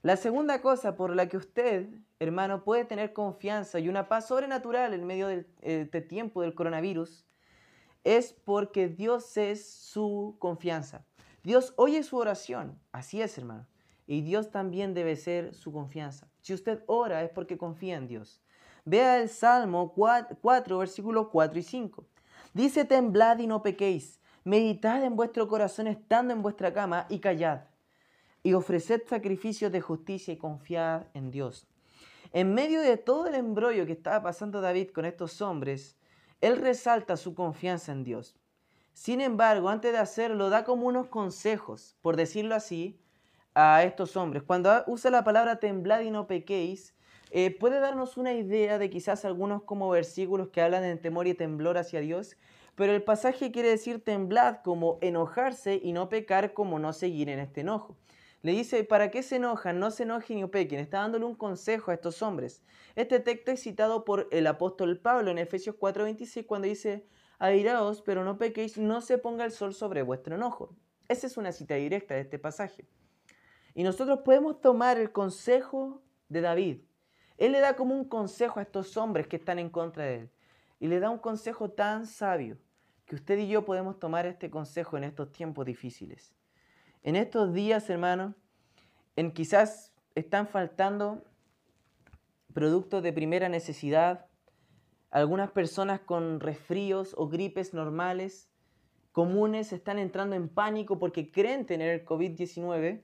La 0.03 0.15
segunda 0.15 0.61
cosa 0.61 0.95
por 0.95 1.15
la 1.15 1.27
que 1.27 1.37
usted, 1.37 1.89
hermano, 2.19 2.63
puede 2.63 2.85
tener 2.85 3.13
confianza 3.13 3.79
y 3.79 3.89
una 3.89 4.07
paz 4.07 4.27
sobrenatural 4.27 4.93
en 4.93 5.07
medio 5.07 5.29
eh, 5.31 6.05
tiempo 6.07 6.43
del 6.43 6.53
coronavirus 6.53 7.25
es 8.03 8.33
porque 8.33 8.87
Dios 8.87 9.35
es 9.35 9.67
su 9.67 10.35
confianza. 10.37 11.07
Dios 11.43 11.73
oye 11.75 12.03
su 12.03 12.17
oración. 12.17 12.79
Así 12.91 13.21
es, 13.21 13.37
hermano. 13.37 13.67
Y 14.07 14.21
Dios 14.21 14.51
también 14.51 14.93
debe 14.93 15.15
ser 15.15 15.53
su 15.53 15.71
confianza. 15.71 16.27
Si 16.41 16.53
usted 16.53 16.83
ora 16.87 17.23
es 17.23 17.29
porque 17.29 17.57
confía 17.57 17.97
en 17.97 18.07
Dios. 18.07 18.41
Vea 18.85 19.21
el 19.21 19.29
Salmo 19.29 19.93
4, 19.93 20.77
versículos 20.77 21.27
4 21.31 21.59
y 21.59 21.63
5. 21.63 22.05
Dice, 22.53 22.85
temblad 22.85 23.39
y 23.39 23.47
no 23.47 23.61
pequéis. 23.61 24.19
Meditad 24.43 25.03
en 25.03 25.15
vuestro 25.15 25.47
corazón 25.47 25.87
estando 25.87 26.33
en 26.33 26.41
vuestra 26.41 26.73
cama 26.73 27.05
y 27.09 27.19
callad 27.19 27.61
y 28.43 28.53
ofreced 28.53 29.03
sacrificios 29.07 29.71
de 29.71 29.79
justicia 29.81 30.33
y 30.33 30.37
confiad 30.37 31.07
en 31.13 31.31
Dios. 31.31 31.65
En 32.33 32.53
medio 32.53 32.81
de 32.81 32.97
todo 32.97 33.27
el 33.27 33.35
embrollo 33.35 33.85
que 33.85 33.93
estaba 33.93 34.21
pasando 34.21 34.59
David 34.59 34.89
con 34.89 35.05
estos 35.05 35.41
hombres, 35.41 35.95
él 36.41 36.57
resalta 36.57 37.15
su 37.15 37.35
confianza 37.35 37.93
en 37.93 38.03
Dios. 38.03 38.35
Sin 38.93 39.21
embargo, 39.21 39.69
antes 39.69 39.91
de 39.91 39.97
hacerlo, 39.97 40.49
da 40.49 40.63
como 40.63 40.87
unos 40.87 41.07
consejos, 41.07 41.97
por 42.01 42.15
decirlo 42.15 42.55
así, 42.55 42.99
a 43.55 43.83
estos 43.83 44.15
hombres. 44.15 44.43
Cuando 44.43 44.83
usa 44.87 45.11
la 45.11 45.23
palabra 45.23 45.59
temblad 45.59 46.01
y 46.01 46.11
no 46.11 46.27
pequéis, 46.27 46.95
eh, 47.31 47.55
puede 47.57 47.79
darnos 47.79 48.17
una 48.17 48.33
idea 48.33 48.77
de 48.77 48.89
quizás 48.89 49.25
algunos 49.25 49.63
como 49.63 49.89
versículos 49.89 50.49
que 50.49 50.61
hablan 50.61 50.83
de 50.83 50.95
temor 50.97 51.27
y 51.27 51.33
temblor 51.33 51.77
hacia 51.77 51.99
Dios, 51.99 52.37
pero 52.75 52.93
el 52.93 53.03
pasaje 53.03 53.51
quiere 53.51 53.69
decir 53.69 54.03
temblad 54.03 54.57
como 54.63 54.99
enojarse 55.01 55.79
y 55.81 55.93
no 55.93 56.09
pecar 56.09 56.53
como 56.53 56.79
no 56.79 56.93
seguir 56.93 57.29
en 57.29 57.39
este 57.39 57.61
enojo. 57.61 57.97
Le 58.43 58.51
dice, 58.51 58.83
¿para 58.83 59.09
qué 59.09 59.23
se 59.23 59.37
enojan? 59.37 59.79
No 59.79 59.89
se 59.89 60.03
enojen 60.03 60.37
ni 60.41 60.45
pequen. 60.47 60.79
Está 60.79 60.99
dándole 60.99 61.25
un 61.25 61.35
consejo 61.35 61.91
a 61.91 61.93
estos 61.93 62.21
hombres. 62.21 62.61
Este 62.95 63.19
texto 63.19 63.51
es 63.51 63.61
citado 63.61 64.03
por 64.03 64.27
el 64.31 64.47
apóstol 64.47 64.99
Pablo 64.99 65.31
en 65.31 65.37
Efesios 65.37 65.75
4:26 65.77 66.45
cuando 66.45 66.67
dice, 66.67 67.05
airaos, 67.43 68.01
pero 68.01 68.23
no 68.23 68.37
pequéis, 68.37 68.77
no 68.77 69.01
se 69.01 69.17
ponga 69.17 69.43
el 69.43 69.51
sol 69.51 69.73
sobre 69.73 70.01
vuestro 70.01 70.35
enojo. 70.35 70.75
Esa 71.09 71.27
es 71.27 71.35
una 71.35 71.51
cita 71.51 71.75
directa 71.75 72.13
de 72.13 72.21
este 72.21 72.39
pasaje. 72.39 72.87
Y 73.75 73.83
nosotros 73.83 74.19
podemos 74.23 74.61
tomar 74.61 74.97
el 74.97 75.11
consejo 75.11 76.01
de 76.29 76.41
David. 76.41 76.81
Él 77.37 77.51
le 77.51 77.59
da 77.59 77.75
como 77.75 77.95
un 77.95 78.05
consejo 78.05 78.59
a 78.59 78.63
estos 78.63 78.95
hombres 78.95 79.27
que 79.27 79.35
están 79.35 79.59
en 79.59 79.69
contra 79.69 80.05
de 80.05 80.15
él. 80.21 80.29
Y 80.79 80.87
le 80.87 80.99
da 80.99 81.09
un 81.09 81.17
consejo 81.17 81.69
tan 81.69 82.07
sabio 82.07 82.57
que 83.05 83.15
usted 83.15 83.37
y 83.37 83.49
yo 83.49 83.65
podemos 83.65 83.99
tomar 83.99 84.25
este 84.25 84.49
consejo 84.49 84.95
en 84.95 85.03
estos 85.03 85.31
tiempos 85.33 85.65
difíciles. 85.65 86.33
En 87.01 87.17
estos 87.17 87.53
días, 87.53 87.89
hermano, 87.89 88.35
en 89.17 89.31
quizás 89.31 89.91
están 90.15 90.47
faltando 90.47 91.25
productos 92.53 93.03
de 93.03 93.11
primera 93.11 93.49
necesidad, 93.49 94.27
algunas 95.13 95.51
personas 95.51 95.99
con 95.99 96.39
resfríos 96.39 97.13
o 97.17 97.29
gripes 97.29 97.73
normales 97.73 98.49
comunes 99.11 99.71
están 99.71 99.99
entrando 99.99 100.35
en 100.35 100.49
pánico 100.49 100.97
porque 100.97 101.31
creen 101.31 101.65
tener 101.65 101.89
el 101.89 102.03
COVID-19. 102.03 103.01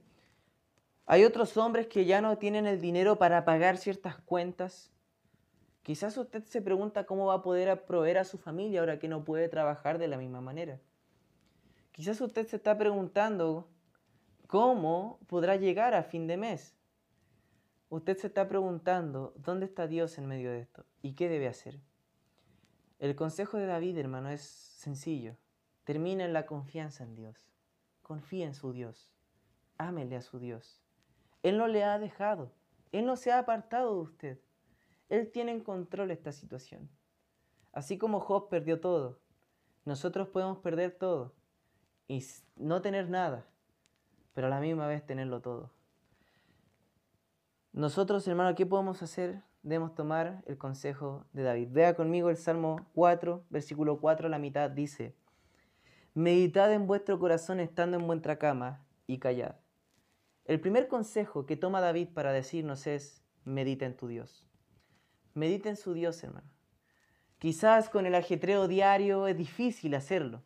Hay 1.05 1.23
otros 1.23 1.55
hombres 1.55 1.87
que 1.87 2.05
ya 2.05 2.19
no 2.19 2.37
tienen 2.39 2.65
el 2.65 2.81
dinero 2.81 3.17
para 3.17 3.45
pagar 3.45 3.77
ciertas 3.77 4.17
cuentas. 4.17 4.91
Quizás 5.83 6.17
usted 6.17 6.43
se 6.45 6.61
pregunta 6.61 7.05
cómo 7.05 7.27
va 7.27 7.35
a 7.35 7.41
poder 7.43 7.85
proveer 7.85 8.17
a 8.17 8.25
su 8.25 8.37
familia 8.37 8.79
ahora 8.79 8.97
que 8.97 9.07
no 9.07 9.23
puede 9.23 9.47
trabajar 9.47 9.99
de 9.99 10.07
la 10.07 10.17
misma 10.17 10.41
manera. 10.41 10.79
Quizás 11.91 12.19
usted 12.21 12.47
se 12.47 12.55
está 12.55 12.77
preguntando 12.77 13.69
¿Cómo 14.49 15.19
podrá 15.27 15.57
llegar 15.57 15.93
a 15.93 16.01
fin 16.01 16.25
de 16.25 16.35
mes? 16.35 16.75
Usted 17.89 18.17
se 18.17 18.25
está 18.25 18.49
preguntando, 18.49 19.31
¿dónde 19.37 19.67
está 19.67 19.85
Dios 19.85 20.17
en 20.17 20.25
medio 20.25 20.49
de 20.49 20.61
esto? 20.61 20.87
¿Y 21.03 21.13
qué 21.13 21.29
debe 21.29 21.47
hacer? 21.47 21.79
El 22.99 23.15
consejo 23.15 23.57
de 23.57 23.65
David, 23.65 23.97
hermano, 23.97 24.29
es 24.29 24.41
sencillo. 24.41 25.35
Termina 25.83 26.25
en 26.25 26.33
la 26.33 26.45
confianza 26.45 27.03
en 27.03 27.15
Dios. 27.15 27.49
Confía 28.01 28.45
en 28.45 28.53
su 28.53 28.71
Dios. 28.71 29.11
Ámele 29.77 30.15
a 30.17 30.21
su 30.21 30.39
Dios. 30.39 30.81
Él 31.41 31.57
no 31.57 31.67
le 31.67 31.83
ha 31.83 31.97
dejado. 31.97 32.51
Él 32.91 33.05
no 33.05 33.15
se 33.15 33.31
ha 33.31 33.39
apartado 33.39 33.95
de 33.95 34.01
usted. 34.01 34.39
Él 35.09 35.31
tiene 35.31 35.51
en 35.51 35.61
control 35.61 36.11
esta 36.11 36.31
situación. 36.31 36.89
Así 37.71 37.97
como 37.97 38.19
Job 38.19 38.49
perdió 38.49 38.79
todo, 38.79 39.19
nosotros 39.85 40.27
podemos 40.27 40.59
perder 40.59 40.91
todo 40.91 41.33
y 42.07 42.23
no 42.55 42.81
tener 42.81 43.09
nada 43.09 43.47
pero 44.39 44.47
a 44.47 44.51
la 44.51 44.61
misma 44.61 44.87
vez 44.87 45.05
tenerlo 45.05 45.41
todo. 45.41 45.69
Nosotros, 47.73 48.25
hermano, 48.25 48.55
¿qué 48.55 48.65
podemos 48.65 49.01
hacer? 49.03 49.43
Debemos 49.61 49.93
tomar 49.93 50.41
el 50.45 50.57
consejo 50.57 51.25
de 51.33 51.43
David. 51.43 51.69
Vea 51.71 51.95
conmigo 51.95 52.29
el 52.29 52.37
Salmo 52.37 52.87
4, 52.93 53.45
versículo 53.49 53.99
4, 53.99 54.29
la 54.29 54.39
mitad 54.39 54.69
dice, 54.69 55.15
Meditad 56.13 56.73
en 56.73 56.87
vuestro 56.87 57.19
corazón 57.19 57.59
estando 57.59 57.97
en 57.97 58.07
vuestra 58.07 58.39
cama 58.39 58.85
y 59.05 59.19
callad. 59.19 59.55
El 60.45 60.59
primer 60.59 60.87
consejo 60.87 61.45
que 61.45 61.57
toma 61.57 61.81
David 61.81 62.09
para 62.13 62.31
decirnos 62.31 62.87
es, 62.87 63.23
medita 63.43 63.85
en 63.85 63.95
tu 63.95 64.07
Dios. 64.07 64.47
Medita 65.33 65.69
en 65.69 65.77
su 65.77 65.93
Dios, 65.93 66.23
hermano. 66.23 66.49
Quizás 67.37 67.89
con 67.89 68.05
el 68.05 68.15
ajetreo 68.15 68.67
diario 68.67 69.27
es 69.27 69.37
difícil 69.37 69.93
hacerlo. 69.95 70.41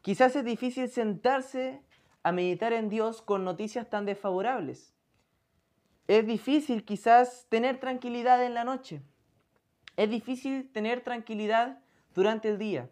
Quizás 0.00 0.34
es 0.36 0.44
difícil 0.44 0.88
sentarse 0.88 1.82
a 2.22 2.32
meditar 2.32 2.72
en 2.72 2.88
Dios 2.88 3.20
con 3.20 3.44
noticias 3.44 3.90
tan 3.90 4.06
desfavorables. 4.06 4.93
Es 6.06 6.26
difícil 6.26 6.84
quizás 6.84 7.46
tener 7.48 7.80
tranquilidad 7.80 8.44
en 8.44 8.52
la 8.52 8.64
noche. 8.64 9.00
Es 9.96 10.10
difícil 10.10 10.70
tener 10.70 11.02
tranquilidad 11.02 11.80
durante 12.14 12.50
el 12.50 12.58
día. 12.58 12.90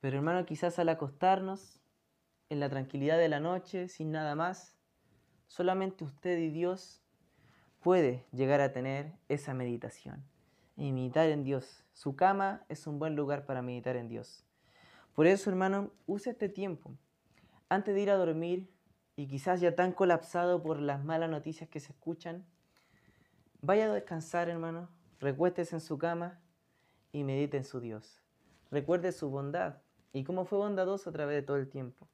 Pero 0.00 0.16
hermano, 0.16 0.46
quizás 0.46 0.78
al 0.78 0.88
acostarnos 0.88 1.80
en 2.48 2.58
la 2.58 2.70
tranquilidad 2.70 3.18
de 3.18 3.28
la 3.28 3.38
noche, 3.38 3.88
sin 3.88 4.12
nada 4.12 4.34
más, 4.34 4.78
solamente 5.46 6.04
usted 6.04 6.38
y 6.38 6.48
Dios 6.48 7.02
puede 7.80 8.24
llegar 8.32 8.62
a 8.62 8.72
tener 8.72 9.12
esa 9.28 9.52
meditación 9.52 10.24
y 10.76 10.92
meditar 10.92 11.28
en 11.28 11.44
Dios. 11.44 11.84
Su 11.92 12.16
cama 12.16 12.64
es 12.70 12.86
un 12.86 12.98
buen 12.98 13.14
lugar 13.14 13.44
para 13.44 13.60
meditar 13.60 13.96
en 13.96 14.08
Dios. 14.08 14.46
Por 15.14 15.26
eso, 15.26 15.50
hermano, 15.50 15.90
use 16.06 16.30
este 16.30 16.48
tiempo 16.48 16.96
antes 17.68 17.94
de 17.94 18.00
ir 18.00 18.10
a 18.10 18.16
dormir 18.16 18.70
y 19.20 19.26
quizás 19.26 19.60
ya 19.60 19.74
tan 19.74 19.92
colapsado 19.92 20.62
por 20.62 20.80
las 20.80 21.04
malas 21.04 21.28
noticias 21.28 21.68
que 21.68 21.78
se 21.78 21.92
escuchan, 21.92 22.42
vaya 23.60 23.84
a 23.84 23.92
descansar, 23.92 24.48
hermano, 24.48 24.88
recuéstese 25.18 25.76
en 25.76 25.82
su 25.82 25.98
cama 25.98 26.40
y 27.12 27.22
medite 27.22 27.58
en 27.58 27.64
su 27.64 27.80
Dios. 27.80 28.22
Recuerde 28.70 29.12
su 29.12 29.28
bondad 29.28 29.74
y 30.14 30.24
cómo 30.24 30.46
fue 30.46 30.56
bondadoso 30.56 31.10
a 31.10 31.12
través 31.12 31.36
de 31.36 31.42
todo 31.42 31.58
el 31.58 31.68
tiempo. 31.68 32.08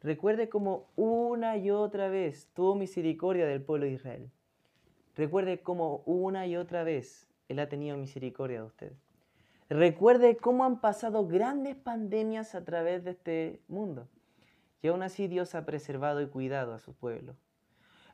Recuerde 0.00 0.48
cómo 0.48 0.86
una 0.94 1.56
y 1.56 1.72
otra 1.72 2.08
vez 2.08 2.48
tuvo 2.54 2.76
misericordia 2.76 3.46
del 3.46 3.60
pueblo 3.60 3.86
de 3.86 3.92
Israel. 3.94 4.30
Recuerde 5.16 5.60
cómo 5.60 6.04
una 6.06 6.46
y 6.46 6.56
otra 6.56 6.84
vez 6.84 7.26
Él 7.48 7.58
ha 7.58 7.68
tenido 7.68 7.96
misericordia 7.96 8.60
de 8.60 8.66
usted. 8.66 8.92
Recuerde 9.68 10.36
cómo 10.36 10.64
han 10.64 10.80
pasado 10.80 11.26
grandes 11.26 11.74
pandemias 11.74 12.54
a 12.54 12.64
través 12.64 13.02
de 13.02 13.10
este 13.10 13.60
mundo. 13.66 14.06
Y 14.84 14.88
aún 14.88 15.02
así 15.02 15.28
Dios 15.28 15.54
ha 15.54 15.64
preservado 15.64 16.20
y 16.20 16.26
cuidado 16.26 16.74
a 16.74 16.78
su 16.78 16.92
pueblo. 16.92 17.34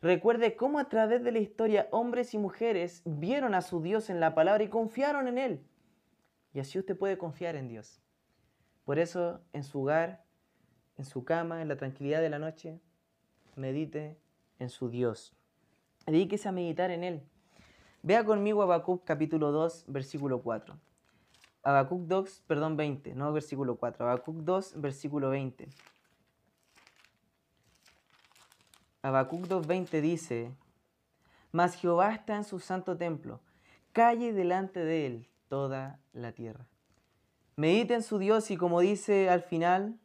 Recuerde 0.01 0.55
cómo 0.55 0.79
a 0.79 0.89
través 0.89 1.25
de 1.25 1.33
la 1.33 1.41
historia 1.41 1.89
hombres 1.91 2.33
y 2.33 2.39
mujeres 2.39 3.03
vieron 3.05 3.57
a 3.57 3.61
su 3.61 3.83
Dios 3.83 4.09
en 4.09 4.21
la 4.21 4.37
palabra 4.37 4.63
y 4.63 4.69
confiaron 4.69 5.27
en 5.27 5.39
Él. 5.39 5.67
Y 6.55 6.61
así 6.61 6.79
usted 6.79 6.97
puede 6.97 7.19
confiar 7.19 7.57
en 7.57 7.67
Dios. 7.67 8.01
Por 8.85 9.01
eso 9.01 9.41
en 9.53 9.65
su 9.65 9.83
hogar, 9.83 10.23
en 10.97 11.05
su 11.07 11.25
cama, 11.25 11.61
en 11.61 11.67
la 11.67 11.75
tranquilidad 11.75 12.21
de 12.21 12.31
la 12.31 12.39
noche, 12.39 12.79
medite 13.57 14.17
en 14.61 14.69
su 14.69 14.91
Dios. 14.91 15.35
Dedíquese 16.07 16.49
a 16.49 16.53
meditar 16.53 16.93
en 16.93 17.03
Él. 17.03 17.23
Vea 18.05 18.25
conmigo 18.25 18.63
Habacuc 18.63 19.03
capítulo 19.03 19.51
2, 19.51 19.87
versículo 19.89 20.41
4. 20.41 20.79
Habacuc 21.65 22.03
2, 22.03 22.45
perdón, 22.47 22.77
20, 22.77 23.17
no 23.17 23.33
versículo 23.33 23.75
4. 23.75 24.07
Habacuc 24.07 24.37
2, 24.37 24.81
versículo 24.81 25.31
20. 25.31 25.67
Habacuc 29.03 29.47
2.20 29.47 30.03
dice, 30.03 30.55
Mas 31.53 31.75
Jehová 31.75 32.13
está 32.13 32.37
en 32.37 32.45
su 32.45 32.61
santo 32.61 32.99
templo, 32.99 33.41
calle 33.93 34.35
delante 34.35 34.85
de 34.85 35.07
él 35.07 35.29
toda 35.49 36.01
la 36.13 36.33
tierra. 36.33 36.67
Medite 37.57 37.95
en 37.95 38.03
su 38.03 38.19
Dios 38.19 38.51
y 38.51 38.59
como 38.59 38.81
dice 38.81 39.31
al 39.31 39.43
final 39.43 39.99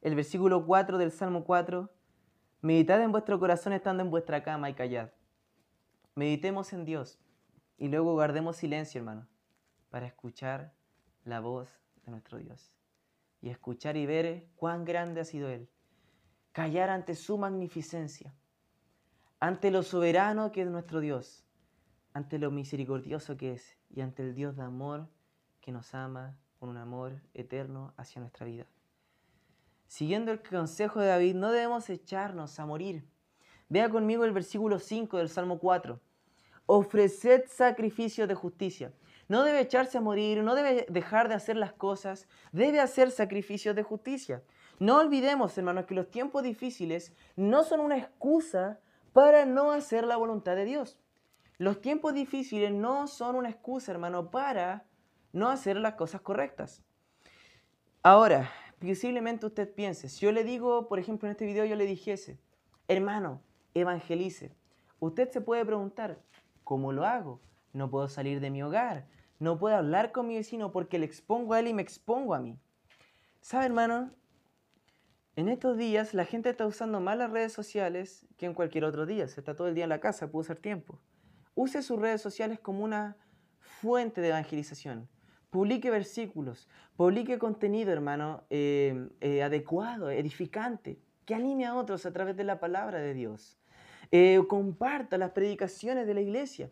el 0.00 0.14
versículo 0.14 0.64
4 0.64 0.96
del 0.96 1.12
Salmo 1.12 1.44
4, 1.44 1.90
meditad 2.62 3.02
en 3.02 3.12
vuestro 3.12 3.38
corazón 3.38 3.74
estando 3.74 4.02
en 4.02 4.10
vuestra 4.10 4.42
cama 4.42 4.70
y 4.70 4.74
callad. 4.74 5.10
Meditemos 6.14 6.72
en 6.72 6.86
Dios 6.86 7.18
y 7.76 7.88
luego 7.88 8.14
guardemos 8.14 8.56
silencio, 8.56 9.00
hermano, 9.00 9.28
para 9.90 10.06
escuchar 10.06 10.72
la 11.24 11.40
voz 11.40 11.68
de 12.06 12.10
nuestro 12.10 12.38
Dios 12.38 12.74
y 13.42 13.50
escuchar 13.50 13.98
y 13.98 14.06
ver 14.06 14.48
cuán 14.56 14.86
grande 14.86 15.20
ha 15.20 15.24
sido 15.24 15.50
Él 15.50 15.68
callar 16.52 16.90
ante 16.90 17.14
su 17.14 17.38
magnificencia, 17.38 18.34
ante 19.38 19.70
lo 19.70 19.82
soberano 19.82 20.52
que 20.52 20.62
es 20.62 20.68
nuestro 20.68 21.00
Dios, 21.00 21.44
ante 22.12 22.38
lo 22.38 22.50
misericordioso 22.50 23.36
que 23.36 23.52
es 23.52 23.76
y 23.88 24.00
ante 24.00 24.22
el 24.22 24.34
Dios 24.34 24.56
de 24.56 24.62
amor 24.62 25.08
que 25.60 25.72
nos 25.72 25.94
ama 25.94 26.36
con 26.58 26.68
un 26.68 26.76
amor 26.76 27.20
eterno 27.34 27.94
hacia 27.96 28.20
nuestra 28.20 28.46
vida. 28.46 28.66
Siguiendo 29.86 30.30
el 30.30 30.42
consejo 30.42 31.00
de 31.00 31.08
David, 31.08 31.34
no 31.34 31.50
debemos 31.50 31.88
echarnos 31.90 32.58
a 32.60 32.66
morir. 32.66 33.04
Vea 33.68 33.88
conmigo 33.88 34.24
el 34.24 34.32
versículo 34.32 34.78
5 34.78 35.18
del 35.18 35.28
Salmo 35.28 35.58
4. 35.58 35.98
Ofreced 36.66 37.46
sacrificios 37.48 38.28
de 38.28 38.34
justicia. 38.34 38.92
No 39.28 39.42
debe 39.42 39.60
echarse 39.60 39.98
a 39.98 40.00
morir, 40.00 40.42
no 40.42 40.54
debe 40.54 40.86
dejar 40.88 41.28
de 41.28 41.34
hacer 41.34 41.56
las 41.56 41.72
cosas, 41.72 42.28
debe 42.52 42.80
hacer 42.80 43.10
sacrificios 43.10 43.74
de 43.74 43.82
justicia. 43.82 44.42
No 44.80 44.96
olvidemos, 44.96 45.56
hermanos, 45.58 45.84
que 45.84 45.94
los 45.94 46.10
tiempos 46.10 46.42
difíciles 46.42 47.14
no 47.36 47.64
son 47.64 47.80
una 47.80 47.98
excusa 47.98 48.80
para 49.12 49.44
no 49.44 49.72
hacer 49.72 50.04
la 50.04 50.16
voluntad 50.16 50.56
de 50.56 50.64
Dios. 50.64 50.98
Los 51.58 51.82
tiempos 51.82 52.14
difíciles 52.14 52.72
no 52.72 53.06
son 53.06 53.36
una 53.36 53.50
excusa, 53.50 53.92
hermano, 53.92 54.30
para 54.30 54.86
no 55.34 55.50
hacer 55.50 55.76
las 55.76 55.96
cosas 55.96 56.22
correctas. 56.22 56.82
Ahora, 58.02 58.50
posiblemente 58.80 59.44
usted 59.44 59.70
piense, 59.70 60.08
si 60.08 60.24
yo 60.24 60.32
le 60.32 60.44
digo, 60.44 60.88
por 60.88 60.98
ejemplo, 60.98 61.28
en 61.28 61.32
este 61.32 61.44
video 61.44 61.66
yo 61.66 61.76
le 61.76 61.84
dijese, 61.84 62.40
hermano, 62.88 63.42
evangelice, 63.74 64.56
usted 64.98 65.30
se 65.30 65.42
puede 65.42 65.66
preguntar, 65.66 66.22
¿cómo 66.64 66.90
lo 66.92 67.04
hago? 67.04 67.42
No 67.74 67.90
puedo 67.90 68.08
salir 68.08 68.40
de 68.40 68.48
mi 68.48 68.62
hogar, 68.62 69.06
no 69.38 69.58
puedo 69.58 69.76
hablar 69.76 70.10
con 70.10 70.26
mi 70.26 70.36
vecino 70.36 70.72
porque 70.72 70.98
le 70.98 71.04
expongo 71.04 71.52
a 71.52 71.60
él 71.60 71.68
y 71.68 71.74
me 71.74 71.82
expongo 71.82 72.34
a 72.34 72.40
mí. 72.40 72.58
¿Sabe, 73.42 73.66
hermano? 73.66 74.10
En 75.40 75.48
estos 75.48 75.78
días 75.78 76.12
la 76.12 76.26
gente 76.26 76.50
está 76.50 76.66
usando 76.66 77.00
más 77.00 77.16
las 77.16 77.30
redes 77.30 77.54
sociales 77.54 78.26
que 78.36 78.44
en 78.44 78.52
cualquier 78.52 78.84
otro 78.84 79.06
día. 79.06 79.26
Se 79.26 79.40
está 79.40 79.56
todo 79.56 79.68
el 79.68 79.74
día 79.74 79.84
en 79.84 79.88
la 79.88 79.98
casa, 79.98 80.30
puede 80.30 80.42
usar 80.42 80.58
tiempo. 80.58 80.98
Use 81.54 81.80
sus 81.80 81.98
redes 81.98 82.20
sociales 82.20 82.60
como 82.60 82.84
una 82.84 83.16
fuente 83.58 84.20
de 84.20 84.28
evangelización. 84.28 85.08
Publique 85.48 85.90
versículos, 85.90 86.68
publique 86.94 87.38
contenido, 87.38 87.90
hermano, 87.90 88.44
eh, 88.50 89.08
eh, 89.22 89.42
adecuado, 89.42 90.10
edificante, 90.10 90.98
que 91.24 91.34
anime 91.34 91.64
a 91.64 91.74
otros 91.74 92.04
a 92.04 92.12
través 92.12 92.36
de 92.36 92.44
la 92.44 92.60
palabra 92.60 92.98
de 92.98 93.14
Dios. 93.14 93.56
Eh, 94.10 94.42
comparta 94.46 95.16
las 95.16 95.30
predicaciones 95.30 96.06
de 96.06 96.12
la 96.12 96.20
iglesia. 96.20 96.68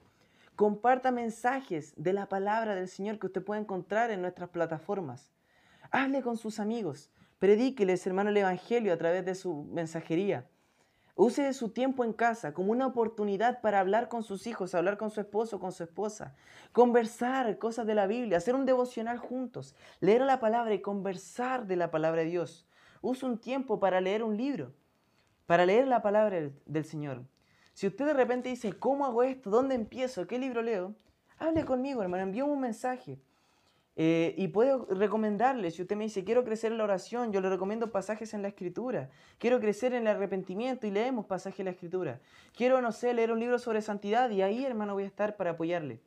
Comparta 0.56 1.10
mensajes 1.10 1.94
de 1.96 2.12
la 2.12 2.28
palabra 2.28 2.74
del 2.74 2.88
Señor 2.88 3.18
que 3.18 3.28
usted 3.28 3.42
puede 3.42 3.62
encontrar 3.62 4.10
en 4.10 4.20
nuestras 4.20 4.50
plataformas. 4.50 5.32
Hable 5.90 6.20
con 6.20 6.36
sus 6.36 6.60
amigos. 6.60 7.10
Predíqueles, 7.38 8.04
hermano, 8.06 8.30
el 8.30 8.36
Evangelio 8.36 8.92
a 8.92 8.96
través 8.96 9.24
de 9.24 9.34
su 9.34 9.64
mensajería. 9.72 10.48
Use 11.14 11.52
su 11.52 11.70
tiempo 11.70 12.04
en 12.04 12.12
casa 12.12 12.52
como 12.52 12.72
una 12.72 12.86
oportunidad 12.86 13.60
para 13.60 13.80
hablar 13.80 14.08
con 14.08 14.22
sus 14.22 14.46
hijos, 14.46 14.74
hablar 14.74 14.98
con 14.98 15.10
su 15.10 15.20
esposo, 15.20 15.58
con 15.58 15.72
su 15.72 15.82
esposa, 15.82 16.34
conversar 16.72 17.58
cosas 17.58 17.86
de 17.86 17.94
la 17.94 18.06
Biblia, 18.06 18.38
hacer 18.38 18.54
un 18.54 18.66
devocional 18.66 19.18
juntos, 19.18 19.74
leer 20.00 20.22
la 20.22 20.38
palabra 20.38 20.74
y 20.74 20.80
conversar 20.80 21.66
de 21.66 21.76
la 21.76 21.90
palabra 21.90 22.22
de 22.22 22.28
Dios. 22.28 22.68
Use 23.02 23.26
un 23.26 23.38
tiempo 23.38 23.80
para 23.80 24.00
leer 24.00 24.22
un 24.22 24.36
libro, 24.36 24.72
para 25.46 25.66
leer 25.66 25.88
la 25.88 26.02
palabra 26.02 26.40
del 26.66 26.84
Señor. 26.84 27.24
Si 27.72 27.86
usted 27.86 28.06
de 28.06 28.14
repente 28.14 28.48
dice, 28.48 28.72
¿cómo 28.72 29.06
hago 29.06 29.22
esto? 29.22 29.50
¿Dónde 29.50 29.76
empiezo? 29.76 30.26
¿Qué 30.26 30.38
libro 30.38 30.62
leo? 30.62 30.94
Hable 31.38 31.64
conmigo, 31.64 32.02
hermano, 32.02 32.24
envíame 32.24 32.50
un 32.50 32.60
mensaje. 32.60 33.20
Eh, 34.00 34.32
y 34.38 34.46
puedo 34.46 34.86
recomendarle, 34.88 35.72
si 35.72 35.82
usted 35.82 35.96
me 35.96 36.04
dice, 36.04 36.22
quiero 36.22 36.44
crecer 36.44 36.70
en 36.70 36.78
la 36.78 36.84
oración, 36.84 37.32
yo 37.32 37.40
le 37.40 37.50
recomiendo 37.50 37.90
pasajes 37.90 38.32
en 38.32 38.42
la 38.42 38.48
escritura. 38.48 39.10
Quiero 39.38 39.58
crecer 39.58 39.92
en 39.92 40.02
el 40.02 40.14
arrepentimiento 40.14 40.86
y 40.86 40.92
leemos 40.92 41.26
pasajes 41.26 41.58
en 41.58 41.64
la 41.64 41.72
escritura. 41.72 42.20
Quiero, 42.56 42.80
no 42.80 42.92
sé, 42.92 43.12
leer 43.12 43.32
un 43.32 43.40
libro 43.40 43.58
sobre 43.58 43.82
santidad 43.82 44.30
y 44.30 44.40
ahí, 44.40 44.64
hermano, 44.64 44.94
voy 44.94 45.02
a 45.02 45.08
estar 45.08 45.36
para 45.36 45.50
apoyarle. 45.50 46.00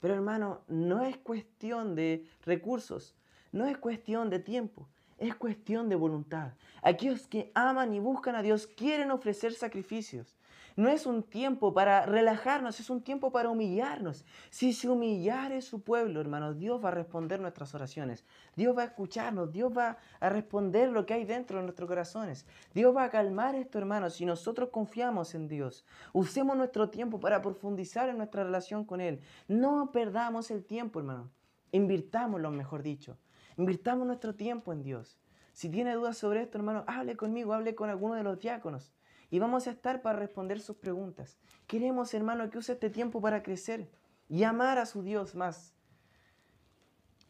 Pero, 0.00 0.12
hermano, 0.12 0.60
no 0.68 1.00
es 1.00 1.16
cuestión 1.16 1.94
de 1.94 2.26
recursos, 2.44 3.16
no 3.52 3.66
es 3.66 3.78
cuestión 3.78 4.28
de 4.28 4.40
tiempo, 4.40 4.86
es 5.16 5.34
cuestión 5.34 5.88
de 5.88 5.96
voluntad. 5.96 6.52
Aquellos 6.82 7.26
que 7.26 7.52
aman 7.54 7.94
y 7.94 8.00
buscan 8.00 8.34
a 8.34 8.42
Dios 8.42 8.66
quieren 8.66 9.10
ofrecer 9.10 9.54
sacrificios. 9.54 10.36
No 10.76 10.88
es 10.88 11.06
un 11.06 11.22
tiempo 11.22 11.74
para 11.74 12.06
relajarnos, 12.06 12.78
es 12.80 12.90
un 12.90 13.02
tiempo 13.02 13.32
para 13.32 13.48
humillarnos. 13.48 14.24
Si 14.50 14.72
se 14.72 14.88
humillare 14.88 15.62
su 15.62 15.82
pueblo, 15.82 16.20
hermanos, 16.20 16.58
Dios 16.58 16.82
va 16.82 16.88
a 16.88 16.92
responder 16.92 17.40
nuestras 17.40 17.74
oraciones. 17.74 18.24
Dios 18.56 18.76
va 18.76 18.82
a 18.82 18.86
escucharnos, 18.86 19.52
Dios 19.52 19.72
va 19.76 19.98
a 20.20 20.28
responder 20.28 20.90
lo 20.90 21.06
que 21.06 21.14
hay 21.14 21.24
dentro 21.24 21.58
de 21.58 21.64
nuestros 21.64 21.88
corazones. 21.88 22.46
Dios 22.74 22.94
va 22.96 23.04
a 23.04 23.10
calmar 23.10 23.54
esto, 23.54 23.78
hermanos, 23.78 24.14
si 24.14 24.24
nosotros 24.24 24.70
confiamos 24.70 25.34
en 25.34 25.48
Dios. 25.48 25.84
Usemos 26.12 26.56
nuestro 26.56 26.90
tiempo 26.90 27.20
para 27.20 27.42
profundizar 27.42 28.08
en 28.08 28.18
nuestra 28.18 28.44
relación 28.44 28.84
con 28.84 29.00
Él. 29.00 29.20
No 29.48 29.90
perdamos 29.92 30.50
el 30.50 30.64
tiempo, 30.64 31.00
hermano. 31.00 31.30
Invirtámoslo, 31.72 32.50
mejor 32.50 32.82
dicho. 32.82 33.18
Invirtamos 33.56 34.06
nuestro 34.06 34.34
tiempo 34.34 34.72
en 34.72 34.82
Dios. 34.82 35.18
Si 35.52 35.68
tiene 35.68 35.94
dudas 35.94 36.16
sobre 36.16 36.42
esto, 36.42 36.58
hermano, 36.58 36.84
hable 36.86 37.16
conmigo, 37.16 37.52
hable 37.52 37.74
con 37.74 37.90
alguno 37.90 38.14
de 38.14 38.22
los 38.22 38.38
diáconos 38.38 38.92
y 39.30 39.38
vamos 39.38 39.66
a 39.66 39.70
estar 39.70 40.02
para 40.02 40.18
responder 40.18 40.60
sus 40.60 40.76
preguntas. 40.76 41.38
Queremos, 41.66 42.12
hermano, 42.14 42.50
que 42.50 42.58
use 42.58 42.72
este 42.72 42.90
tiempo 42.90 43.20
para 43.20 43.42
crecer 43.42 43.88
y 44.28 44.42
amar 44.42 44.78
a 44.78 44.86
su 44.86 45.02
Dios 45.02 45.34
más. 45.34 45.72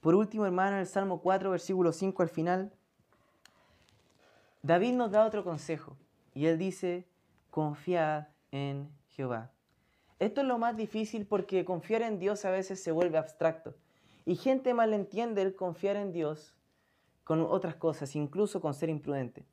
Por 0.00 0.14
último, 0.14 0.46
hermano, 0.46 0.76
en 0.76 0.80
el 0.80 0.86
Salmo 0.86 1.20
4, 1.20 1.50
versículo 1.50 1.92
5 1.92 2.22
al 2.22 2.28
final, 2.30 2.72
David 4.62 4.94
nos 4.94 5.10
da 5.10 5.26
otro 5.26 5.44
consejo 5.44 5.96
y 6.34 6.46
él 6.46 6.58
dice, 6.58 7.06
confiad 7.50 8.28
en 8.50 8.90
Jehová. 9.08 9.50
Esto 10.18 10.40
es 10.40 10.46
lo 10.46 10.58
más 10.58 10.76
difícil 10.76 11.26
porque 11.26 11.64
confiar 11.64 12.02
en 12.02 12.18
Dios 12.18 12.44
a 12.44 12.50
veces 12.50 12.82
se 12.82 12.92
vuelve 12.92 13.18
abstracto 13.18 13.74
y 14.24 14.36
gente 14.36 14.74
malentiende 14.74 15.42
el 15.42 15.54
confiar 15.54 15.96
en 15.96 16.12
Dios 16.12 16.54
con 17.24 17.40
otras 17.42 17.76
cosas, 17.76 18.16
incluso 18.16 18.60
con 18.60 18.74
ser 18.74 18.88
imprudente. 18.90 19.44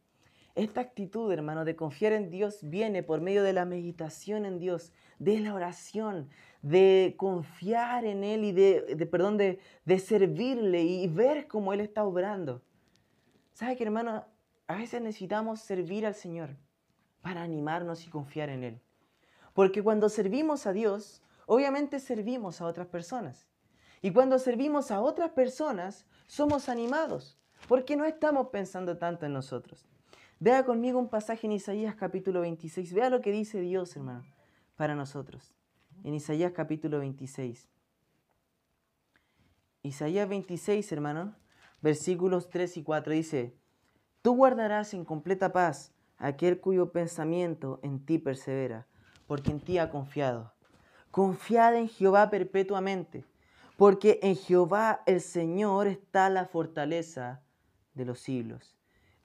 Esta 0.58 0.82
actitud, 0.82 1.32
hermano, 1.32 1.66
de 1.66 1.76
confiar 1.76 2.14
en 2.14 2.32
Dios 2.32 2.62
viene 2.64 3.04
por 3.04 3.22
medio 3.22 3.44
de 3.44 3.54
la 3.54 3.64
meditación 3.64 4.44
en 4.44 4.58
Dios, 4.58 4.92
de 5.20 5.40
la 5.40 5.54
oración, 5.54 6.30
de 6.64 7.14
confiar 7.16 8.06
en 8.06 8.24
Él 8.24 8.44
y 8.44 8.54
de, 8.54 9.08
perdón, 9.12 9.38
de, 9.38 9.60
de 9.86 10.00
servirle 10.00 10.82
y 10.82 11.08
ver 11.10 11.48
cómo 11.48 11.74
Él 11.74 11.80
está 11.80 12.04
obrando. 12.04 12.64
¿Sabe 13.54 13.76
que, 13.76 13.84
hermano? 13.84 14.26
A 14.66 14.78
veces 14.78 15.00
necesitamos 15.00 15.60
servir 15.60 16.08
al 16.08 16.16
Señor 16.16 16.58
para 17.22 17.44
animarnos 17.44 18.08
y 18.08 18.10
confiar 18.10 18.50
en 18.50 18.64
Él. 18.64 18.82
Porque 19.54 19.84
cuando 19.84 20.10
servimos 20.10 20.66
a 20.66 20.74
Dios, 20.74 21.22
obviamente 21.46 22.00
servimos 22.00 22.62
a 22.62 22.66
otras 22.66 22.88
personas. 22.88 23.46
Y 24.02 24.10
cuando 24.12 24.40
servimos 24.40 24.90
a 24.90 25.02
otras 25.02 25.30
personas, 25.30 26.08
somos 26.26 26.68
animados, 26.68 27.38
porque 27.68 27.96
no 27.96 28.06
estamos 28.06 28.48
pensando 28.48 28.98
tanto 28.98 29.28
en 29.28 29.34
nosotros. 29.34 29.88
Vea 30.40 30.64
conmigo 30.66 31.00
un 31.00 31.10
pasaje 31.10 31.48
en 31.48 31.54
Isaías 31.54 31.96
capítulo 31.96 32.42
26. 32.42 32.94
Vea 32.94 33.10
lo 33.10 33.22
que 33.22 33.32
dice 33.32 33.60
Dios, 33.60 33.96
hermano, 33.96 34.24
para 34.76 34.94
nosotros. 34.94 35.56
En 36.04 36.14
Isaías 36.14 36.52
capítulo 36.52 37.00
26. 37.00 37.68
Isaías 39.82 40.30
26, 40.30 40.92
hermano, 40.92 41.36
versículos 41.82 42.52
3 42.52 42.78
y 42.78 42.84
4 42.84 43.14
dice, 43.14 43.56
Tú 44.22 44.36
guardarás 44.36 44.94
en 44.94 45.06
completa 45.06 45.52
paz 45.52 45.92
aquel 46.20 46.60
cuyo 46.60 46.92
pensamiento 46.92 47.80
en 47.82 48.06
ti 48.06 48.20
persevera, 48.20 48.86
porque 49.26 49.50
en 49.50 49.60
ti 49.60 49.80
ha 49.80 49.90
confiado. 49.90 50.54
Confiad 51.10 51.78
en 51.78 51.90
Jehová 51.90 52.30
perpetuamente, 52.30 53.26
porque 53.76 54.20
en 54.22 54.36
Jehová 54.36 55.02
el 55.08 55.22
Señor 55.22 55.88
está 55.88 56.30
la 56.30 56.46
fortaleza 56.46 57.42
de 57.96 58.06
los 58.06 58.20
siglos. 58.20 58.77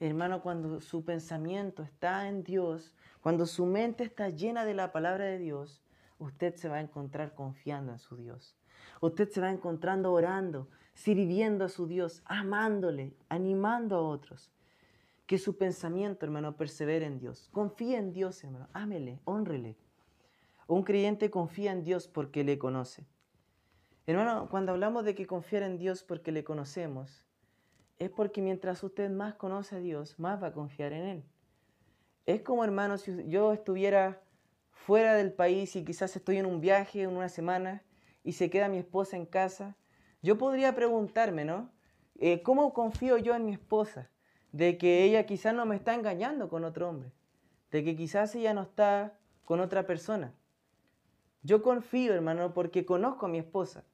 Hermano, 0.05 0.43
cuando 0.43 0.81
su 0.81 1.05
pensamiento 1.05 1.85
está 1.85 2.27
en 2.29 2.43
Dios, 2.43 2.93
cuando 3.21 3.47
su 3.47 3.67
mente 3.67 4.03
está 4.03 4.31
llena 4.31 4.65
de 4.65 4.75
la 4.75 4.91
palabra 4.91 5.27
de 5.27 5.39
Dios, 5.39 5.81
usted 6.19 6.57
se 6.57 6.69
va 6.69 6.79
a 6.79 6.81
encontrar 6.81 7.37
confiando 7.37 7.93
en 7.93 8.01
su 8.01 8.17
Dios. 8.17 8.57
Usted 9.01 9.29
se 9.29 9.41
va 9.41 9.49
encontrando 9.49 10.13
orando, 10.13 10.69
sirviendo 10.93 11.65
a 11.65 11.69
su 11.69 11.87
Dios, 11.87 12.21
amándole, 12.25 13.15
animando 13.29 13.95
a 13.95 14.03
otros. 14.03 14.51
Que 15.27 15.39
su 15.39 15.57
pensamiento, 15.57 16.27
hermano, 16.27 16.57
persevere 16.57 17.07
en 17.07 17.21
Dios. 17.21 17.49
Confíe 17.53 17.97
en 17.97 18.13
Dios, 18.13 18.43
hermano. 18.43 18.67
Ámele, 18.73 19.21
honrele. 19.23 19.77
Un 20.67 20.83
creyente 20.83 21.31
confía 21.31 21.71
en 21.71 21.85
Dios 21.85 22.09
porque 22.09 22.43
le 22.43 22.59
conoce. 22.59 23.07
Hermano, 24.09 24.49
cuando 24.51 24.73
hablamos 24.73 25.05
de 25.05 25.15
que 25.15 25.29
confiar 25.29 25.63
en 25.63 25.79
Dios 25.79 26.03
porque 26.03 26.33
le 26.33 26.43
conocemos, 26.43 27.25
es 28.03 28.11
porque 28.11 28.43
mientras 28.43 28.83
usted 28.83 29.11
más 29.11 29.35
conoce 29.35 29.77
a 29.77 29.79
Dios, 29.79 30.19
más 30.19 30.43
va 30.43 30.49
a 30.49 30.53
confiar 30.53 30.93
en 30.93 31.05
Él. 31.05 31.25
Es 32.27 32.43
como, 32.43 32.65
hermano, 32.65 32.99
si 32.99 33.29
yo 33.29 33.53
estuviera 33.53 34.23
fuera 34.71 35.15
del 35.15 35.33
país 35.33 35.77
y 35.77 35.85
quizás 35.85 36.17
estoy 36.17 36.39
en 36.39 36.47
un 36.47 36.61
viaje 36.61 37.03
en 37.03 37.11
una 37.11 37.29
semana 37.29 37.85
y 38.25 38.33
se 38.33 38.51
queda 38.51 38.69
mi 38.69 38.79
esposa 38.79 39.17
en 39.17 39.27
casa, 39.27 39.77
yo 40.21 40.37
podría 40.37 40.75
preguntarme, 40.75 41.45
¿no? 41.45 41.71
Eh, 42.19 42.43
¿Cómo 42.43 42.73
confío 42.73 43.19
yo 43.19 43.35
en 43.35 43.45
mi 43.45 43.53
esposa? 43.53 44.11
De 44.51 44.79
que 44.79 45.05
ella 45.05 45.25
quizás 45.25 45.55
no 45.55 45.65
me 45.65 45.77
está 45.77 45.95
engañando 45.95 46.49
con 46.49 46.65
otro 46.65 46.89
hombre, 46.89 47.13
de 47.71 47.85
que 47.85 47.97
quizás 47.97 48.35
ella 48.35 48.53
no 48.53 48.63
está 48.63 49.17
con 49.45 49.61
otra 49.61 49.87
persona. 49.87 50.35
Yo 51.43 51.63
confío, 51.63 52.15
hermano, 52.15 52.53
porque 52.53 52.85
conozco 52.85 53.27
a 53.27 53.29
mi 53.29 53.39
esposa. 53.39 53.85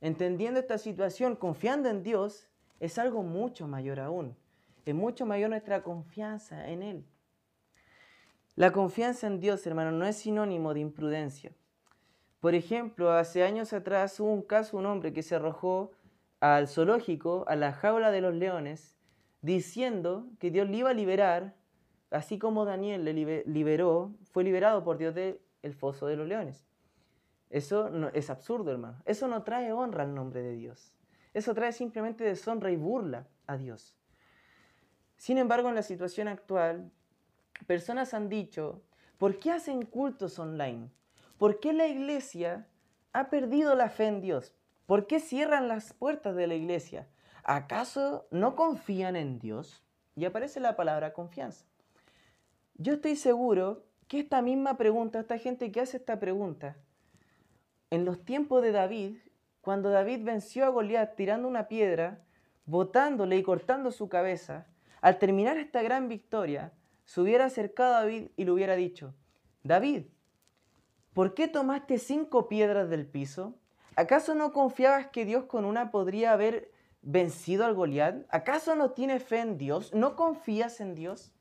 Entendiendo 0.00 0.60
esta 0.60 0.78
situación, 0.78 1.34
confiando 1.34 1.88
en 1.88 2.02
Dios, 2.02 2.48
es 2.80 2.98
algo 2.98 3.22
mucho 3.22 3.66
mayor 3.66 4.00
aún. 4.00 4.36
Es 4.84 4.94
mucho 4.94 5.26
mayor 5.26 5.50
nuestra 5.50 5.82
confianza 5.82 6.68
en 6.68 6.82
Él. 6.82 7.04
La 8.54 8.72
confianza 8.72 9.26
en 9.26 9.38
Dios, 9.40 9.66
hermano, 9.66 9.92
no 9.92 10.04
es 10.04 10.16
sinónimo 10.16 10.74
de 10.74 10.80
imprudencia. 10.80 11.52
Por 12.40 12.54
ejemplo, 12.54 13.12
hace 13.12 13.42
años 13.42 13.72
atrás 13.72 14.18
hubo 14.20 14.32
un 14.32 14.42
caso, 14.42 14.76
un 14.76 14.86
hombre 14.86 15.12
que 15.12 15.22
se 15.22 15.34
arrojó 15.34 15.92
al 16.40 16.68
zoológico, 16.68 17.44
a 17.48 17.56
la 17.56 17.72
jaula 17.72 18.10
de 18.10 18.20
los 18.20 18.34
leones, 18.34 18.96
diciendo 19.42 20.26
que 20.38 20.50
Dios 20.50 20.68
le 20.68 20.78
iba 20.78 20.90
a 20.90 20.94
liberar, 20.94 21.54
así 22.10 22.38
como 22.38 22.64
Daniel 22.64 23.04
le 23.04 23.44
liberó, 23.44 24.12
fue 24.32 24.44
liberado 24.44 24.84
por 24.84 24.98
Dios 24.98 25.14
del 25.14 25.38
foso 25.74 26.06
de 26.06 26.16
los 26.16 26.26
leones. 26.26 26.64
Eso 27.50 27.90
no, 27.90 28.08
es 28.08 28.30
absurdo, 28.30 28.70
hermano. 28.70 29.00
Eso 29.04 29.26
no 29.26 29.42
trae 29.42 29.72
honra 29.72 30.04
al 30.04 30.14
nombre 30.14 30.42
de 30.42 30.52
Dios. 30.54 30.97
Eso 31.38 31.54
trae 31.54 31.72
simplemente 31.72 32.24
deshonra 32.24 32.72
y 32.72 32.76
burla 32.76 33.28
a 33.46 33.56
Dios. 33.56 33.96
Sin 35.16 35.38
embargo, 35.38 35.68
en 35.68 35.76
la 35.76 35.84
situación 35.84 36.26
actual, 36.26 36.90
personas 37.68 38.12
han 38.12 38.28
dicho, 38.28 38.82
¿por 39.18 39.38
qué 39.38 39.52
hacen 39.52 39.86
cultos 39.86 40.40
online? 40.40 40.90
¿Por 41.36 41.60
qué 41.60 41.72
la 41.72 41.86
iglesia 41.86 42.66
ha 43.12 43.30
perdido 43.30 43.76
la 43.76 43.88
fe 43.88 44.08
en 44.08 44.20
Dios? 44.20 44.52
¿Por 44.86 45.06
qué 45.06 45.20
cierran 45.20 45.68
las 45.68 45.92
puertas 45.92 46.34
de 46.34 46.48
la 46.48 46.56
iglesia? 46.56 47.06
¿Acaso 47.44 48.26
no 48.32 48.56
confían 48.56 49.14
en 49.14 49.38
Dios? 49.38 49.84
Y 50.16 50.24
aparece 50.24 50.58
la 50.58 50.74
palabra 50.74 51.12
confianza. 51.12 51.66
Yo 52.74 52.94
estoy 52.94 53.14
seguro 53.14 53.84
que 54.08 54.18
esta 54.18 54.42
misma 54.42 54.76
pregunta, 54.76 55.20
esta 55.20 55.38
gente 55.38 55.70
que 55.70 55.82
hace 55.82 55.98
esta 55.98 56.18
pregunta, 56.18 56.76
en 57.90 58.04
los 58.04 58.24
tiempos 58.24 58.60
de 58.60 58.72
David, 58.72 59.18
cuando 59.60 59.90
David 59.90 60.24
venció 60.24 60.64
a 60.64 60.68
Goliat 60.68 61.14
tirando 61.16 61.48
una 61.48 61.68
piedra, 61.68 62.24
botándole 62.66 63.36
y 63.36 63.42
cortando 63.42 63.90
su 63.90 64.08
cabeza, 64.08 64.66
al 65.00 65.18
terminar 65.18 65.58
esta 65.58 65.82
gran 65.82 66.08
victoria, 66.08 66.72
se 67.04 67.20
hubiera 67.20 67.46
acercado 67.46 67.94
a 67.94 68.00
David 68.00 68.28
y 68.36 68.44
le 68.44 68.50
hubiera 68.50 68.76
dicho, 68.76 69.14
David, 69.62 70.06
¿por 71.14 71.34
qué 71.34 71.48
tomaste 71.48 71.98
cinco 71.98 72.48
piedras 72.48 72.90
del 72.90 73.06
piso? 73.06 73.58
¿Acaso 73.96 74.34
no 74.34 74.52
confiabas 74.52 75.08
que 75.08 75.24
Dios 75.24 75.44
con 75.44 75.64
una 75.64 75.90
podría 75.90 76.32
haber 76.32 76.70
vencido 77.02 77.64
al 77.64 77.74
Goliat? 77.74 78.26
¿Acaso 78.28 78.76
no 78.76 78.92
tienes 78.92 79.22
fe 79.22 79.40
en 79.40 79.58
Dios? 79.58 79.94
¿No 79.94 80.16
confías 80.16 80.80
en 80.80 80.94
Dios? 80.94 81.32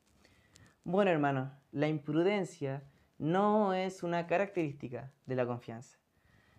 Bueno, 0.83 1.11
hermano, 1.11 1.51
la 1.71 1.87
imprudencia 1.87 2.83
no 3.17 3.73
es 3.73 4.03
una 4.03 4.25
característica 4.25 5.11
de 5.25 5.35
la 5.35 5.45
confianza. 5.45 5.97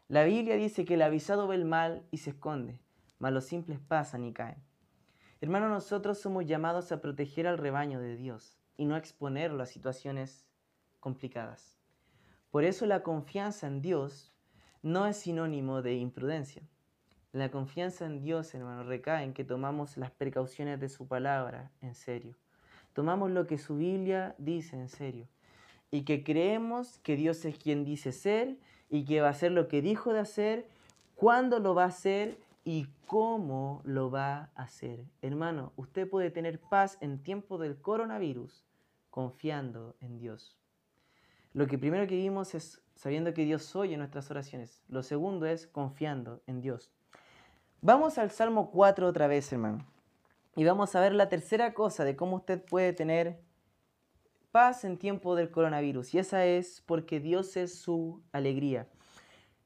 La 0.08 0.24
Biblia 0.24 0.56
dice 0.56 0.86
que 0.86 0.94
el 0.94 1.02
avisado 1.02 1.46
ve 1.46 1.56
el 1.56 1.66
mal 1.66 2.02
y 2.10 2.16
se 2.16 2.30
esconde, 2.30 2.78
mas 3.18 3.30
los 3.30 3.44
simples 3.44 3.78
pasan 3.78 4.24
y 4.24 4.32
caen. 4.32 4.56
Hermano, 5.42 5.68
nosotros 5.68 6.18
somos 6.18 6.46
llamados 6.46 6.90
a 6.92 7.02
proteger 7.02 7.46
al 7.46 7.58
rebaño 7.58 8.00
de 8.00 8.16
Dios 8.16 8.56
y 8.78 8.86
no 8.86 8.96
exponerlo 8.96 9.62
a 9.62 9.66
situaciones 9.66 10.46
complicadas. 10.98 11.78
Por 12.50 12.64
eso 12.64 12.86
la 12.86 13.02
confianza 13.02 13.66
en 13.66 13.82
Dios 13.82 14.32
no 14.82 15.06
es 15.06 15.18
sinónimo 15.18 15.82
de 15.82 15.96
imprudencia. 15.96 16.62
La 17.32 17.50
confianza 17.50 18.06
en 18.06 18.22
Dios, 18.22 18.54
hermano, 18.54 18.84
recae 18.84 19.24
en 19.24 19.34
que 19.34 19.44
tomamos 19.44 19.98
las 19.98 20.10
precauciones 20.10 20.80
de 20.80 20.88
su 20.88 21.06
palabra 21.06 21.70
en 21.82 21.94
serio. 21.94 22.34
Tomamos 22.94 23.30
lo 23.30 23.46
que 23.46 23.58
su 23.58 23.76
Biblia 23.76 24.34
dice 24.38 24.76
en 24.76 24.88
serio. 24.88 25.28
Y 25.90 26.02
que 26.02 26.24
creemos 26.24 26.98
que 27.00 27.16
Dios 27.16 27.44
es 27.44 27.58
quien 27.58 27.84
dice 27.84 28.12
ser 28.12 28.56
y 28.90 29.04
que 29.04 29.20
va 29.20 29.28
a 29.28 29.32
hacer 29.32 29.52
lo 29.52 29.68
que 29.68 29.82
dijo 29.82 30.12
de 30.12 30.20
hacer, 30.20 30.66
cuándo 31.14 31.58
lo 31.58 31.74
va 31.74 31.84
a 31.84 31.88
hacer 31.88 32.38
y 32.64 32.88
cómo 33.06 33.80
lo 33.84 34.10
va 34.10 34.50
a 34.54 34.62
hacer. 34.62 35.04
Hermano, 35.22 35.72
usted 35.76 36.08
puede 36.08 36.30
tener 36.30 36.60
paz 36.60 36.98
en 37.00 37.22
tiempo 37.22 37.58
del 37.58 37.80
coronavirus 37.80 38.64
confiando 39.10 39.96
en 40.00 40.18
Dios. 40.18 40.56
Lo 41.54 41.66
que 41.66 41.78
primero 41.78 42.06
que 42.06 42.16
vimos 42.16 42.54
es 42.54 42.80
sabiendo 42.94 43.32
que 43.32 43.44
Dios 43.44 43.74
oye 43.74 43.96
nuestras 43.96 44.30
oraciones. 44.30 44.82
Lo 44.88 45.02
segundo 45.02 45.46
es 45.46 45.66
confiando 45.66 46.42
en 46.46 46.60
Dios. 46.60 46.90
Vamos 47.80 48.18
al 48.18 48.30
Salmo 48.30 48.70
4 48.70 49.06
otra 49.06 49.28
vez, 49.28 49.52
hermano. 49.52 49.86
Y 50.56 50.64
vamos 50.64 50.94
a 50.94 51.00
ver 51.00 51.14
la 51.14 51.28
tercera 51.28 51.74
cosa 51.74 52.04
de 52.04 52.16
cómo 52.16 52.36
usted 52.36 52.62
puede 52.62 52.92
tener 52.92 53.40
paz 54.58 54.82
en 54.82 54.98
tiempo 54.98 55.36
del 55.36 55.52
coronavirus. 55.52 56.14
Y 56.14 56.18
esa 56.18 56.44
es 56.44 56.82
porque 56.84 57.20
Dios 57.20 57.56
es 57.56 57.78
su 57.78 58.24
alegría. 58.32 58.88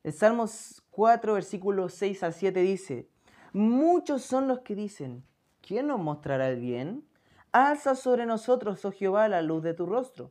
El 0.02 0.12
Salmos 0.12 0.82
4, 0.90 1.32
versículos 1.32 1.94
6 1.94 2.22
al 2.22 2.34
7 2.34 2.60
dice, 2.60 3.08
Muchos 3.54 4.20
son 4.20 4.48
los 4.48 4.58
que 4.60 4.74
dicen, 4.74 5.24
¿quién 5.62 5.86
nos 5.86 5.98
mostrará 5.98 6.50
el 6.50 6.60
bien? 6.60 7.08
Alza 7.52 7.94
sobre 7.94 8.26
nosotros, 8.26 8.84
oh 8.84 8.92
Jehová, 8.92 9.28
la 9.28 9.40
luz 9.40 9.62
de 9.62 9.72
tu 9.72 9.86
rostro. 9.86 10.30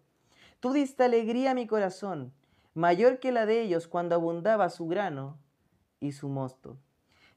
Tú 0.59 0.73
diste 0.73 1.05
alegría 1.05 1.51
a 1.51 1.55
mi 1.55 1.65
corazón, 1.65 2.31
mayor 2.75 3.17
que 3.17 3.31
la 3.31 3.47
de 3.47 3.61
ellos 3.61 3.87
cuando 3.87 4.13
abundaba 4.13 4.69
su 4.69 4.85
grano 4.85 5.39
y 5.99 6.11
su 6.11 6.29
mosto. 6.29 6.77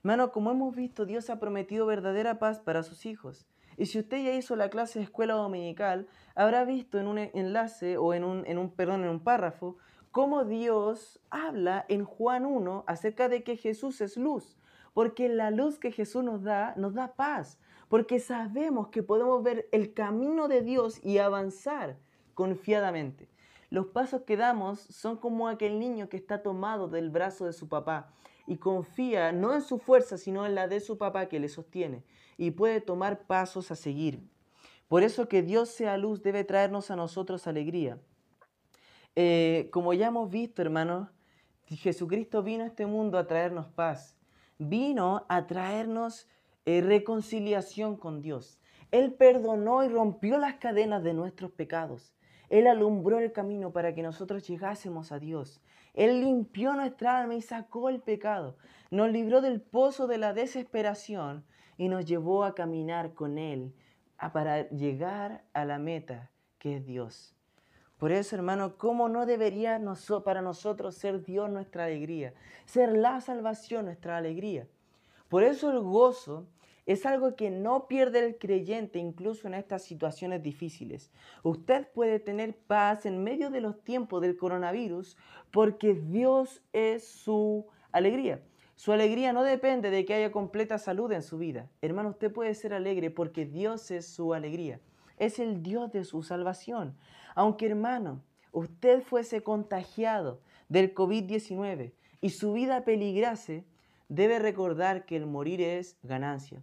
Hermano, 0.01 0.31
como 0.31 0.51
hemos 0.51 0.77
visto, 0.77 1.07
Dios 1.07 1.31
ha 1.31 1.41
prometido 1.41 1.87
verdadera 1.87 2.39
paz 2.39 2.61
para 2.61 2.83
sus 2.83 3.07
hijos. 3.07 3.47
Y 3.77 3.87
si 3.87 3.99
usted 3.99 4.25
ya 4.25 4.35
hizo 4.35 4.57
la 4.57 4.71
clase 4.71 4.99
de 4.99 5.05
escuela 5.05 5.35
dominical, 5.35 6.07
habrá 6.35 6.65
visto 6.65 6.99
en 6.99 7.07
un 7.07 7.19
enlace 7.19 7.97
o 7.97 8.15
en 8.15 8.25
un, 8.25 8.47
en 8.47 8.59
un, 8.59 8.71
perdón, 8.71 9.05
en 9.05 9.11
un 9.11 9.21
párrafo 9.21 9.77
cómo 10.15 10.45
Dios 10.45 11.21
habla 11.29 11.85
en 11.89 12.05
Juan 12.05 12.47
1 12.47 12.85
acerca 12.87 13.29
de 13.29 13.43
que 13.43 13.57
Jesús 13.57 14.01
es 14.01 14.17
luz. 14.17 14.57
Porque 14.93 15.29
la 15.29 15.51
luz 15.51 15.81
que 15.81 15.91
Jesús 15.91 16.23
nos 16.23 16.45
da 16.45 16.73
nos 16.77 16.95
da 16.95 17.15
paz. 17.17 17.59
Porque 17.89 18.21
sabemos 18.21 18.89
que 18.89 19.03
podemos 19.03 19.43
ver 19.43 19.69
el 19.73 19.93
camino 19.93 20.47
de 20.47 20.63
Dios 20.63 21.05
y 21.05 21.19
avanzar 21.19 21.97
confiadamente. 22.35 23.29
Los 23.71 23.87
pasos 23.87 24.23
que 24.23 24.37
damos 24.37 24.79
son 24.79 25.17
como 25.17 25.49
aquel 25.49 25.81
niño 25.81 26.09
que 26.09 26.17
está 26.17 26.43
tomado 26.43 26.87
del 26.87 27.11
brazo 27.11 27.47
de 27.47 27.53
su 27.53 27.69
papá 27.69 28.13
y 28.47 28.57
confía 28.57 29.33
no 29.33 29.55
en 29.55 29.63
su 29.63 29.79
fuerza, 29.79 30.19
sino 30.19 30.47
en 30.47 30.55
la 30.55 30.69
de 30.69 30.81
su 30.81 30.99
papá 30.99 31.27
que 31.27 31.41
le 31.41 31.49
sostiene 31.49 32.03
y 32.37 32.51
puede 32.51 32.81
tomar 32.81 33.27
pasos 33.27 33.71
a 33.71 33.77
seguir. 33.77 34.23
Por 34.89 35.03
eso 35.03 35.29
que 35.29 35.43
Dios 35.43 35.71
sea 35.71 35.97
luz 35.97 36.23
debe 36.23 36.45
traernos 36.45 36.91
a 36.91 36.97
nosotros 36.97 37.47
alegría. 37.47 37.99
Eh, 39.17 39.69
como 39.73 39.93
ya 39.95 40.09
hemos 40.09 40.31
visto, 40.31 40.63
hermanos, 40.63 41.09
Jesucristo 41.67 42.43
vino 42.43 42.65
a 42.65 42.67
este 42.67 42.87
mundo 42.87 43.19
a 43.19 43.27
traernos 43.27 43.69
paz. 43.69 44.17
Vino 44.59 45.25
a 45.29 45.47
traernos 45.47 46.29
eh, 46.67 46.81
reconciliación 46.81 47.97
con 47.97 48.21
Dios. 48.21 48.59
Él 48.91 49.15
perdonó 49.15 49.83
y 49.83 49.89
rompió 49.89 50.39
las 50.39 50.55
cadenas 50.55 51.03
de 51.03 51.15
nuestros 51.15 51.51
pecados. 51.51 52.15
Él 52.49 52.67
alumbró 52.67 53.19
el 53.19 53.33
camino 53.33 53.73
para 53.73 53.95
que 53.95 54.03
nosotros 54.03 54.47
llegásemos 54.47 55.11
a 55.11 55.19
Dios. 55.19 55.61
Él 55.95 56.21
limpió 56.21 56.75
nuestra 56.75 57.19
alma 57.19 57.35
y 57.35 57.41
sacó 57.41 57.89
el 57.89 58.01
pecado. 58.01 58.57
Nos 58.91 59.11
libró 59.11 59.41
del 59.41 59.61
pozo 59.61 60.07
de 60.07 60.19
la 60.19 60.35
desesperación 60.35 61.45
y 61.79 61.89
nos 61.89 62.05
llevó 62.05 62.45
a 62.45 62.55
caminar 62.55 63.15
con 63.15 63.39
Él 63.39 63.75
para 64.33 64.69
llegar 64.71 65.45
a 65.53 65.65
la 65.65 65.79
meta 65.79 66.31
que 66.59 66.77
es 66.77 66.87
Dios. 66.87 67.35
Por 67.99 68.11
eso, 68.13 68.37
hermano, 68.37 68.77
¿cómo 68.77 69.09
no 69.09 69.25
debería 69.25 69.81
para 70.25 70.43
nosotros 70.43 70.97
ser 70.97 71.23
Dios 71.23 71.49
nuestra 71.49 71.85
alegría? 71.85 72.35
Ser 72.65 72.97
la 72.97 73.21
salvación 73.21 73.87
nuestra 73.87 74.17
alegría. 74.17 74.67
Por 75.29 75.43
eso 75.43 75.71
el 75.71 75.81
gozo 75.81 76.47
es 76.87 77.07
algo 77.07 77.35
que 77.35 77.51
no 77.51 77.89
pierde 77.89 78.25
el 78.25 78.39
creyente 78.39 78.99
incluso 78.99 79.47
en 79.49 79.55
estas 79.55 79.83
situaciones 79.83 80.43
difíciles. 80.43 81.11
Usted 81.43 81.89
puede 81.93 82.19
tener 82.19 82.57
paz 82.57 83.07
en 83.07 83.23
medio 83.25 83.51
de 83.51 83.61
los 83.61 83.83
tiempos 83.83 84.21
del 84.21 84.37
coronavirus 84.37 85.17
porque 85.51 85.95
Dios 85.95 86.63
es 86.73 87.07
su 87.07 87.67
alegría. 87.91 88.43
Su 88.77 88.93
alegría 88.93 89.33
no 89.33 89.45
depende 89.45 89.91
de 89.91 90.05
que 90.05 90.15
haya 90.15 90.33
completa 90.33 90.79
salud 90.79 91.11
en 91.13 91.23
su 91.23 91.39
vida. 91.39 91.71
Hermano, 91.81 92.11
usted 92.11 92.33
puede 92.33 92.55
ser 92.55 92.75
alegre 92.75 93.11
porque 93.11 93.47
Dios 93.47 93.91
es 93.91 94.07
su 94.07 94.35
alegría. 94.35 94.81
Es 95.17 95.39
el 95.39 95.63
Dios 95.63 95.93
de 95.93 96.05
su 96.05 96.23
salvación. 96.23 96.97
Aunque 97.35 97.67
hermano, 97.67 98.23
usted 98.53 99.01
fuese 99.03 99.43
contagiado 99.43 100.41
del 100.69 100.93
COVID-19 100.93 101.93
y 102.21 102.31
su 102.31 102.53
vida 102.53 102.85
peligrase, 102.85 103.65
debe 104.09 104.39
recordar 104.39 105.07
que 105.07 105.17
el 105.17 105.27
morir 105.27 105.61
es 105.61 105.97
ganancia. 106.03 106.63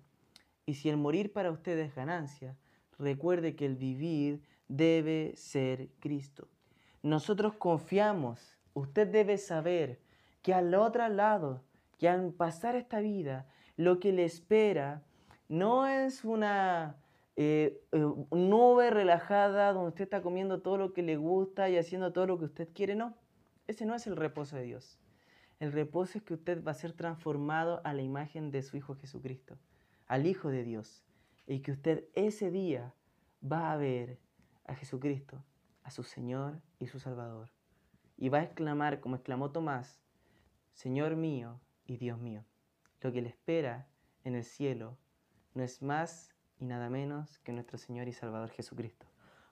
Y 0.66 0.76
si 0.76 0.89
el 0.89 0.97
morir 0.97 1.34
para 1.34 1.51
usted 1.51 1.78
es 1.80 1.95
ganancia, 1.95 2.55
recuerde 2.99 3.55
que 3.55 3.66
el 3.66 3.76
vivir 3.76 4.41
debe 4.68 5.34
ser 5.36 5.89
Cristo. 5.99 6.47
Nosotros 7.03 7.55
confiamos, 7.55 8.57
usted 8.74 9.07
debe 9.07 9.38
saber 9.38 9.99
que 10.41 10.53
al 10.53 10.74
otro 10.76 11.07
lado, 11.09 11.64
que 11.97 12.07
al 12.07 12.32
pasar 12.32 12.76
esta 12.76 12.99
vida, 12.99 13.47
lo 13.76 13.99
que 13.99 14.12
le 14.12 14.24
espera 14.24 15.03
no 15.49 15.88
es 15.88 16.24
una 16.24 16.95
eh, 17.36 17.84
eh, 17.91 18.05
nube 18.32 18.91
relajada 18.91 19.74
donde 19.74 19.89
usted 19.89 20.03
está 20.03 20.22
comiendo 20.22 20.62
todo 20.62 20.78
lo 20.78 20.93
que 20.93 21.01
le 21.01 21.18
gusta 21.18 21.70
y 21.70 21.78
haciendo 21.78 22.14
todo 22.14 22.28
lo 22.28 22.38
que 22.38 22.45
usted 22.45 22.70
quiere, 22.74 22.95
no. 22.95 23.16
Ese 23.68 23.86
no 23.86 23.95
es 23.95 24.05
el 24.05 24.16
reposo 24.16 24.55
de 24.55 24.64
Dios. 24.64 24.99
El 25.59 25.72
reposo 25.72 26.18
es 26.18 26.24
que 26.24 26.34
usted 26.34 26.64
va 26.64 26.72
a 26.72 26.76
ser 26.76 26.93
transformado 26.93 27.82
a 27.84 27.93
la 27.93 28.01
imagen 28.01 28.51
de 28.51 28.62
su 28.62 28.78
Hijo 28.78 28.95
Jesucristo 28.95 29.57
al 30.12 30.28
Hijo 30.28 30.49
de 30.49 30.66
Dios 30.66 31.05
y 31.47 31.62
que 31.62 31.72
usted 31.72 32.03
ese 32.16 32.51
día 32.51 32.93
va 33.49 33.72
a 33.72 33.78
ver 33.78 34.20
a 34.66 34.76
Jesucristo, 34.76 35.41
a 35.84 35.89
su 35.89 36.03
Señor 36.03 36.62
y 36.80 36.88
su 36.88 36.99
Salvador. 36.99 37.49
Y 38.18 38.28
va 38.28 38.39
a 38.39 38.43
exclamar, 38.43 38.99
como 38.99 39.16
exclamó 39.16 39.51
Tomás, 39.51 40.01
Señor 40.74 41.16
mío 41.16 41.62
y 41.86 41.95
Dios 41.95 42.20
mío. 42.20 42.43
Lo 42.99 43.14
que 43.14 43.22
le 43.22 43.30
espera 43.30 43.88
en 44.26 44.36
el 44.36 44.43
cielo 44.43 44.97
no 45.53 45.64
es 45.64 45.82
más 45.82 46.36
y 46.59 46.66
nada 46.66 46.89
menos 46.89 47.39
que 47.39 47.53
nuestro 47.53 47.78
Señor 47.78 48.09
y 48.09 48.12
Salvador 48.12 48.49
Jesucristo. 48.49 49.05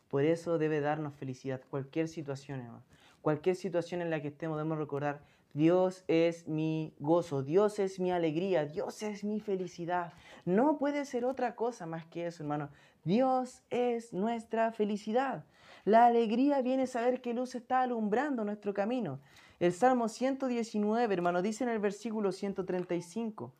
Por 0.09 0.25
eso 0.25 0.57
debe 0.57 0.81
darnos 0.81 1.15
felicidad 1.15 1.61
cualquier 1.69 2.09
situación, 2.09 2.83
Cualquier 3.21 3.55
situación 3.55 4.01
en 4.01 4.09
la 4.09 4.21
que 4.21 4.27
estemos 4.27 4.57
debemos 4.57 4.77
recordar 4.77 5.23
Dios 5.53 6.03
es 6.07 6.47
mi 6.47 6.93
gozo, 6.99 7.41
Dios 7.41 7.79
es 7.79 7.99
mi 7.99 8.11
alegría, 8.11 8.65
Dios 8.65 9.01
es 9.01 9.23
mi 9.23 9.39
felicidad. 9.39 10.13
No 10.45 10.77
puede 10.77 11.05
ser 11.05 11.25
otra 11.25 11.55
cosa 11.55 11.85
más 11.85 12.05
que 12.05 12.27
eso, 12.27 12.43
hermano. 12.43 12.69
Dios 13.03 13.63
es 13.69 14.13
nuestra 14.13 14.71
felicidad. 14.71 15.45
La 15.85 16.05
alegría 16.05 16.61
viene 16.61 16.83
a 16.83 16.87
saber 16.87 17.21
que 17.21 17.33
luz 17.33 17.55
está 17.55 17.81
alumbrando 17.81 18.43
nuestro 18.45 18.73
camino. 18.73 19.19
El 19.59 19.73
Salmo 19.73 20.07
119, 20.07 21.13
hermano, 21.13 21.41
dice 21.41 21.63
en 21.63 21.71
el 21.71 21.79
versículo 21.79 22.31
135. 22.31 23.53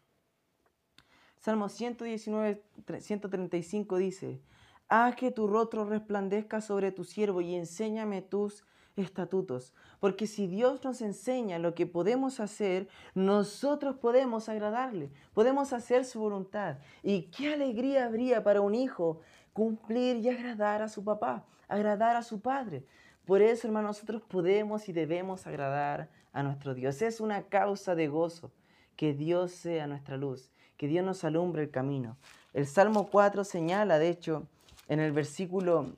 Salmo 1.40 1.70
119, 1.70 2.62
135 3.00 3.98
dice, 3.98 4.42
Haz 4.90 5.16
que 5.16 5.32
tu 5.32 5.48
rostro 5.48 5.86
resplandezca 5.86 6.62
sobre 6.62 6.92
tu 6.92 7.04
siervo 7.04 7.42
y 7.42 7.56
enséñame 7.56 8.22
tus 8.22 8.66
estatutos. 8.96 9.74
Porque 10.00 10.28
si 10.28 10.48
Dios 10.48 10.84
nos 10.84 11.02
enseña 11.02 11.60
lo 11.60 11.76
que 11.76 11.86
podemos 11.86 12.40
hacer, 12.40 12.88
nosotros 13.16 13.98
podemos 13.98 14.50
agradarle, 14.50 15.10
podemos 15.34 15.74
hacer 15.74 16.06
su 16.06 16.20
voluntad. 16.20 16.78
Y 17.04 17.24
qué 17.24 17.54
alegría 17.54 18.06
habría 18.06 18.44
para 18.44 18.62
un 18.62 18.76
hijo 18.76 19.22
cumplir 19.54 20.18
y 20.18 20.30
agradar 20.30 20.82
a 20.82 20.90
su 20.90 21.04
papá, 21.04 21.46
agradar 21.68 22.16
a 22.16 22.24
su 22.24 22.40
padre. 22.42 22.86
Por 23.26 23.42
eso, 23.42 23.68
hermano, 23.68 23.90
nosotros 23.90 24.22
podemos 24.22 24.90
y 24.90 24.94
debemos 24.94 25.46
agradar 25.46 26.10
a 26.34 26.44
nuestro 26.44 26.74
Dios. 26.74 27.02
Es 27.02 27.20
una 27.20 27.44
causa 27.44 27.96
de 27.96 28.08
gozo 28.08 28.52
que 28.96 29.14
Dios 29.14 29.52
sea 29.52 29.88
nuestra 29.88 30.18
luz, 30.18 30.52
que 30.78 30.88
Dios 30.88 31.06
nos 31.06 31.24
alumbre 31.24 31.64
el 31.64 31.72
camino. 31.72 32.18
El 32.54 32.66
Salmo 32.66 33.10
4 33.10 33.44
señala, 33.44 34.00
de 34.00 34.10
hecho, 34.10 34.48
en 34.88 35.00
el 35.00 35.12
versículo, 35.12 35.94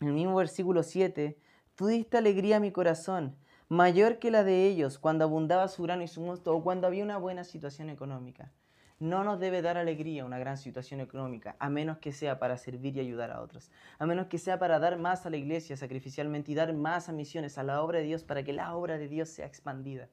en 0.00 0.08
el 0.08 0.14
mismo 0.14 0.36
versículo 0.36 0.82
7, 0.82 1.36
Tú 1.74 1.86
diste 1.86 2.18
alegría 2.18 2.58
a 2.58 2.60
mi 2.60 2.70
corazón, 2.70 3.34
mayor 3.70 4.18
que 4.18 4.30
la 4.30 4.44
de 4.44 4.66
ellos 4.66 4.98
cuando 4.98 5.24
abundaba 5.24 5.68
su 5.68 5.82
grano 5.82 6.02
y 6.02 6.08
su 6.08 6.20
mosto 6.20 6.54
o 6.54 6.62
cuando 6.62 6.86
había 6.86 7.02
una 7.02 7.16
buena 7.16 7.44
situación 7.44 7.88
económica. 7.88 8.52
No 8.98 9.24
nos 9.24 9.40
debe 9.40 9.62
dar 9.62 9.78
alegría 9.78 10.26
una 10.26 10.38
gran 10.38 10.58
situación 10.58 11.00
económica, 11.00 11.56
a 11.58 11.70
menos 11.70 11.96
que 11.96 12.12
sea 12.12 12.38
para 12.38 12.58
servir 12.58 12.94
y 12.96 13.00
ayudar 13.00 13.30
a 13.30 13.40
otros, 13.40 13.70
a 13.98 14.04
menos 14.04 14.26
que 14.26 14.36
sea 14.36 14.58
para 14.58 14.78
dar 14.78 14.98
más 14.98 15.24
a 15.24 15.30
la 15.30 15.38
iglesia 15.38 15.78
sacrificialmente 15.78 16.52
y 16.52 16.54
dar 16.54 16.74
más 16.74 17.08
a 17.08 17.12
misiones, 17.12 17.56
a 17.56 17.62
la 17.62 17.82
obra 17.82 18.00
de 18.00 18.04
Dios, 18.04 18.22
para 18.22 18.42
que 18.44 18.52
la 18.52 18.76
obra 18.76 18.98
de 18.98 19.08
Dios 19.08 19.30
sea 19.30 19.46
expandida 19.46 20.10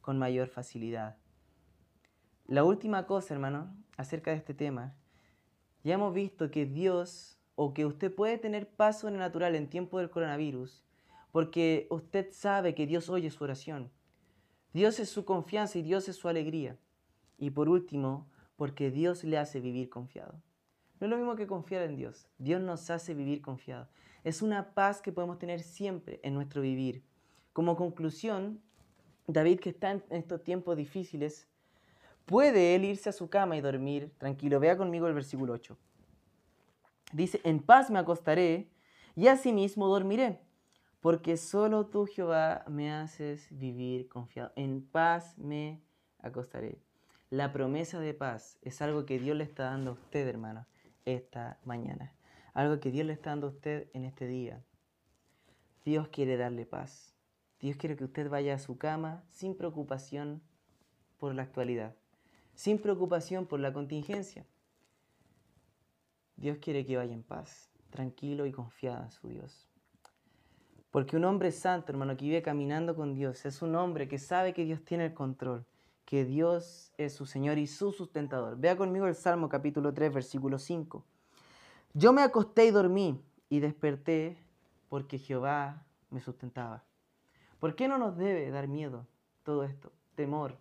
con 0.00 0.18
mayor 0.18 0.48
facilidad. 0.48 1.16
La 2.46 2.64
última 2.64 3.06
cosa, 3.06 3.34
hermano, 3.34 3.76
acerca 3.98 4.30
de 4.30 4.38
este 4.38 4.54
tema, 4.54 4.94
ya 5.84 5.94
hemos 5.94 6.14
visto 6.14 6.50
que 6.50 6.64
Dios, 6.64 7.38
o 7.54 7.74
que 7.74 7.84
usted 7.84 8.12
puede 8.12 8.38
tener 8.38 8.66
paso 8.66 9.08
en 9.08 9.14
el 9.14 9.20
natural 9.20 9.54
en 9.54 9.68
tiempo 9.68 9.98
del 9.98 10.10
coronavirus, 10.10 10.82
porque 11.32 11.86
usted 11.90 12.28
sabe 12.30 12.74
que 12.74 12.86
Dios 12.86 13.08
oye 13.08 13.30
su 13.30 13.42
oración. 13.42 13.90
Dios 14.72 15.00
es 15.00 15.08
su 15.08 15.24
confianza 15.24 15.78
y 15.78 15.82
Dios 15.82 16.08
es 16.08 16.16
su 16.16 16.28
alegría. 16.28 16.76
Y 17.38 17.50
por 17.50 17.68
último, 17.68 18.28
porque 18.56 18.90
Dios 18.90 19.24
le 19.24 19.38
hace 19.38 19.58
vivir 19.58 19.88
confiado. 19.88 20.34
No 21.00 21.06
es 21.06 21.10
lo 21.10 21.16
mismo 21.16 21.34
que 21.34 21.46
confiar 21.46 21.82
en 21.82 21.96
Dios. 21.96 22.28
Dios 22.38 22.60
nos 22.60 22.88
hace 22.90 23.14
vivir 23.14 23.42
confiado. 23.42 23.88
Es 24.24 24.42
una 24.42 24.74
paz 24.74 25.00
que 25.00 25.10
podemos 25.10 25.38
tener 25.38 25.60
siempre 25.60 26.20
en 26.22 26.34
nuestro 26.34 26.60
vivir. 26.60 27.02
Como 27.52 27.76
conclusión, 27.76 28.60
David, 29.26 29.58
que 29.58 29.70
está 29.70 29.90
en 29.90 30.04
estos 30.10 30.44
tiempos 30.44 30.76
difíciles, 30.76 31.48
puede 32.26 32.74
él 32.74 32.84
irse 32.84 33.08
a 33.08 33.12
su 33.12 33.28
cama 33.28 33.56
y 33.56 33.62
dormir 33.62 34.12
tranquilo. 34.18 34.60
Vea 34.60 34.76
conmigo 34.76 35.08
el 35.08 35.14
versículo 35.14 35.54
8. 35.54 35.76
Dice, 37.14 37.40
en 37.42 37.60
paz 37.60 37.90
me 37.90 37.98
acostaré 37.98 38.68
y 39.16 39.26
asimismo 39.26 39.88
dormiré 39.88 40.40
porque 41.02 41.36
solo 41.36 41.86
tú, 41.86 42.06
Jehová, 42.06 42.64
me 42.68 42.92
haces 42.92 43.48
vivir 43.50 44.08
confiado. 44.08 44.52
En 44.54 44.86
paz 44.86 45.36
me 45.36 45.82
acostaré. 46.20 46.80
La 47.28 47.52
promesa 47.52 47.98
de 47.98 48.14
paz 48.14 48.56
es 48.62 48.80
algo 48.80 49.04
que 49.04 49.18
Dios 49.18 49.36
le 49.36 49.42
está 49.42 49.64
dando 49.64 49.90
a 49.90 49.94
usted, 49.94 50.28
hermano, 50.28 50.64
esta 51.04 51.58
mañana. 51.64 52.14
Algo 52.54 52.78
que 52.78 52.92
Dios 52.92 53.04
le 53.04 53.14
está 53.14 53.30
dando 53.30 53.48
a 53.48 53.50
usted 53.50 53.88
en 53.94 54.04
este 54.04 54.28
día. 54.28 54.62
Dios 55.84 56.06
quiere 56.06 56.36
darle 56.36 56.66
paz. 56.66 57.16
Dios 57.58 57.76
quiere 57.76 57.96
que 57.96 58.04
usted 58.04 58.30
vaya 58.30 58.54
a 58.54 58.60
su 58.60 58.78
cama 58.78 59.24
sin 59.32 59.56
preocupación 59.56 60.40
por 61.18 61.34
la 61.34 61.42
actualidad, 61.42 61.96
sin 62.54 62.78
preocupación 62.78 63.46
por 63.46 63.58
la 63.58 63.72
contingencia. 63.72 64.46
Dios 66.36 66.58
quiere 66.58 66.86
que 66.86 66.96
vaya 66.96 67.12
en 67.12 67.24
paz, 67.24 67.72
tranquilo 67.90 68.46
y 68.46 68.52
confiado 68.52 69.02
en 69.02 69.10
su 69.10 69.28
Dios. 69.28 69.71
Porque 70.92 71.16
un 71.16 71.24
hombre 71.24 71.52
santo, 71.52 71.90
hermano, 71.90 72.18
que 72.18 72.26
vive 72.26 72.42
caminando 72.42 72.94
con 72.94 73.14
Dios, 73.14 73.46
es 73.46 73.62
un 73.62 73.74
hombre 73.76 74.08
que 74.08 74.18
sabe 74.18 74.52
que 74.52 74.66
Dios 74.66 74.84
tiene 74.84 75.06
el 75.06 75.14
control, 75.14 75.64
que 76.04 76.26
Dios 76.26 76.92
es 76.98 77.14
su 77.14 77.24
Señor 77.24 77.56
y 77.56 77.66
su 77.66 77.92
sustentador. 77.92 78.58
Vea 78.58 78.76
conmigo 78.76 79.06
el 79.06 79.14
Salmo 79.14 79.48
capítulo 79.48 79.94
3, 79.94 80.12
versículo 80.12 80.58
5. 80.58 81.02
Yo 81.94 82.12
me 82.12 82.20
acosté 82.20 82.66
y 82.66 82.70
dormí 82.72 83.18
y 83.48 83.60
desperté 83.60 84.36
porque 84.90 85.18
Jehová 85.18 85.82
me 86.10 86.20
sustentaba. 86.20 86.84
¿Por 87.58 87.74
qué 87.74 87.88
no 87.88 87.96
nos 87.96 88.18
debe 88.18 88.50
dar 88.50 88.68
miedo 88.68 89.06
todo 89.44 89.64
esto? 89.64 89.92
Temor. 90.14 90.58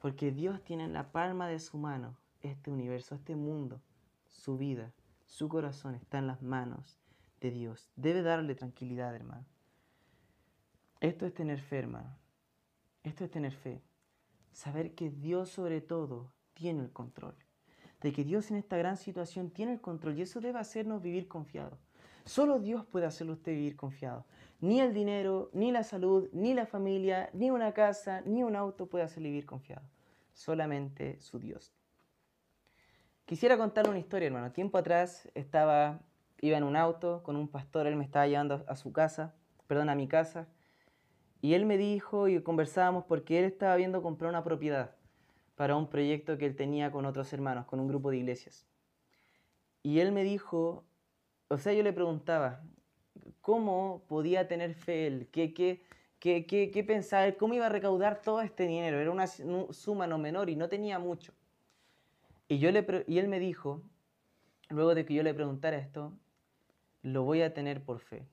Porque 0.00 0.32
Dios 0.32 0.62
tiene 0.64 0.84
en 0.84 0.92
la 0.92 1.12
palma 1.12 1.48
de 1.48 1.60
su 1.60 1.78
mano 1.78 2.14
este 2.42 2.70
universo, 2.70 3.14
este 3.14 3.36
mundo, 3.36 3.80
su 4.28 4.58
vida, 4.58 4.92
su 5.24 5.48
corazón 5.48 5.94
está 5.94 6.18
en 6.18 6.26
las 6.26 6.42
manos 6.42 7.00
de 7.40 7.50
Dios. 7.50 7.90
Debe 7.96 8.22
darle 8.22 8.54
tranquilidad, 8.54 9.14
hermano. 9.14 9.46
Esto 11.00 11.26
es 11.26 11.34
tener 11.34 11.60
fe, 11.60 11.78
hermano. 11.78 12.16
Esto 13.02 13.24
es 13.24 13.30
tener 13.30 13.52
fe. 13.52 13.82
Saber 14.52 14.94
que 14.94 15.10
Dios 15.10 15.48
sobre 15.48 15.80
todo 15.80 16.32
tiene 16.54 16.82
el 16.82 16.92
control. 16.92 17.34
De 18.00 18.12
que 18.12 18.24
Dios 18.24 18.50
en 18.50 18.56
esta 18.56 18.76
gran 18.76 18.96
situación 18.96 19.50
tiene 19.50 19.72
el 19.72 19.80
control 19.80 20.18
y 20.18 20.22
eso 20.22 20.40
debe 20.40 20.58
hacernos 20.58 21.02
vivir 21.02 21.28
confiados. 21.28 21.78
Solo 22.24 22.58
Dios 22.58 22.84
puede 22.84 23.06
hacerlo 23.06 23.32
usted 23.32 23.52
vivir 23.52 23.76
confiado. 23.76 24.26
Ni 24.60 24.80
el 24.80 24.92
dinero, 24.92 25.50
ni 25.52 25.72
la 25.72 25.82
salud, 25.82 26.28
ni 26.32 26.52
la 26.54 26.66
familia, 26.66 27.30
ni 27.32 27.50
una 27.50 27.72
casa, 27.72 28.22
ni 28.26 28.42
un 28.42 28.56
auto 28.56 28.86
puede 28.86 29.04
hacerle 29.04 29.30
vivir 29.30 29.46
confiado. 29.46 29.86
Solamente 30.32 31.18
su 31.20 31.38
Dios. 31.38 31.72
Quisiera 33.24 33.56
contarle 33.56 33.90
una 33.90 33.98
historia, 33.98 34.26
hermano. 34.26 34.52
Tiempo 34.52 34.76
atrás 34.76 35.30
estaba, 35.34 36.00
iba 36.40 36.56
en 36.56 36.64
un 36.64 36.76
auto 36.76 37.22
con 37.22 37.36
un 37.36 37.48
pastor, 37.48 37.86
él 37.86 37.96
me 37.96 38.04
estaba 38.04 38.26
llevando 38.26 38.64
a 38.66 38.76
su 38.76 38.92
casa, 38.92 39.34
perdón, 39.66 39.88
a 39.90 39.94
mi 39.94 40.08
casa, 40.08 40.48
y 41.42 41.54
él 41.54 41.64
me 41.64 41.78
dijo 41.78 42.28
y 42.28 42.42
conversábamos 42.42 43.04
porque 43.04 43.38
él 43.38 43.44
estaba 43.44 43.76
viendo 43.76 44.02
comprar 44.02 44.30
una 44.30 44.44
propiedad 44.44 44.94
para 45.54 45.76
un 45.76 45.88
proyecto 45.88 46.38
que 46.38 46.46
él 46.46 46.56
tenía 46.56 46.90
con 46.90 47.04
otros 47.06 47.32
hermanos, 47.32 47.66
con 47.66 47.80
un 47.80 47.88
grupo 47.88 48.10
de 48.10 48.18
iglesias. 48.18 48.66
Y 49.82 50.00
él 50.00 50.12
me 50.12 50.22
dijo, 50.22 50.84
o 51.48 51.58
sea, 51.58 51.72
yo 51.72 51.82
le 51.82 51.92
preguntaba, 51.92 52.62
¿cómo 53.40 54.04
podía 54.08 54.48
tener 54.48 54.74
fe 54.74 55.06
él? 55.06 55.28
¿Qué, 55.32 55.54
qué, 55.54 55.82
qué, 56.18 56.46
qué, 56.46 56.84
pensaba 56.84 57.32
¿Cómo 57.32 57.54
iba 57.54 57.66
a 57.66 57.70
recaudar 57.70 58.20
todo 58.20 58.42
este 58.42 58.66
dinero? 58.66 58.98
Era 58.98 59.10
una 59.10 59.26
suma 59.26 60.06
no 60.06 60.18
menor 60.18 60.50
y 60.50 60.56
no 60.56 60.68
tenía 60.68 60.98
mucho. 60.98 61.32
Y, 62.48 62.58
yo 62.58 62.70
le, 62.70 63.04
y 63.06 63.18
él 63.18 63.28
me 63.28 63.38
dijo, 63.38 63.82
luego 64.68 64.94
de 64.94 65.04
que 65.04 65.14
yo 65.14 65.22
le 65.22 65.34
preguntara 65.34 65.78
esto, 65.78 66.12
lo 67.02 67.22
voy 67.22 67.42
a 67.42 67.54
tener 67.54 67.82
por 67.82 67.98
fe. 68.00 68.26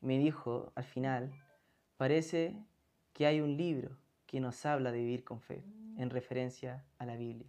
Me 0.00 0.18
dijo 0.18 0.72
al 0.74 0.84
final, 0.84 1.32
parece 1.96 2.56
que 3.12 3.26
hay 3.26 3.40
un 3.40 3.56
libro 3.56 3.96
que 4.26 4.40
nos 4.40 4.64
habla 4.64 4.92
de 4.92 4.98
vivir 4.98 5.24
con 5.24 5.40
fe, 5.40 5.62
en 5.98 6.10
referencia 6.10 6.84
a 6.98 7.06
la 7.06 7.16
Biblia. 7.16 7.46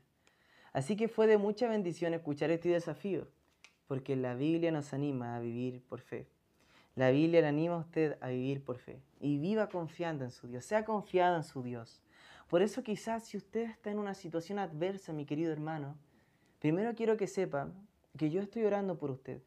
Así 0.74 0.96
que 0.96 1.08
fue 1.08 1.28
de 1.28 1.38
mucha 1.38 1.70
bendición 1.70 2.14
escuchar 2.14 2.52
este 2.52 2.70
desafío, 2.70 3.28
porque 3.88 4.16
la 4.16 4.36
Biblia 4.36 4.72
nos 4.72 4.94
anima 4.94 5.36
a 5.36 5.40
vivir 5.40 5.82
por 5.84 6.02
fe. 6.02 6.28
La 6.96 7.10
Biblia 7.10 7.42
le 7.42 7.48
anima 7.48 7.76
a 7.76 7.80
usted 7.80 8.18
a 8.22 8.30
vivir 8.30 8.64
por 8.64 8.78
fe 8.78 9.02
y 9.20 9.38
viva 9.38 9.70
confiando 9.70 10.24
en 10.26 10.32
su 10.32 10.48
Dios, 10.48 10.66
sea 10.66 10.84
confiado 10.86 11.38
en 11.38 11.44
su 11.44 11.64
Dios. 11.64 12.02
Por 12.48 12.62
eso 12.62 12.84
quizás 12.84 13.26
si 13.26 13.38
usted 13.38 13.70
está 13.70 13.90
en 13.90 13.98
una 13.98 14.14
situación 14.14 14.60
adversa, 14.60 15.14
mi 15.14 15.26
querido 15.26 15.52
hermano, 15.52 15.98
primero 16.60 16.94
quiero 16.94 17.18
que 17.18 17.28
sepa 17.28 17.72
que 18.18 18.30
yo 18.30 18.42
estoy 18.42 18.66
orando 18.66 18.98
por 18.98 19.10
usted, 19.10 19.42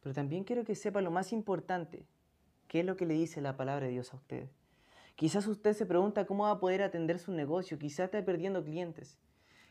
pero 0.00 0.14
también 0.14 0.44
quiero 0.44 0.64
que 0.64 0.74
sepa 0.74 1.00
lo 1.00 1.10
más 1.10 1.32
importante, 1.32 2.06
¿Qué 2.70 2.78
es 2.78 2.86
lo 2.86 2.96
que 2.96 3.04
le 3.04 3.14
dice 3.14 3.40
la 3.40 3.56
palabra 3.56 3.86
de 3.86 3.90
Dios 3.90 4.14
a 4.14 4.16
usted? 4.16 4.48
Quizás 5.16 5.48
usted 5.48 5.72
se 5.72 5.86
pregunta 5.86 6.24
cómo 6.24 6.44
va 6.44 6.52
a 6.52 6.60
poder 6.60 6.82
atender 6.82 7.18
su 7.18 7.32
negocio, 7.32 7.80
quizás 7.80 8.04
está 8.04 8.24
perdiendo 8.24 8.62
clientes, 8.62 9.18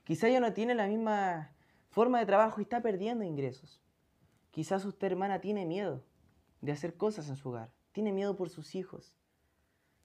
quizás 0.04 0.34
ya 0.34 0.42
no 0.42 0.52
tiene 0.52 0.76
la 0.76 0.86
misma 0.86 1.56
forma 1.92 2.20
de 2.20 2.26
trabajo 2.26 2.60
y 2.60 2.64
está 2.64 2.82
perdiendo 2.82 3.24
ingresos. 3.24 3.80
Quizás 4.52 4.84
usted, 4.84 5.08
hermana, 5.08 5.40
tiene 5.40 5.66
miedo 5.66 6.04
de 6.60 6.74
hacer 6.74 6.98
cosas 6.98 7.30
en 7.30 7.38
su 7.38 7.48
hogar, 7.48 7.72
tiene 7.94 8.12
miedo 8.12 8.36
por 8.36 8.50
sus 8.50 8.76
hijos, 8.76 9.16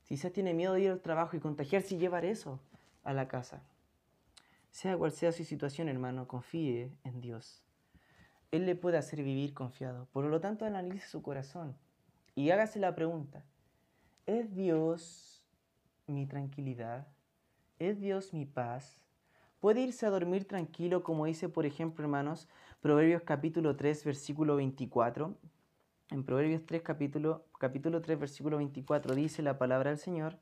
quizás 0.04 0.32
tiene 0.32 0.54
miedo 0.54 0.74
de 0.74 0.82
ir 0.82 0.90
al 0.92 1.00
trabajo 1.00 1.36
y 1.36 1.40
contagiarse 1.40 1.96
y 1.96 1.98
llevar 1.98 2.24
eso 2.24 2.60
a 3.02 3.12
la 3.12 3.26
casa. 3.26 3.64
Sea 4.70 4.96
cual 4.96 5.10
sea 5.10 5.32
su 5.32 5.42
situación, 5.42 5.88
hermano, 5.88 6.28
confíe 6.28 6.92
en 7.02 7.20
Dios. 7.20 7.63
Él 8.54 8.66
le 8.66 8.76
puede 8.76 8.98
hacer 8.98 9.20
vivir 9.24 9.52
confiado. 9.52 10.06
Por 10.12 10.26
lo 10.26 10.38
tanto, 10.40 10.64
analice 10.64 11.08
su 11.08 11.22
corazón. 11.22 11.76
Y 12.36 12.50
hágase 12.50 12.78
la 12.78 12.94
pregunta, 12.94 13.44
¿es 14.26 14.54
Dios 14.54 15.42
mi 16.06 16.24
tranquilidad? 16.26 17.08
¿Es 17.80 17.98
Dios 17.98 18.32
mi 18.32 18.46
paz? 18.46 19.04
¿Puede 19.58 19.80
irse 19.80 20.06
a 20.06 20.10
dormir 20.10 20.46
tranquilo 20.46 21.02
como 21.02 21.26
dice, 21.26 21.48
por 21.48 21.66
ejemplo, 21.66 22.04
hermanos, 22.04 22.48
Proverbios 22.80 23.22
capítulo 23.22 23.74
3, 23.74 24.04
versículo 24.04 24.54
24? 24.54 25.36
En 26.10 26.22
Proverbios 26.22 26.64
3, 26.64 26.82
capítulo, 26.82 27.46
capítulo 27.58 28.02
3, 28.02 28.20
versículo 28.20 28.58
24 28.58 29.16
dice 29.16 29.42
la 29.42 29.58
palabra 29.58 29.90
del 29.90 29.98
Señor, 29.98 30.38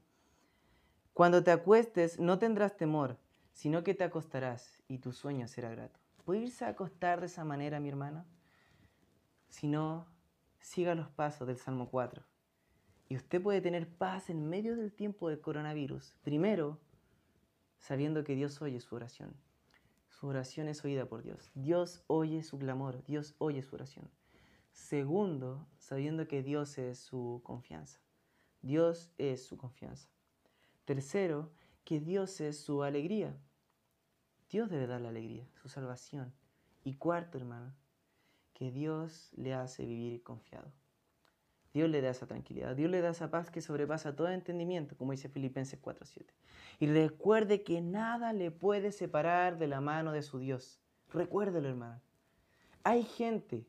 Cuando 1.15 1.43
te 1.43 1.51
acuestes 1.51 2.21
no 2.21 2.39
tendrás 2.39 2.77
temor, 2.77 3.17
sino 3.53 3.83
que 3.83 3.95
te 3.95 4.05
acostarás 4.05 4.83
y 4.87 4.99
tu 4.99 5.13
sueño 5.13 5.49
será 5.49 5.71
grato. 5.71 6.02
¿Puede 6.25 6.41
irse 6.43 6.64
a 6.64 6.68
acostar 6.68 7.20
de 7.20 7.27
esa 7.27 7.45
manera, 7.45 7.81
mi 7.81 7.89
hermano? 7.89 8.25
Si 9.49 9.66
no, 9.66 10.07
siga 10.61 10.95
los 10.95 11.09
pasos 11.11 11.47
del 11.47 11.57
Salmo 11.57 11.89
4. 11.91 12.25
Y 13.09 13.16
usted 13.16 13.43
puede 13.43 13.61
tener 13.61 13.89
paz 13.89 14.31
en 14.31 14.49
medio 14.49 14.77
del 14.77 14.93
tiempo 14.93 15.29
del 15.29 15.41
coronavirus. 15.41 16.14
Primero, 16.23 16.81
sabiendo 17.77 18.25
que 18.25 18.35
Dios 18.37 18.62
oye 18.62 18.81
su 18.81 18.95
oración. 18.95 19.35
Su 20.09 20.29
oración 20.29 20.68
es 20.68 20.85
oída 20.85 21.07
por 21.07 21.23
Dios. 21.23 21.51
Dios 21.55 22.05
oye 22.07 22.43
su 22.43 22.59
clamor. 22.59 23.03
Dios 23.05 23.35
oye 23.39 23.62
su 23.62 23.75
oración. 23.75 24.09
Segundo, 24.70 25.66
sabiendo 25.77 26.29
que 26.29 26.43
Dios 26.43 26.79
es 26.79 26.99
su 26.99 27.41
confianza. 27.45 28.01
Dios 28.62 29.11
es 29.18 29.45
su 29.45 29.59
confianza. 29.59 30.09
Tercero, 30.85 31.51
que 31.85 32.01
Dios 32.01 32.41
es 32.41 32.61
su 32.61 32.83
alegría. 32.83 33.37
Dios 34.53 34.69
debe 34.69 34.87
dar 34.87 35.01
la 35.01 35.09
alegría, 35.09 35.49
su 35.63 35.71
salvación. 35.71 36.31
Y 36.85 36.97
cuarto, 36.97 37.39
hermano, 37.39 37.73
que 38.53 38.71
Dios 38.71 39.33
le 39.35 39.55
hace 39.55 39.87
vivir 39.87 40.23
confiado. 40.23 40.71
Dios 41.73 41.89
le 41.89 42.03
da 42.03 42.11
esa 42.11 42.27
tranquilidad, 42.27 42.77
Dios 42.77 42.91
le 42.91 43.01
da 43.01 43.11
esa 43.11 43.31
paz 43.31 43.51
que 43.51 43.63
sobrepasa 43.63 44.15
todo 44.15 44.29
entendimiento, 44.29 44.95
como 44.95 45.13
dice 45.13 45.31
Filipenses 45.31 45.81
4:7. 45.81 46.35
Y 46.81 46.87
recuerde 46.87 47.63
que 47.63 47.81
nada 47.81 48.35
le 48.35 48.51
puede 48.51 48.93
separar 48.93 49.57
de 49.57 49.69
la 49.69 49.81
mano 49.81 50.13
de 50.13 50.21
su 50.21 50.39
Dios. 50.39 50.83
Recuérdelo, 51.09 51.71
hermano. 51.71 52.03
Hay 52.85 53.05
gente 53.05 53.67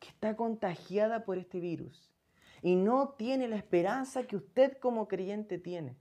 que 0.00 0.08
está 0.08 0.34
contagiada 0.34 1.24
por 1.24 1.38
este 1.38 1.60
virus 1.60 2.12
y 2.60 2.74
no 2.74 3.10
tiene 3.10 3.46
la 3.46 3.56
esperanza 3.56 4.26
que 4.26 4.34
usted 4.34 4.78
como 4.78 5.06
creyente 5.06 5.58
tiene, 5.58 5.96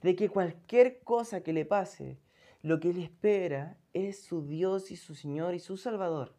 de 0.00 0.16
que 0.16 0.30
cualquier 0.30 1.02
cosa 1.02 1.42
que 1.42 1.52
le 1.52 1.66
pase, 1.66 2.18
lo 2.64 2.80
que 2.80 2.94
le 2.94 3.02
espera 3.02 3.76
es 3.92 4.22
su 4.22 4.46
Dios 4.46 4.90
y 4.90 4.96
su 4.96 5.14
Señor 5.14 5.54
y 5.54 5.58
su 5.58 5.76
Salvador. 5.76 6.34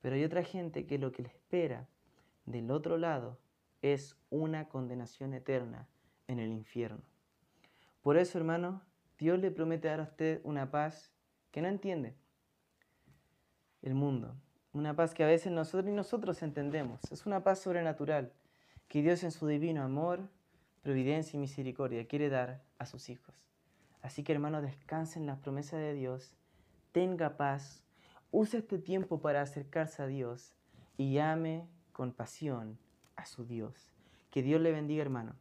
Pero 0.00 0.16
hay 0.16 0.24
otra 0.24 0.42
gente 0.42 0.86
que 0.86 0.98
lo 0.98 1.12
que 1.12 1.22
le 1.22 1.28
espera 1.28 1.86
del 2.46 2.72
otro 2.72 2.98
lado 2.98 3.38
es 3.80 4.16
una 4.30 4.68
condenación 4.68 5.32
eterna 5.32 5.86
en 6.26 6.40
el 6.40 6.50
infierno. 6.50 7.04
Por 8.02 8.16
eso, 8.16 8.38
hermano, 8.38 8.82
Dios 9.20 9.38
le 9.38 9.52
promete 9.52 9.86
dar 9.86 10.00
a 10.00 10.02
usted 10.02 10.40
una 10.42 10.72
paz 10.72 11.12
que 11.52 11.62
no 11.62 11.68
entiende 11.68 12.16
el 13.82 13.94
mundo. 13.94 14.34
Una 14.72 14.96
paz 14.96 15.14
que 15.14 15.22
a 15.22 15.28
veces 15.28 15.52
nosotros 15.52 15.94
nosotros 15.94 16.42
entendemos. 16.42 17.00
Es 17.12 17.24
una 17.24 17.44
paz 17.44 17.60
sobrenatural 17.60 18.32
que 18.88 19.00
Dios 19.00 19.22
en 19.22 19.30
su 19.30 19.46
divino 19.46 19.84
amor, 19.84 20.28
providencia 20.82 21.36
y 21.36 21.40
misericordia 21.40 22.08
quiere 22.08 22.30
dar 22.30 22.64
a 22.78 22.86
sus 22.86 23.08
hijos. 23.10 23.49
Así 24.02 24.22
que 24.22 24.32
hermano, 24.32 24.62
descanse 24.62 25.18
en 25.18 25.26
las 25.26 25.38
promesas 25.38 25.80
de 25.80 25.94
Dios, 25.94 26.34
tenga 26.92 27.36
paz, 27.36 27.84
Use 28.32 28.58
este 28.58 28.78
tiempo 28.78 29.20
para 29.20 29.42
acercarse 29.42 30.02
a 30.02 30.06
Dios 30.06 30.54
y 30.96 31.14
llame 31.14 31.66
con 31.92 32.12
pasión 32.12 32.78
a 33.16 33.26
su 33.26 33.44
Dios. 33.44 33.92
Que 34.30 34.42
Dios 34.42 34.60
le 34.60 34.70
bendiga, 34.70 35.02
hermano. 35.02 35.28